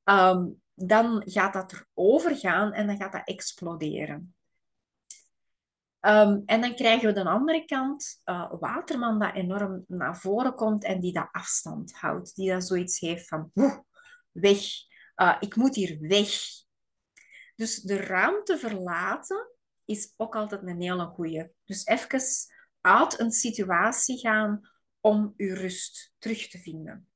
Ehm, 0.05 0.47
dan 0.75 1.23
gaat 1.25 1.53
dat 1.53 1.73
erover 1.73 2.37
gaan 2.37 2.73
en 2.73 2.87
dan 2.87 2.97
gaat 2.97 3.13
dat 3.13 3.29
exploderen. 3.29 4.35
Ehm, 6.01 6.41
en 6.45 6.61
dan 6.61 6.75
krijgen 6.75 7.09
we 7.09 7.15
de 7.15 7.29
andere 7.29 7.65
kant 7.65 8.21
uh, 8.25 8.53
Waterman 8.61 9.19
dat 9.19 9.35
enorm 9.35 9.85
naar 9.89 10.17
voren 10.17 10.55
komt 10.55 10.85
en 10.85 11.01
die 11.01 11.13
dat 11.13 11.29
afstand 11.33 11.93
houdt. 11.93 12.35
Die 12.35 12.51
dat 12.51 12.67
zoiets 12.67 13.01
heeft 13.01 13.29
van, 13.29 13.51
weg, 14.33 14.61
uh, 15.17 15.37
ik 15.41 15.57
moet 15.57 15.75
hier 15.75 15.99
weg. 16.01 16.31
Dus 17.55 17.81
de 17.81 17.97
ruimte 17.97 18.59
verlaten 18.59 19.56
is 19.87 20.15
ook 20.17 20.37
altijd 20.37 20.63
een 20.63 20.81
hele 20.81 21.07
goeie. 21.07 21.51
Dus 21.65 21.87
even 21.87 22.21
uit 22.81 23.21
een 23.21 23.31
situatie 23.31 24.19
gaan 24.19 24.71
om 25.01 25.35
uw 25.37 25.55
rust 25.55 26.15
terug 26.19 26.49
te 26.49 26.59
vinden. 26.59 27.09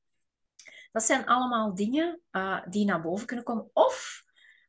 Dat 0.92 1.02
zijn 1.02 1.26
allemaal 1.26 1.74
dingen 1.74 2.20
uh, 2.32 2.66
die 2.68 2.84
naar 2.84 3.02
boven 3.02 3.26
kunnen 3.26 3.44
komen. 3.44 3.70
Of 3.72 4.24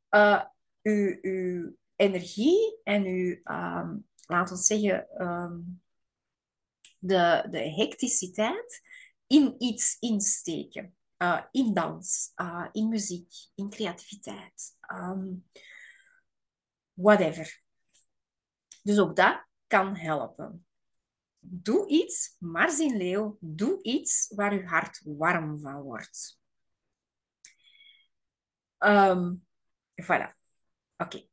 uh, 0.09 0.43
uw, 0.81 1.17
uw 1.21 1.75
energie 1.95 2.79
en 2.83 3.03
uw, 3.03 3.39
um, 3.43 4.07
laten 4.25 4.55
we 4.55 4.61
zeggen, 4.61 5.27
um, 5.27 5.81
de, 6.97 7.47
de 7.51 7.59
hecticiteit 7.59 8.81
in 9.27 9.55
iets 9.57 9.97
insteken. 9.99 10.95
Uh, 11.17 11.41
in 11.51 11.73
dans, 11.73 12.33
in 12.71 12.89
muziek, 12.89 13.33
in 13.55 13.69
creativiteit. 13.69 14.77
Um, 14.93 15.49
whatever. 16.93 17.61
Dus 18.81 18.99
ook 18.99 19.15
dat 19.15 19.45
kan 19.67 19.95
helpen. 19.95 20.65
Doe 21.39 21.87
iets, 21.87 22.35
in 22.79 22.97
Leeuw, 22.97 23.37
doe 23.39 23.83
iets 23.83 24.31
waar 24.35 24.53
je 24.53 24.65
hart 24.65 25.01
warm 25.03 25.59
van 25.59 25.81
wordt. 25.81 26.39
Um, 28.77 29.47
voilà. 30.03 30.35
Oké. 30.97 31.27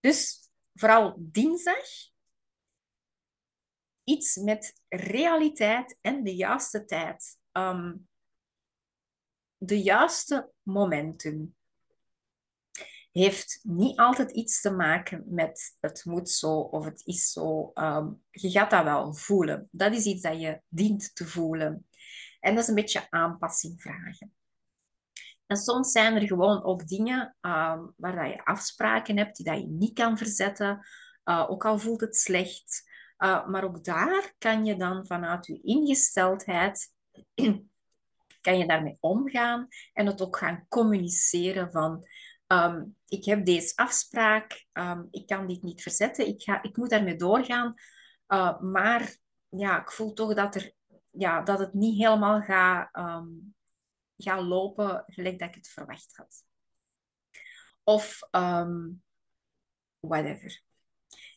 Dus 0.00 0.50
vooral 0.74 1.14
dinsdag 1.18 1.86
iets 4.04 4.36
met 4.36 4.82
realiteit 4.88 5.98
en 6.00 6.24
de 6.24 6.34
juiste 6.34 6.84
tijd. 6.84 7.38
Um, 7.52 8.08
de 9.56 9.82
juiste 9.82 10.52
momentum 10.62 11.56
heeft 13.20 13.60
niet 13.62 13.98
altijd 13.98 14.30
iets 14.30 14.60
te 14.60 14.70
maken 14.70 15.24
met 15.26 15.76
het 15.80 16.04
moet 16.04 16.30
zo 16.30 16.58
of 16.58 16.84
het 16.84 17.06
is 17.06 17.32
zo. 17.32 17.70
Ehm, 17.74 18.08
je 18.30 18.50
gaat 18.50 18.70
dat 18.70 18.84
wel 18.84 19.14
voelen. 19.14 19.68
Dat 19.70 19.92
is 19.92 20.04
iets 20.04 20.22
dat 20.22 20.40
je 20.40 20.60
dient 20.68 21.14
te 21.14 21.26
voelen. 21.26 21.86
En 22.40 22.54
dat 22.54 22.62
is 22.62 22.68
een 22.68 22.74
beetje 22.74 23.06
aanpassing 23.10 23.82
vragen. 23.82 24.32
En 25.46 25.56
soms 25.56 25.92
zijn 25.92 26.14
er 26.14 26.26
gewoon 26.26 26.64
ook 26.64 26.86
dingen 26.88 27.36
um, 27.40 27.94
waar 27.96 28.16
dat 28.16 28.26
je 28.26 28.44
afspraken 28.44 29.16
hebt 29.16 29.36
die 29.36 29.46
dat 29.46 29.60
je 29.60 29.66
niet 29.66 29.92
kan 29.92 30.18
verzetten, 30.18 30.86
uh, 31.24 31.46
ook 31.50 31.64
al 31.64 31.78
voelt 31.78 32.00
het 32.00 32.16
slecht. 32.16 32.90
Uh, 33.18 33.46
maar 33.46 33.64
ook 33.64 33.84
daar 33.84 34.34
kan 34.38 34.64
je 34.64 34.76
dan 34.76 35.06
vanuit 35.06 35.46
je 35.46 35.60
ingesteldheid 35.62 36.92
kan 38.40 38.58
je 38.58 38.66
daarmee 38.66 38.96
omgaan 39.00 39.68
en 39.92 40.06
het 40.06 40.22
ook 40.22 40.36
gaan 40.36 40.66
communiceren 40.68 41.72
van 41.72 42.06
Ehm, 42.52 42.84
ik 43.08 43.24
heb 43.24 43.44
deze 43.44 43.76
afspraak, 43.76 44.66
um, 44.72 45.08
ik 45.10 45.26
kan 45.26 45.46
dit 45.46 45.62
niet 45.62 45.82
verzetten, 45.82 46.26
ik, 46.26 46.42
ga, 46.42 46.62
ik 46.62 46.76
moet 46.76 46.90
daarmee 46.90 47.16
doorgaan. 47.16 47.74
Uh, 48.28 48.60
maar 48.60 49.16
ja, 49.48 49.80
ik 49.80 49.90
voel 49.90 50.12
toch 50.12 50.34
dat, 50.34 50.54
er, 50.54 50.72
ja, 51.10 51.42
dat 51.42 51.58
het 51.58 51.72
niet 51.72 51.98
helemaal 51.98 52.40
gaat, 52.40 52.96
um, 52.96 53.54
lopen 54.24 55.04
gelijk 55.06 55.38
dat 55.38 55.48
ik 55.48 55.54
het 55.54 55.68
verwacht 55.68 56.16
had. 56.16 56.44
Of 57.84 58.18
whatever. 60.00 60.62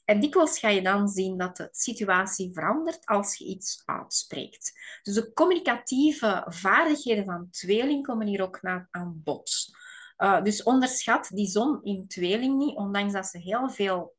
En 0.05 0.19
dikwijls 0.19 0.59
ga 0.59 0.69
je 0.69 0.81
dan 0.81 1.07
zien 1.07 1.37
dat 1.37 1.57
de 1.57 1.67
situatie 1.71 2.53
verandert 2.53 3.05
als 3.05 3.37
je 3.37 3.45
iets 3.45 3.81
uitspreekt. 3.85 4.71
Dus 5.03 5.13
de 5.13 5.33
communicatieve 5.33 6.45
vaardigheden 6.47 7.25
van 7.25 7.49
tweeling 7.49 8.05
komen 8.05 8.27
hier 8.27 8.41
ook 8.41 8.59
aan 8.91 9.21
bod. 9.23 9.75
Uh, 10.17 10.43
dus 10.43 10.63
onderschat 10.63 11.29
die 11.33 11.47
zon 11.47 11.83
in 11.83 12.07
tweeling 12.07 12.57
niet, 12.57 12.75
ondanks 12.75 13.13
dat 13.13 13.25
ze 13.25 13.37
heel 13.37 13.69
veel 13.69 14.15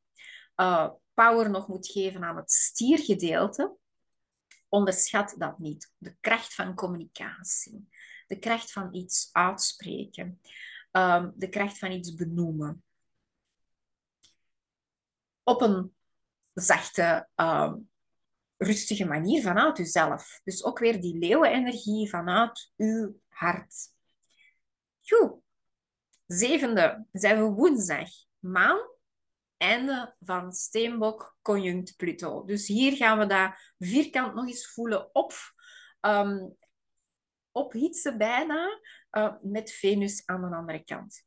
uh, 0.55 0.89
power 1.13 1.49
nog 1.49 1.67
moet 1.67 1.87
geven 1.87 2.23
aan 2.23 2.37
het 2.37 2.51
stiergedeelte. 2.51 3.75
Onderschat 4.69 5.35
dat 5.37 5.59
niet. 5.59 5.93
De 5.97 6.15
kracht 6.19 6.53
van 6.53 6.75
communicatie, 6.75 7.89
de 8.27 8.39
kracht 8.39 8.71
van 8.71 8.93
iets 8.93 9.29
uitspreken, 9.31 10.41
um, 10.91 11.33
de 11.35 11.49
kracht 11.49 11.77
van 11.77 11.91
iets 11.91 12.13
benoemen. 12.13 12.83
Op 15.43 15.61
een 15.61 15.95
zachte, 16.53 17.29
um, 17.35 17.89
rustige 18.57 19.05
manier 19.05 19.41
vanuit 19.41 19.79
uzelf. 19.79 20.41
Dus 20.43 20.63
ook 20.63 20.79
weer 20.79 21.01
die 21.01 21.17
leeuwenenergie 21.17 22.09
vanuit 22.09 22.71
uw 22.77 23.19
hart. 23.27 23.75
Goed, 25.01 25.41
Zevende 26.27 27.05
zijn 27.11 27.37
we 27.37 27.49
woensdag. 27.49 28.09
Maan, 28.39 28.79
einde 29.57 30.15
van 30.19 30.53
Steenbok, 30.53 31.37
conjunct 31.41 31.95
Pluto. 31.95 32.45
Dus 32.45 32.67
hier 32.67 32.95
gaan 32.95 33.17
we 33.17 33.25
dat 33.25 33.51
vierkant 33.79 34.33
nog 34.33 34.47
eens 34.47 34.67
voelen 34.67 35.15
op, 35.15 35.33
um, 36.01 36.57
ophitsen 37.51 38.17
bijna, 38.17 38.79
uh, 39.11 39.33
met 39.41 39.71
Venus 39.71 40.25
aan 40.25 40.41
de 40.41 40.55
andere 40.55 40.83
kant. 40.83 41.25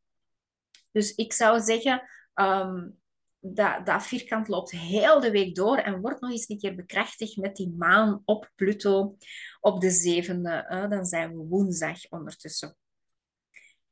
Dus 0.93 1.15
ik 1.15 1.33
zou 1.33 1.61
zeggen, 1.61 2.03
um, 2.35 3.01
dat, 3.39 3.87
dat 3.87 4.03
vierkant 4.03 4.49
loopt 4.49 4.71
heel 4.71 5.21
de 5.21 5.31
week 5.31 5.55
door 5.55 5.77
en 5.77 6.01
wordt 6.01 6.21
nog 6.21 6.31
eens 6.31 6.49
een 6.49 6.59
keer 6.59 6.75
bekrachtigd 6.75 7.37
met 7.37 7.57
die 7.57 7.75
maan 7.79 8.23
op 8.25 8.51
Pluto 8.55 9.17
op 9.61 9.81
de 9.81 9.91
zevende. 9.91 10.67
Uh, 10.71 10.89
dan 10.89 11.05
zijn 11.05 11.31
we 11.31 11.47
woensdag 11.49 12.09
ondertussen. 12.09 12.77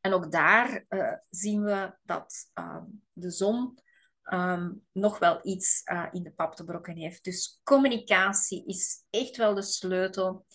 En 0.01 0.12
ook 0.12 0.32
daar 0.32 0.84
uh, 0.88 1.12
zien 1.30 1.62
we 1.62 1.94
dat 2.03 2.51
uh, 2.55 2.82
de 3.12 3.30
zon 3.30 3.78
um, 4.32 4.86
nog 4.92 5.18
wel 5.18 5.38
iets 5.42 5.82
uh, 5.84 6.07
in 6.11 6.22
de 6.22 6.32
pap 6.32 6.55
te 6.55 6.64
brokken 6.64 6.96
heeft. 6.96 7.24
Dus 7.24 7.61
communicatie 7.62 8.66
is 8.66 9.05
echt 9.11 9.36
wel 9.36 9.55
de 9.55 9.62
sleutel. 9.62 10.46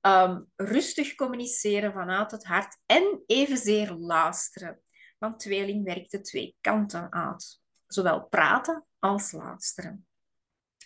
Um, 0.00 0.50
rustig 0.56 1.14
communiceren 1.14 1.92
vanuit 1.92 2.30
het 2.30 2.44
hart 2.44 2.78
en 2.86 3.22
evenzeer 3.26 3.92
luisteren. 3.92 4.80
Want 5.18 5.40
tweeling 5.40 5.84
werkt 5.84 6.10
de 6.10 6.20
twee 6.20 6.56
kanten 6.60 7.12
uit. 7.12 7.60
Zowel 7.86 8.24
praten 8.24 8.86
als 8.98 9.32
luisteren. 9.32 10.06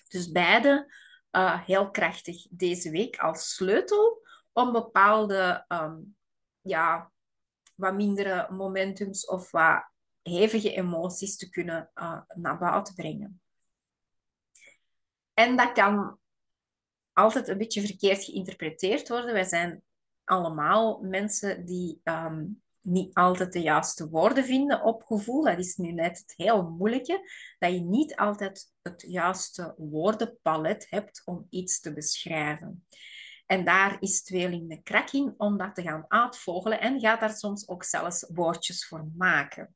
Dus 0.09 0.31
beide 0.31 0.95
heel 1.65 1.91
krachtig 1.91 2.47
deze 2.51 2.91
week 2.91 3.17
als 3.17 3.55
sleutel 3.55 4.27
om 4.53 4.73
bepaalde 4.73 5.65
um, 5.69 6.17
ja, 6.61 7.13
wat 7.77 7.95
mindere 7.95 8.53
momentums 8.53 9.27
of 9.27 9.51
wat 9.51 9.91
hevige 10.23 10.73
emoties 10.73 11.37
te 11.37 11.49
kunnen 11.49 11.91
uh, 11.95 12.21
naar 12.35 12.59
buiten 12.59 12.95
brengen. 12.95 13.41
En 15.35 15.57
dat 15.57 15.73
kan 15.73 16.19
altijd 17.13 17.49
een 17.49 17.59
beetje 17.59 17.87
verkeerd 17.87 18.25
geïnterpreteerd 18.25 19.09
worden. 19.09 19.33
Wij 19.33 19.45
zijn 19.45 19.83
allemaal 20.25 21.01
mensen 21.03 21.65
die 21.65 22.01
um, 22.05 22.63
niet 22.81 23.15
altijd 23.15 23.53
de 23.53 23.61
juiste 23.61 24.09
woorden 24.09 24.45
vinden 24.45 24.83
op 24.83 25.03
gevoel. 25.03 25.43
Dat 25.45 25.59
is 25.59 25.77
nu 25.77 25.93
net 25.93 26.19
het 26.19 26.35
heel 26.37 26.63
moeilijke, 26.63 27.31
dat 27.59 27.73
je 27.73 27.81
niet 27.81 28.17
altijd 28.17 28.73
het 28.83 29.05
juiste 29.09 29.75
woordenpalet 29.77 30.87
hebt 30.91 31.23
om 31.25 31.47
iets 31.51 31.81
te 31.81 31.93
beschrijven. 31.93 32.87
En 33.47 33.65
daar 33.65 33.97
is 34.01 34.23
tweeling 34.23 34.69
de 34.69 34.83
krak 34.83 35.11
in 35.11 35.35
om 35.37 35.59
dat 35.59 35.75
te 35.75 35.83
gaan 35.83 36.05
uitvogelen 36.09 36.81
en 36.81 37.01
gaat 37.01 37.21
daar 37.21 37.37
soms 37.37 37.69
ook 37.69 37.85
zelfs 37.85 38.31
woordjes 38.35 38.87
voor 38.87 39.09
maken. 39.17 39.75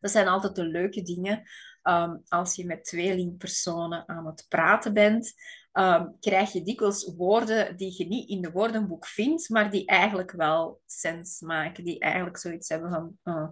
Dat 0.00 0.10
zijn 0.10 0.28
altijd 0.28 0.54
de 0.54 0.64
leuke 0.64 1.02
dingen 1.02 1.42
um, 1.82 2.22
als 2.28 2.54
je 2.54 2.66
met 2.66 2.84
tweelingpersonen 2.84 4.08
aan 4.08 4.26
het 4.26 4.46
praten 4.48 4.92
bent. 4.92 5.34
Um, 5.72 6.16
krijg 6.20 6.52
je 6.52 6.62
dikwijls 6.62 7.12
woorden 7.16 7.76
die 7.76 7.94
je 7.96 8.06
niet 8.06 8.28
in 8.28 8.42
de 8.42 8.50
woordenboek 8.50 9.06
vindt, 9.06 9.48
maar 9.48 9.70
die 9.70 9.86
eigenlijk 9.86 10.30
wel 10.30 10.80
sens 10.86 11.40
maken, 11.40 11.84
die 11.84 11.98
eigenlijk 11.98 12.38
zoiets 12.38 12.68
hebben 12.68 12.90
van... 12.90 13.18
Uh, 13.24 13.48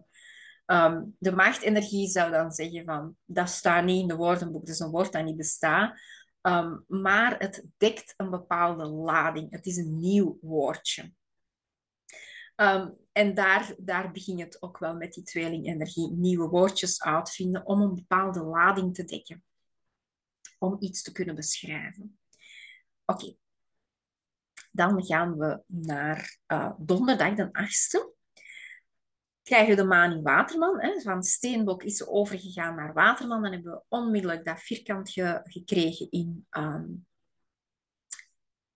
um, 0.67 1.17
de 1.19 1.33
machtenergie 1.33 2.09
zou 2.09 2.31
dan 2.31 2.53
zeggen 2.53 2.85
van, 2.85 3.17
dat 3.25 3.49
staat 3.49 3.85
niet 3.85 4.01
in 4.01 4.09
de 4.09 4.17
woordenboek, 4.17 4.69
is 4.69 4.79
een 4.79 4.91
woord 4.91 5.13
dat 5.13 5.25
niet 5.25 5.37
bestaat. 5.37 6.01
Um, 6.47 6.85
maar 6.89 7.39
het 7.39 7.65
dekt 7.77 8.15
een 8.17 8.31
bepaalde 8.31 8.85
lading. 8.85 9.51
Het 9.51 9.67
is 9.67 9.77
een 9.77 9.99
nieuw 9.99 10.39
woordje. 10.41 11.13
Um, 12.57 12.97
en 13.13 13.35
daar, 13.35 13.75
daar 13.79 14.11
begint 14.11 14.41
het 14.41 14.63
ook 14.63 14.79
wel 14.79 14.95
met 14.95 15.13
die 15.13 15.23
tweelingenergie. 15.23 16.11
Nieuwe 16.11 16.49
woordjes 16.49 17.03
uitvinden 17.03 17.67
om 17.67 17.81
een 17.81 17.95
bepaalde 17.95 18.43
lading 18.43 18.95
te 18.95 19.05
dekken. 19.05 19.45
Om 20.59 20.77
iets 20.81 21.03
te 21.03 21.13
kunnen 21.13 21.35
beschrijven. 21.35 22.19
Oké. 23.05 23.37
Dan 24.71 25.05
gaan 25.05 25.37
we 25.39 25.63
naar 25.67 26.39
uh, 26.47 26.73
donderdag 26.79 27.35
de 27.35 27.47
8e. 27.47 28.16
Krijgen 29.47 29.69
we 29.69 29.83
de 29.83 29.85
maan 29.85 30.13
in 30.13 30.23
Waterman. 30.23 30.81
Hè. 30.81 31.01
Van 31.01 31.23
Steenbok 31.23 31.83
is 31.83 31.97
ze 31.97 32.09
overgegaan 32.09 32.75
naar 32.75 32.93
Waterman. 32.93 33.43
Dan 33.43 33.53
hebben 33.53 33.73
we 33.73 33.83
onmiddellijk 33.89 34.45
dat 34.45 34.61
vierkantje 34.61 35.41
gekregen 35.45 36.11
in... 36.11 36.47
Um, 36.51 37.07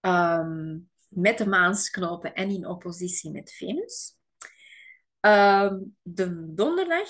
um, 0.01 0.91
met 1.09 1.39
de 1.39 1.47
maansknopen 1.47 2.35
en 2.35 2.51
in 2.51 2.67
oppositie 2.67 3.31
met 3.31 3.53
Venus. 3.53 4.17
Um, 5.21 5.97
de 6.03 6.55
donderdag 6.55 7.09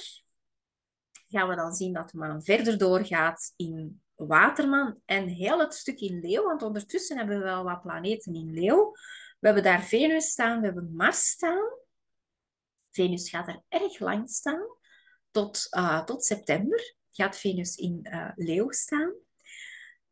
gaan 1.29 1.49
we 1.49 1.57
dan 1.57 1.75
zien 1.75 1.93
dat 1.93 2.11
de 2.11 2.19
maan 2.19 2.43
verder 2.43 2.79
doorgaat 2.79 3.53
in 3.57 4.03
Waterman 4.15 5.01
en 5.05 5.27
heel 5.27 5.61
het 5.61 5.75
stuk 5.75 6.01
in 6.01 6.21
Leeuw, 6.21 6.45
want 6.45 6.63
ondertussen 6.63 7.19
hebben 7.19 7.39
we 7.39 7.45
wel 7.45 7.65
wat 7.65 7.83
planeten 7.83 8.35
in 8.35 8.53
Leeuw. 8.53 8.93
We 9.39 9.47
hebben 9.47 9.63
daar 9.63 9.83
Venus 9.83 10.31
staan, 10.31 10.61
we 10.61 10.67
hebben 10.67 10.95
Mars 10.95 11.29
staan. 11.29 11.69
Venus 12.91 13.29
gaat 13.29 13.49
er 13.49 13.63
erg 13.69 13.99
lang 13.99 14.31
staan, 14.31 14.67
tot, 15.31 15.67
uh, 15.71 16.05
tot 16.05 16.25
september 16.25 16.95
gaat 17.11 17.37
Venus 17.37 17.77
in 17.77 18.01
uh, 18.03 18.31
Leeuw 18.35 18.71
staan. 18.71 19.13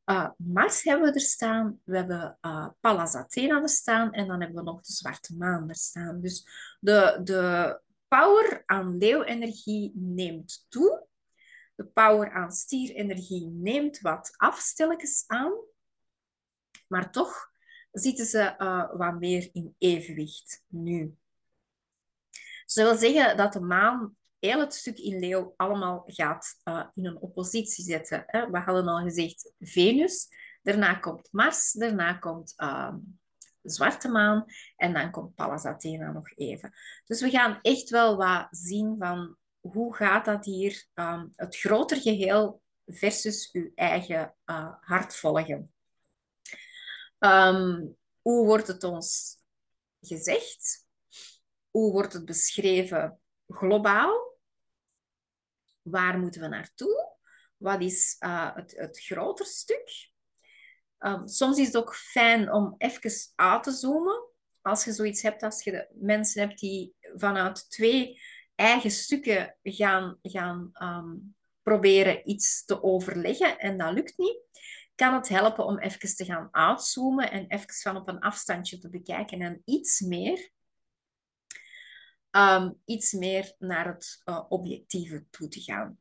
Uh, 0.05 0.31
Mars 0.37 0.83
hebben 0.83 1.09
we 1.09 1.15
er 1.15 1.21
staan, 1.21 1.81
we 1.85 1.97
hebben 1.97 2.39
Pallas 2.81 3.15
Athena 3.15 3.63
er 3.63 3.69
staan 3.69 4.13
en 4.13 4.27
dan 4.27 4.41
hebben 4.41 4.65
we 4.65 4.71
nog 4.71 4.81
de 4.81 4.93
zwarte 4.93 5.37
maan 5.37 5.69
er 5.69 5.75
staan. 5.75 6.21
Dus 6.21 6.47
de, 6.81 7.21
de 7.25 7.81
power 8.09 8.63
aan 8.67 8.99
leeuwenergie 8.99 9.93
neemt 9.95 10.67
toe. 10.69 11.07
De 11.75 11.85
power 11.85 12.33
aan 12.33 12.53
stierenergie 12.53 13.47
neemt 13.47 14.01
wat 14.01 14.35
afstelletjes 14.37 15.25
aan. 15.27 15.53
Maar 16.87 17.13
toch 17.13 17.53
zitten 17.93 18.27
ze 18.27 18.55
wat 18.97 19.19
meer 19.19 19.49
in 19.53 19.75
evenwicht 19.79 20.65
nu. 20.67 21.17
Ze 22.71 22.83
wil 22.83 22.97
zeggen 22.97 23.37
dat 23.37 23.53
de 23.53 23.61
maan 23.61 24.17
heel 24.39 24.61
het 24.61 24.75
stuk 24.75 24.99
in 24.99 25.19
Leeuw 25.19 25.55
allemaal 25.57 26.03
gaat 26.07 26.61
uh, 26.65 26.87
in 26.95 27.07
een 27.07 27.21
oppositie 27.21 27.85
zetten. 27.85 28.25
Hè. 28.27 28.51
We 28.51 28.59
hadden 28.59 28.89
al 28.89 29.03
gezegd 29.03 29.53
Venus, 29.59 30.29
daarna 30.63 30.95
komt 30.95 31.29
Mars, 31.33 31.73
daarna 31.73 32.13
komt 32.13 32.55
uh, 32.57 32.95
Zwarte 33.63 34.09
Maan 34.09 34.45
en 34.77 34.93
dan 34.93 35.11
komt 35.11 35.35
Pallas 35.35 35.65
Athena 35.65 36.13
nog 36.13 36.31
even. 36.35 36.73
Dus 37.05 37.21
we 37.21 37.31
gaan 37.31 37.59
echt 37.63 37.91
wel 37.91 38.17
wat 38.17 38.47
zien 38.51 38.97
van 38.99 39.37
hoe 39.61 39.95
gaat 39.95 40.25
dat 40.25 40.45
hier, 40.45 40.87
um, 40.95 41.33
het 41.37 41.57
groter 41.57 41.97
geheel 41.97 42.63
versus 42.87 43.53
uw 43.53 43.71
eigen 43.75 44.35
uh, 44.47 44.75
hart 44.81 45.17
volgen. 45.17 45.73
Um, 47.19 47.97
hoe 48.23 48.47
wordt 48.47 48.67
het 48.67 48.85
ons 48.85 49.39
gezegd? 50.01 50.87
Hoe 51.79 51.93
wordt 51.93 52.13
het 52.13 52.25
beschreven 52.25 53.21
globaal? 53.49 54.29
waar 55.83 56.19
moeten 56.19 56.41
we 56.41 56.49
naartoe? 56.49 57.17
Wat 57.57 57.81
is 57.81 58.17
uh, 58.21 58.55
het, 58.55 58.75
het 58.77 59.01
groter 59.01 59.47
stuk? 59.47 60.11
Um, 60.99 61.29
soms 61.29 61.59
is 61.59 61.67
het 61.67 61.77
ook 61.77 61.95
fijn 61.95 62.53
om 62.53 62.75
even 62.79 63.11
uit 63.35 63.63
te 63.63 63.71
zoomen. 63.71 64.29
Als 64.63 64.85
je 64.85 64.93
zoiets 64.93 65.23
hebt, 65.23 65.43
als 65.43 65.65
je 65.65 65.89
mensen 65.95 66.41
hebt 66.41 66.61
die 66.61 66.95
vanuit 67.15 67.71
twee 67.71 68.21
eigen 68.55 68.91
stukken 68.91 69.57
gaan, 69.63 70.19
gaan 70.23 70.71
um, 70.83 71.37
proberen 71.63 72.31
iets 72.31 72.65
te 72.65 72.83
overleggen 72.83 73.59
en 73.59 73.79
dat 73.79 73.93
lukt 73.93 74.19
niet, 74.19 74.41
kan 74.95 75.15
het 75.15 75.29
helpen 75.29 75.65
om 75.65 75.79
even 75.79 76.17
te 76.17 76.25
gaan 76.25 76.49
uitzoomen 76.51 77.31
en 77.31 77.47
even 77.47 77.75
van 77.75 77.97
op 77.97 78.09
een 78.09 78.21
afstandje 78.21 78.79
te 78.79 78.89
bekijken 78.89 79.41
en 79.41 79.63
iets 79.65 80.01
meer 80.01 80.57
um, 82.39 82.81
iets 82.85 83.13
meer 83.13 83.55
naar 83.59 83.87
het 83.87 84.23
uh, 84.25 84.45
objectieve 84.49 85.25
toe 85.31 85.49
te 85.49 85.61
gaan. 85.61 85.99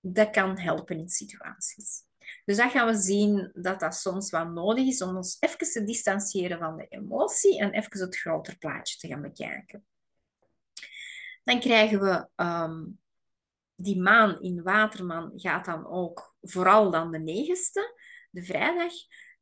Dat 0.00 0.30
kan 0.30 0.58
helpen 0.58 0.98
in 0.98 1.08
situaties. 1.08 2.02
Dus 2.44 2.56
dat 2.56 2.70
gaan 2.70 2.86
we 2.86 2.96
zien 2.96 3.50
dat 3.54 3.80
dat 3.80 3.94
soms 3.94 4.30
wat 4.30 4.50
nodig 4.50 4.86
is 4.86 5.02
om 5.02 5.16
ons 5.16 5.36
even 5.40 5.72
te 5.72 5.84
distancieren 5.84 6.58
van 6.58 6.76
de 6.76 6.86
emotie 6.88 7.58
en 7.58 7.72
even 7.72 8.00
het 8.00 8.16
groter 8.16 8.58
plaatje 8.58 8.96
te 8.96 9.08
gaan 9.08 9.22
bekijken. 9.22 9.86
Dan 11.44 11.60
krijgen 11.60 12.00
we 12.00 12.44
um, 12.44 13.00
die 13.74 14.00
maan 14.00 14.40
in 14.40 14.62
Waterman 14.62 15.32
gaat 15.34 15.64
dan 15.64 15.86
ook 15.86 16.34
vooral 16.40 16.90
dan 16.90 17.10
de 17.10 17.18
negenste, 17.18 17.94
de 18.30 18.42
vrijdag, 18.42 18.92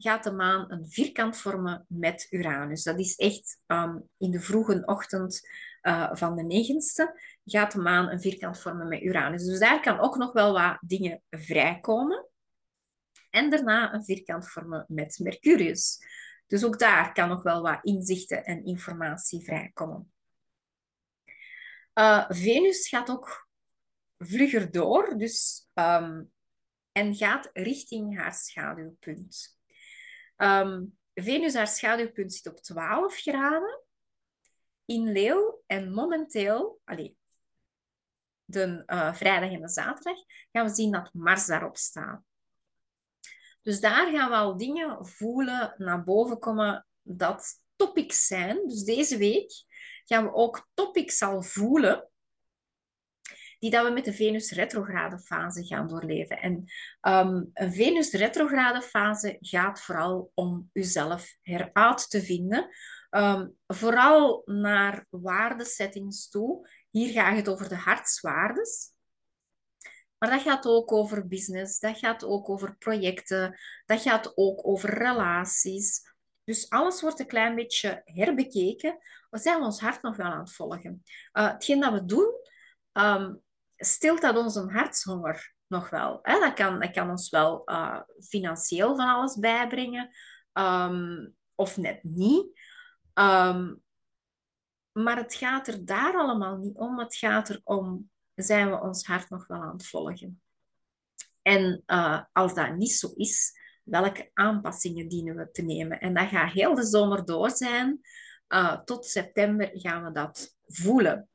gaat 0.03 0.24
de 0.24 0.32
maan 0.32 0.72
een 0.72 0.88
vierkant 0.88 1.36
vormen 1.36 1.84
met 1.88 2.26
Uranus. 2.30 2.82
Dat 2.82 2.98
is 2.98 3.16
echt 3.16 3.61
um, 3.66 4.09
in 4.18 4.30
de 4.30 4.40
vroege 4.40 4.82
ochtend 4.84 5.48
uh, 5.82 6.11
van 6.12 6.36
de 6.36 6.42
negenste 6.42 7.20
gaat 7.44 7.72
de 7.72 7.80
maan 7.80 8.09
een 8.09 8.20
vierkant 8.20 8.59
vormen 8.59 8.88
met 8.88 9.03
Uranus. 9.03 9.44
Dus 9.44 9.59
daar 9.59 9.80
kan 9.80 9.98
ook 9.98 10.16
nog 10.16 10.32
wel 10.32 10.53
wat 10.53 10.78
dingen 10.80 11.22
vrijkomen. 11.30 12.26
En 13.30 13.51
daarna 13.51 13.94
een 13.94 14.05
vierkant 14.05 14.48
vormen 14.48 14.84
met 14.88 15.18
Mercurius. 15.18 15.98
Dus 16.46 16.64
ook 16.64 16.78
daar 16.78 17.12
kan 17.12 17.28
nog 17.28 17.42
wel 17.42 17.62
wat 17.62 17.84
inzichten 17.84 18.44
en 18.44 18.64
informatie 18.64 19.44
vrijkomen. 19.44 20.12
Uh, 21.94 22.24
Venus 22.28 22.88
gaat 22.88 23.11
ook 23.11 23.48
vlugger 24.18 24.70
door, 24.70 25.18
dus, 25.18 25.68
um, 25.74 26.32
en 26.92 27.14
gaat 27.14 27.51
richting 27.53 28.18
haar 28.18 28.34
schaduwpunt. 28.34 29.59
Um, 30.43 30.99
Venus, 31.14 31.55
haar 31.55 31.68
schaduwpunt, 31.68 32.34
zit 32.34 32.53
op 32.53 32.61
12 32.61 33.16
graden 33.16 33.82
in 34.84 35.12
Leeuw. 35.12 35.62
En 35.66 35.93
momenteel, 35.93 36.80
allez, 36.84 37.12
de 38.45 38.82
uh, 38.86 39.14
vrijdag 39.14 39.51
en 39.51 39.61
de 39.61 39.68
zaterdag, 39.68 40.18
gaan 40.53 40.66
we 40.66 40.74
zien 40.74 40.93
dat 40.93 41.12
Mars 41.12 41.47
daarop 41.47 41.76
staat. 41.76 42.22
Dus 43.62 43.80
daar 43.80 44.11
gaan 44.11 44.30
we 44.30 44.36
al 44.36 44.57
dingen 44.57 45.07
voelen, 45.07 45.74
naar 45.76 46.05
boven 46.05 46.38
komen, 46.38 46.86
dat 47.03 47.62
topics 47.76 48.26
zijn. 48.26 48.68
Dus 48.68 48.84
deze 48.84 49.16
week 49.16 49.53
gaan 50.05 50.24
we 50.24 50.32
ook 50.32 50.68
topics 50.74 51.22
al 51.22 51.43
voelen 51.43 52.11
die 53.61 53.70
dat 53.70 53.86
we 53.86 53.90
met 53.92 54.04
de 54.04 54.12
Venus-retrograde 54.12 55.18
fase 55.18 55.64
gaan 55.64 55.88
doorleven. 55.88 56.38
En 56.38 56.64
um, 57.00 57.50
een 57.54 57.72
Venus-retrograde 57.72 58.82
fase 58.82 59.36
gaat 59.40 59.80
vooral 59.80 60.30
om 60.34 60.70
uzelf 60.72 61.36
heruit 61.42 62.11
te 62.11 62.22
vinden. 62.22 62.68
Um, 63.11 63.56
vooral 63.66 64.42
naar 64.44 65.06
waardesettings 65.11 66.28
toe. 66.28 66.68
Hier 66.90 67.12
gaat 67.12 67.36
het 67.36 67.48
over 67.48 67.68
de 67.68 67.76
hartswaardes. 67.76 68.92
Maar 70.18 70.30
dat 70.30 70.42
gaat 70.42 70.66
ook 70.66 70.92
over 70.92 71.28
business, 71.28 71.78
dat 71.78 71.98
gaat 71.98 72.24
ook 72.24 72.48
over 72.48 72.76
projecten, 72.76 73.58
dat 73.86 74.00
gaat 74.00 74.32
ook 74.34 74.66
over 74.66 74.98
relaties. 74.98 76.00
Dus 76.44 76.70
alles 76.70 77.00
wordt 77.00 77.20
een 77.20 77.26
klein 77.26 77.54
beetje 77.54 78.02
herbekeken. 78.04 78.98
We 79.30 79.38
zijn 79.38 79.62
ons 79.62 79.80
hart 79.80 80.02
nog 80.02 80.16
wel 80.16 80.26
aan 80.26 80.38
het 80.38 80.52
volgen. 80.52 81.02
Uh, 81.32 81.52
hetgeen 81.52 81.80
dat 81.80 81.92
we 81.92 82.04
doen, 82.04 82.34
um, 82.92 83.42
stilt 83.85 84.20
dat 84.20 84.37
ons 84.37 84.55
een 84.55 84.70
hartshonger 84.70 85.55
nog 85.66 85.91
wel. 85.91 86.18
Hè? 86.22 86.39
Dat, 86.41 86.55
kan, 86.55 86.81
dat 86.81 86.91
kan 86.91 87.11
ons 87.11 87.31
wel 87.31 87.62
uh, 87.70 88.01
financieel 88.18 88.97
van 88.97 89.09
alles 89.09 89.39
bijbrengen, 89.39 90.11
um, 90.53 91.35
of 91.55 91.76
net 91.76 92.03
niet. 92.03 92.59
Um, 93.14 93.83
maar 94.93 95.16
het 95.16 95.35
gaat 95.35 95.68
er 95.68 95.85
daar 95.85 96.14
allemaal 96.14 96.57
niet 96.57 96.76
om. 96.76 96.99
Het 96.99 97.16
gaat 97.16 97.49
er 97.49 97.61
om, 97.64 98.11
zijn 98.35 98.70
we 98.70 98.81
ons 98.81 99.07
hart 99.07 99.31
nog 99.31 99.47
wel 99.47 99.62
aan 99.62 99.72
het 99.72 99.87
volgen? 99.87 100.43
En 101.43 101.83
uh, 101.87 102.20
als 102.33 102.55
dat 102.55 102.76
niet 102.76 102.93
zo 102.93 103.12
is, 103.14 103.59
welke 103.85 104.31
aanpassingen 104.35 105.09
dienen 105.09 105.37
we 105.37 105.51
te 105.51 105.62
nemen. 105.62 106.01
En 106.01 106.14
dat 106.14 106.28
gaat 106.28 106.53
heel 106.53 106.74
de 106.74 106.85
zomer 106.85 107.24
door 107.24 107.51
zijn. 107.51 108.01
Uh, 108.49 108.81
tot 108.81 109.07
september 109.07 109.70
gaan 109.72 110.05
we 110.05 110.12
dat 110.12 110.57
voelen. 110.66 111.28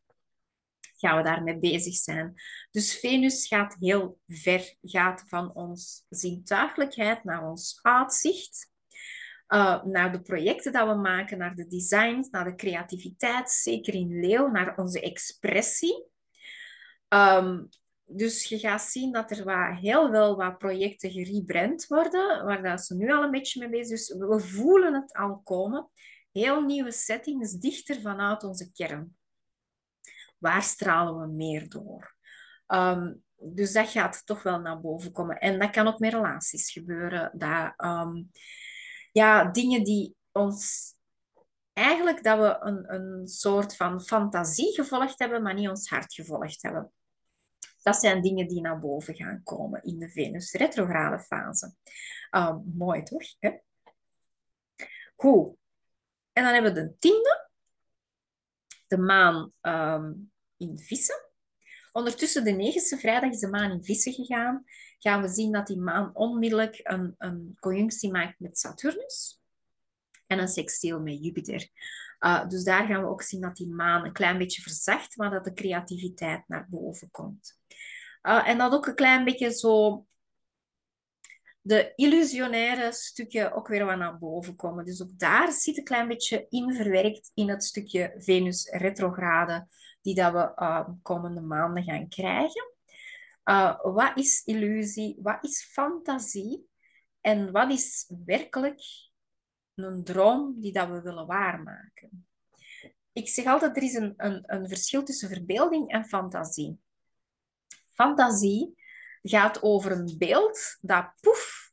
Gaan 0.97 1.17
we 1.17 1.23
daarmee 1.23 1.59
bezig 1.59 1.95
zijn. 1.95 2.33
Dus 2.71 2.99
Venus 2.99 3.47
gaat 3.47 3.75
heel 3.79 4.19
ver, 4.27 4.75
gaat 4.81 5.23
van 5.27 5.53
ons 5.53 6.05
zintuigelijkheid 6.09 7.23
naar 7.23 7.49
ons 7.49 7.79
uitzicht. 7.81 8.73
Uh, 9.47 9.83
naar 9.83 10.11
de 10.11 10.21
projecten 10.21 10.71
dat 10.71 10.87
we 10.87 10.93
maken, 10.93 11.37
naar 11.37 11.55
de 11.55 11.67
designs, 11.67 12.29
naar 12.29 12.45
de 12.45 12.55
creativiteit, 12.55 13.51
zeker 13.51 13.93
in 13.93 14.19
Leo, 14.19 14.47
naar 14.47 14.77
onze 14.77 15.01
expressie. 15.01 16.05
Um, 17.09 17.69
dus 18.07 18.43
je 18.43 18.59
gaat 18.59 18.81
zien 18.81 19.11
dat 19.11 19.31
er 19.31 19.43
wat, 19.43 19.79
heel 19.79 20.11
wel 20.11 20.35
wat 20.35 20.57
projecten 20.57 21.11
gerebrand 21.11 21.87
worden, 21.87 22.45
waar 22.45 22.63
dat 22.63 22.85
ze 22.85 22.95
nu 22.95 23.11
al 23.11 23.23
een 23.23 23.31
beetje 23.31 23.59
mee 23.59 23.69
bezig 23.69 23.99
zijn. 23.99 24.19
Dus 24.19 24.27
we 24.27 24.39
voelen 24.39 24.93
het 24.93 25.13
al 25.13 25.41
komen. 25.43 25.89
Heel 26.31 26.61
nieuwe 26.61 26.91
settings, 26.91 27.51
dichter 27.51 28.01
vanuit 28.01 28.43
onze 28.43 28.71
kern. 28.71 29.15
Waar 30.45 30.63
stralen 30.63 31.19
we 31.19 31.27
meer 31.27 31.69
door? 31.69 32.15
Um, 32.67 33.23
dus 33.35 33.73
dat 33.73 33.89
gaat 33.89 34.25
toch 34.25 34.43
wel 34.43 34.59
naar 34.59 34.81
boven 34.81 35.11
komen. 35.11 35.39
En 35.39 35.59
dat 35.59 35.69
kan 35.69 35.87
ook 35.87 35.99
met 35.99 36.13
relaties 36.13 36.71
gebeuren. 36.71 37.31
Dat, 37.37 37.73
um, 37.77 38.31
ja, 39.11 39.45
dingen 39.45 39.83
die 39.83 40.15
ons 40.31 40.93
eigenlijk 41.73 42.23
dat 42.23 42.37
we 42.37 42.57
een, 42.59 42.93
een 42.93 43.27
soort 43.27 43.75
van 43.75 44.01
fantasie 44.01 44.73
gevolgd 44.73 45.19
hebben, 45.19 45.41
maar 45.41 45.53
niet 45.53 45.69
ons 45.69 45.89
hart 45.89 46.13
gevolgd 46.13 46.61
hebben. 46.61 46.91
Dat 47.81 47.95
zijn 47.95 48.21
dingen 48.21 48.47
die 48.47 48.61
naar 48.61 48.79
boven 48.79 49.15
gaan 49.15 49.43
komen 49.43 49.83
in 49.83 49.99
de 49.99 50.09
Venus-retrograde 50.09 51.19
fase. 51.19 51.73
Uh, 52.31 52.55
mooi 52.73 53.03
toch? 53.03 53.23
Goed. 55.15 55.57
En 56.31 56.43
dan 56.43 56.53
hebben 56.53 56.73
we 56.73 56.81
de 56.81 56.95
tiende. 56.99 57.49
De 58.87 58.97
maan 58.97 59.51
in 60.57 60.79
vissen. 60.79 61.23
Ondertussen, 61.91 62.43
de 62.43 62.51
negende 62.51 62.97
vrijdag 62.97 63.29
is 63.29 63.39
de 63.39 63.47
maan 63.47 63.71
in 63.71 63.83
vissen 63.83 64.13
gegaan. 64.13 64.63
Gaan 64.99 65.21
we 65.21 65.27
zien 65.27 65.51
dat 65.51 65.67
die 65.67 65.79
maan 65.79 66.15
onmiddellijk 66.15 66.79
een, 66.83 67.15
een 67.17 67.57
conjunctie 67.59 68.11
maakt 68.11 68.39
met 68.39 68.59
Saturnus. 68.59 69.41
En 70.27 70.39
een 70.39 70.47
sextiel 70.47 70.99
met 70.99 71.23
Jupiter. 71.23 71.69
Uh, 72.19 72.47
dus 72.47 72.63
daar 72.63 72.87
gaan 72.87 73.01
we 73.01 73.07
ook 73.07 73.21
zien 73.21 73.41
dat 73.41 73.55
die 73.55 73.67
maan 73.67 74.05
een 74.05 74.13
klein 74.13 74.37
beetje 74.37 74.61
verzacht, 74.61 75.17
maar 75.17 75.29
dat 75.29 75.43
de 75.43 75.53
creativiteit 75.53 76.43
naar 76.47 76.67
boven 76.69 77.11
komt. 77.11 77.59
Uh, 78.23 78.47
en 78.47 78.57
dat 78.57 78.73
ook 78.73 78.87
een 78.87 78.95
klein 78.95 79.23
beetje 79.23 79.53
zo 79.53 80.05
de 81.61 81.93
illusionaire 81.95 82.91
stukken 82.93 83.53
ook 83.53 83.67
weer 83.67 83.85
wat 83.85 83.97
naar 83.97 84.17
boven 84.17 84.55
komen. 84.55 84.85
Dus 84.85 85.01
ook 85.01 85.19
daar 85.19 85.51
zit 85.51 85.77
een 85.77 85.83
klein 85.83 86.07
beetje 86.07 86.45
in 86.49 86.73
verwerkt 86.73 87.31
in 87.33 87.49
het 87.49 87.63
stukje 87.63 88.13
Venus 88.17 88.69
retrograde 88.69 89.67
die 90.05 90.15
dat 90.15 90.31
we 90.31 90.51
uh, 90.55 90.89
komende 91.01 91.41
maanden 91.41 91.83
gaan 91.83 92.07
krijgen. 92.07 92.73
Uh, 93.43 93.81
wat 93.81 94.17
is 94.17 94.43
illusie? 94.43 95.17
Wat 95.21 95.43
is 95.43 95.63
fantasie? 95.63 96.69
En 97.21 97.51
wat 97.51 97.71
is 97.71 98.11
werkelijk 98.25 98.81
een 99.75 100.03
droom 100.03 100.59
die 100.59 100.73
dat 100.73 100.89
we 100.89 101.01
willen 101.01 101.27
waarmaken? 101.27 102.27
Ik 103.11 103.29
zeg 103.29 103.45
altijd, 103.45 103.77
er 103.77 103.83
is 103.83 103.93
een, 103.93 104.13
een, 104.17 104.43
een 104.45 104.67
verschil 104.67 105.03
tussen 105.03 105.29
verbeelding 105.29 105.91
en 105.91 106.05
fantasie. 106.05 106.79
Fantasie 107.89 108.75
gaat 109.21 109.63
over 109.63 109.91
een 109.91 110.15
beeld 110.17 110.77
dat 110.81 111.13
poef 111.19 111.71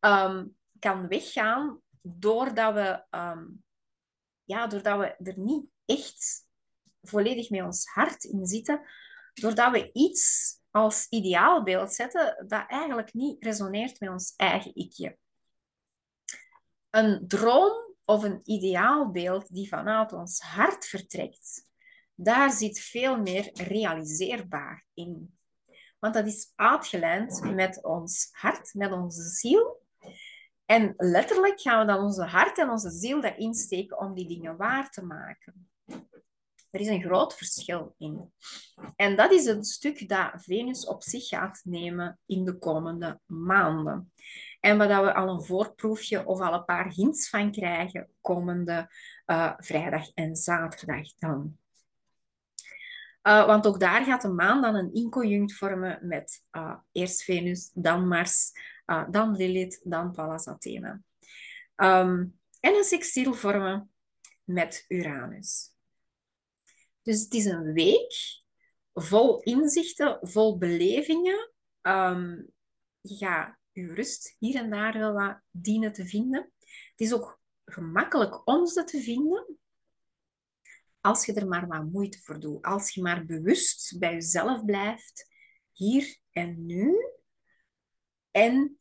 um, 0.00 0.56
kan 0.78 1.08
weggaan 1.08 1.80
doordat 2.02 2.74
we, 2.74 3.04
um, 3.10 3.64
ja, 4.44 4.66
doordat 4.66 4.98
we 4.98 5.30
er 5.30 5.38
niet 5.38 5.66
echt 5.84 6.48
volledig 7.02 7.50
met 7.50 7.62
ons 7.62 7.86
hart 7.86 8.24
in 8.24 8.46
zitten, 8.46 8.80
doordat 9.34 9.72
we 9.72 9.90
iets 9.92 10.54
als 10.70 11.06
ideaalbeeld 11.08 11.92
zetten 11.92 12.44
dat 12.46 12.64
eigenlijk 12.66 13.14
niet 13.14 13.44
resoneert 13.44 14.00
met 14.00 14.10
ons 14.10 14.34
eigen 14.36 14.74
ikje. 14.74 15.16
Een 16.90 17.24
droom 17.28 17.94
of 18.04 18.22
een 18.22 18.40
ideaalbeeld 18.44 19.54
die 19.54 19.68
vanuit 19.68 20.12
ons 20.12 20.40
hart 20.40 20.86
vertrekt, 20.86 21.68
daar 22.14 22.50
zit 22.50 22.80
veel 22.80 23.20
meer 23.20 23.50
realiseerbaar 23.52 24.86
in. 24.94 25.38
Want 25.98 26.14
dat 26.14 26.26
is 26.26 26.52
uitgelijnd 26.54 27.54
met 27.54 27.84
ons 27.84 28.28
hart, 28.32 28.74
met 28.74 28.92
onze 28.92 29.22
ziel. 29.22 29.82
En 30.64 30.94
letterlijk 30.96 31.60
gaan 31.60 31.86
we 31.86 31.92
dan 31.92 32.04
onze 32.04 32.24
hart 32.24 32.58
en 32.58 32.70
onze 32.70 32.90
ziel 32.90 33.20
daarin 33.20 33.54
steken 33.54 33.98
om 33.98 34.14
die 34.14 34.28
dingen 34.28 34.56
waar 34.56 34.90
te 34.90 35.04
maken. 35.04 35.69
Er 36.70 36.80
is 36.80 36.88
een 36.88 37.02
groot 37.02 37.34
verschil 37.34 37.94
in. 37.98 38.32
En 38.96 39.16
dat 39.16 39.32
is 39.32 39.46
een 39.46 39.64
stuk 39.64 40.08
dat 40.08 40.30
Venus 40.34 40.86
op 40.86 41.02
zich 41.02 41.28
gaat 41.28 41.60
nemen 41.64 42.18
in 42.26 42.44
de 42.44 42.58
komende 42.58 43.20
maanden. 43.26 44.12
En 44.60 44.78
waar 44.78 45.02
we 45.02 45.14
al 45.14 45.28
een 45.28 45.42
voorproefje 45.42 46.26
of 46.26 46.40
al 46.40 46.54
een 46.54 46.64
paar 46.64 46.92
hints 46.92 47.28
van 47.28 47.52
krijgen 47.52 48.08
komende 48.20 48.90
uh, 49.26 49.52
vrijdag 49.56 50.10
en 50.14 50.36
zaterdag 50.36 51.14
dan. 51.18 51.58
Uh, 53.22 53.46
want 53.46 53.66
ook 53.66 53.80
daar 53.80 54.04
gaat 54.04 54.22
de 54.22 54.28
maan 54.28 54.62
dan 54.62 54.74
een 54.74 54.94
inconjunct 54.94 55.54
vormen 55.54 55.98
met 56.02 56.44
uh, 56.52 56.76
eerst 56.92 57.22
Venus, 57.22 57.70
dan 57.74 58.08
Mars, 58.08 58.52
dan 59.10 59.36
Lilith, 59.36 59.80
dan 59.84 60.12
Pallas 60.12 60.46
Athena. 60.46 61.00
Um, 61.76 62.38
en 62.60 62.74
een 62.74 62.84
sextiel 62.84 63.34
vormen 63.34 63.90
met 64.44 64.84
Uranus. 64.88 65.69
Dus 67.02 67.22
het 67.22 67.34
is 67.34 67.44
een 67.44 67.72
week 67.72 68.42
vol 68.92 69.40
inzichten, 69.42 70.18
vol 70.22 70.58
belevingen. 70.58 71.52
Um, 71.82 72.50
je 73.00 73.16
gaat 73.16 73.58
je 73.72 73.94
rust 73.94 74.36
hier 74.38 74.56
en 74.56 74.70
daar 74.70 74.98
wel 74.98 75.12
wat 75.12 75.40
dienen 75.50 75.92
te 75.92 76.06
vinden. 76.06 76.52
Het 76.60 77.00
is 77.00 77.12
ook 77.12 77.40
gemakkelijk 77.64 78.48
om 78.48 78.66
ze 78.66 78.84
te 78.84 79.00
vinden, 79.00 79.58
als 81.00 81.26
je 81.26 81.32
er 81.32 81.46
maar 81.46 81.66
wat 81.66 81.92
moeite 81.92 82.18
voor 82.18 82.40
doet. 82.40 82.62
Als 82.64 82.90
je 82.90 83.02
maar 83.02 83.26
bewust 83.26 83.98
bij 83.98 84.12
jezelf 84.12 84.64
blijft, 84.64 85.28
hier 85.72 86.18
en 86.30 86.66
nu, 86.66 86.96
en 88.30 88.78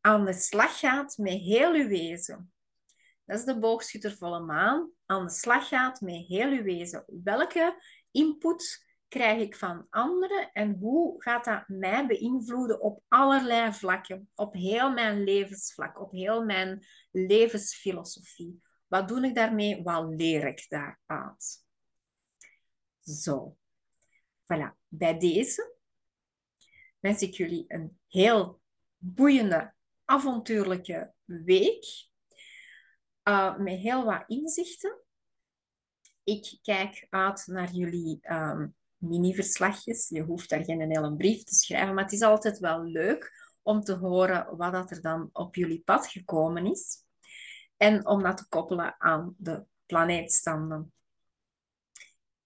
aan 0.00 0.24
de 0.24 0.32
slag 0.32 0.78
gaat 0.78 1.16
met 1.16 1.32
heel 1.32 1.74
je 1.74 1.86
wezen. 1.86 2.52
Dat 3.24 3.38
is 3.38 3.44
de 3.44 3.58
boogschuttervolle 3.58 4.40
maan. 4.40 4.90
Aan 5.10 5.24
de 5.24 5.32
slag 5.32 5.68
gaat 5.68 6.00
met 6.00 6.26
heel 6.26 6.50
uw 6.50 6.62
wezen. 6.62 7.04
Welke 7.24 7.82
input 8.10 8.86
krijg 9.08 9.40
ik 9.40 9.56
van 9.56 9.86
anderen 9.88 10.52
en 10.52 10.76
hoe 10.78 11.22
gaat 11.22 11.44
dat 11.44 11.68
mij 11.68 12.06
beïnvloeden 12.06 12.80
op 12.80 13.02
allerlei 13.08 13.72
vlakken, 13.72 14.30
op 14.34 14.54
heel 14.54 14.92
mijn 14.92 15.24
levensvlak, 15.24 16.00
op 16.00 16.12
heel 16.12 16.44
mijn 16.44 16.86
levensfilosofie. 17.10 18.62
Wat 18.86 19.08
doe 19.08 19.26
ik 19.26 19.34
daarmee? 19.34 19.82
Wat 19.82 20.14
leer 20.14 20.46
ik 20.46 20.66
daaruit? 20.68 21.64
Zo, 23.00 23.56
voilà. 24.42 24.76
Bij 24.88 25.18
deze 25.18 25.76
wens 26.98 27.22
ik 27.22 27.34
jullie 27.34 27.64
een 27.68 27.98
heel 28.08 28.60
boeiende, 28.96 29.74
avontuurlijke 30.04 31.12
week. 31.24 32.09
Eh, 33.22 33.56
met 33.56 33.78
heel 33.78 34.04
wat 34.04 34.24
inzichten. 34.26 34.98
Ik 36.24 36.58
kijk 36.62 37.06
uit 37.10 37.46
naar 37.46 37.70
jullie 37.70 38.18
um, 38.32 38.74
mini-verslagjes. 38.96 40.08
Je 40.08 40.22
hoeft 40.22 40.48
daar 40.48 40.64
geen 40.64 40.80
hele 40.80 41.16
brief 41.16 41.44
te 41.44 41.54
schrijven, 41.54 41.94
maar 41.94 42.04
het 42.04 42.12
is 42.12 42.22
altijd 42.22 42.58
wel 42.58 42.82
leuk 42.82 43.32
om 43.62 43.80
te 43.80 43.94
horen 43.94 44.56
wat 44.56 44.72
dat 44.72 44.90
er 44.90 45.02
dan 45.02 45.30
op 45.32 45.54
jullie 45.54 45.82
pad 45.84 46.06
gekomen 46.06 46.66
is. 46.66 47.04
En 47.76 48.06
om 48.06 48.22
dat 48.22 48.36
te 48.36 48.48
koppelen 48.48 49.00
aan 49.00 49.34
de 49.38 49.64
planeetstanden. 49.86 50.92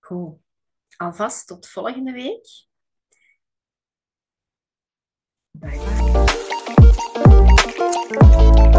Goed. 0.01 0.39
Alvast 0.97 1.47
tot 1.47 1.69
volgende 1.69 2.13
week. 2.13 2.67
Bye 5.51 5.79
bye. 8.09 8.74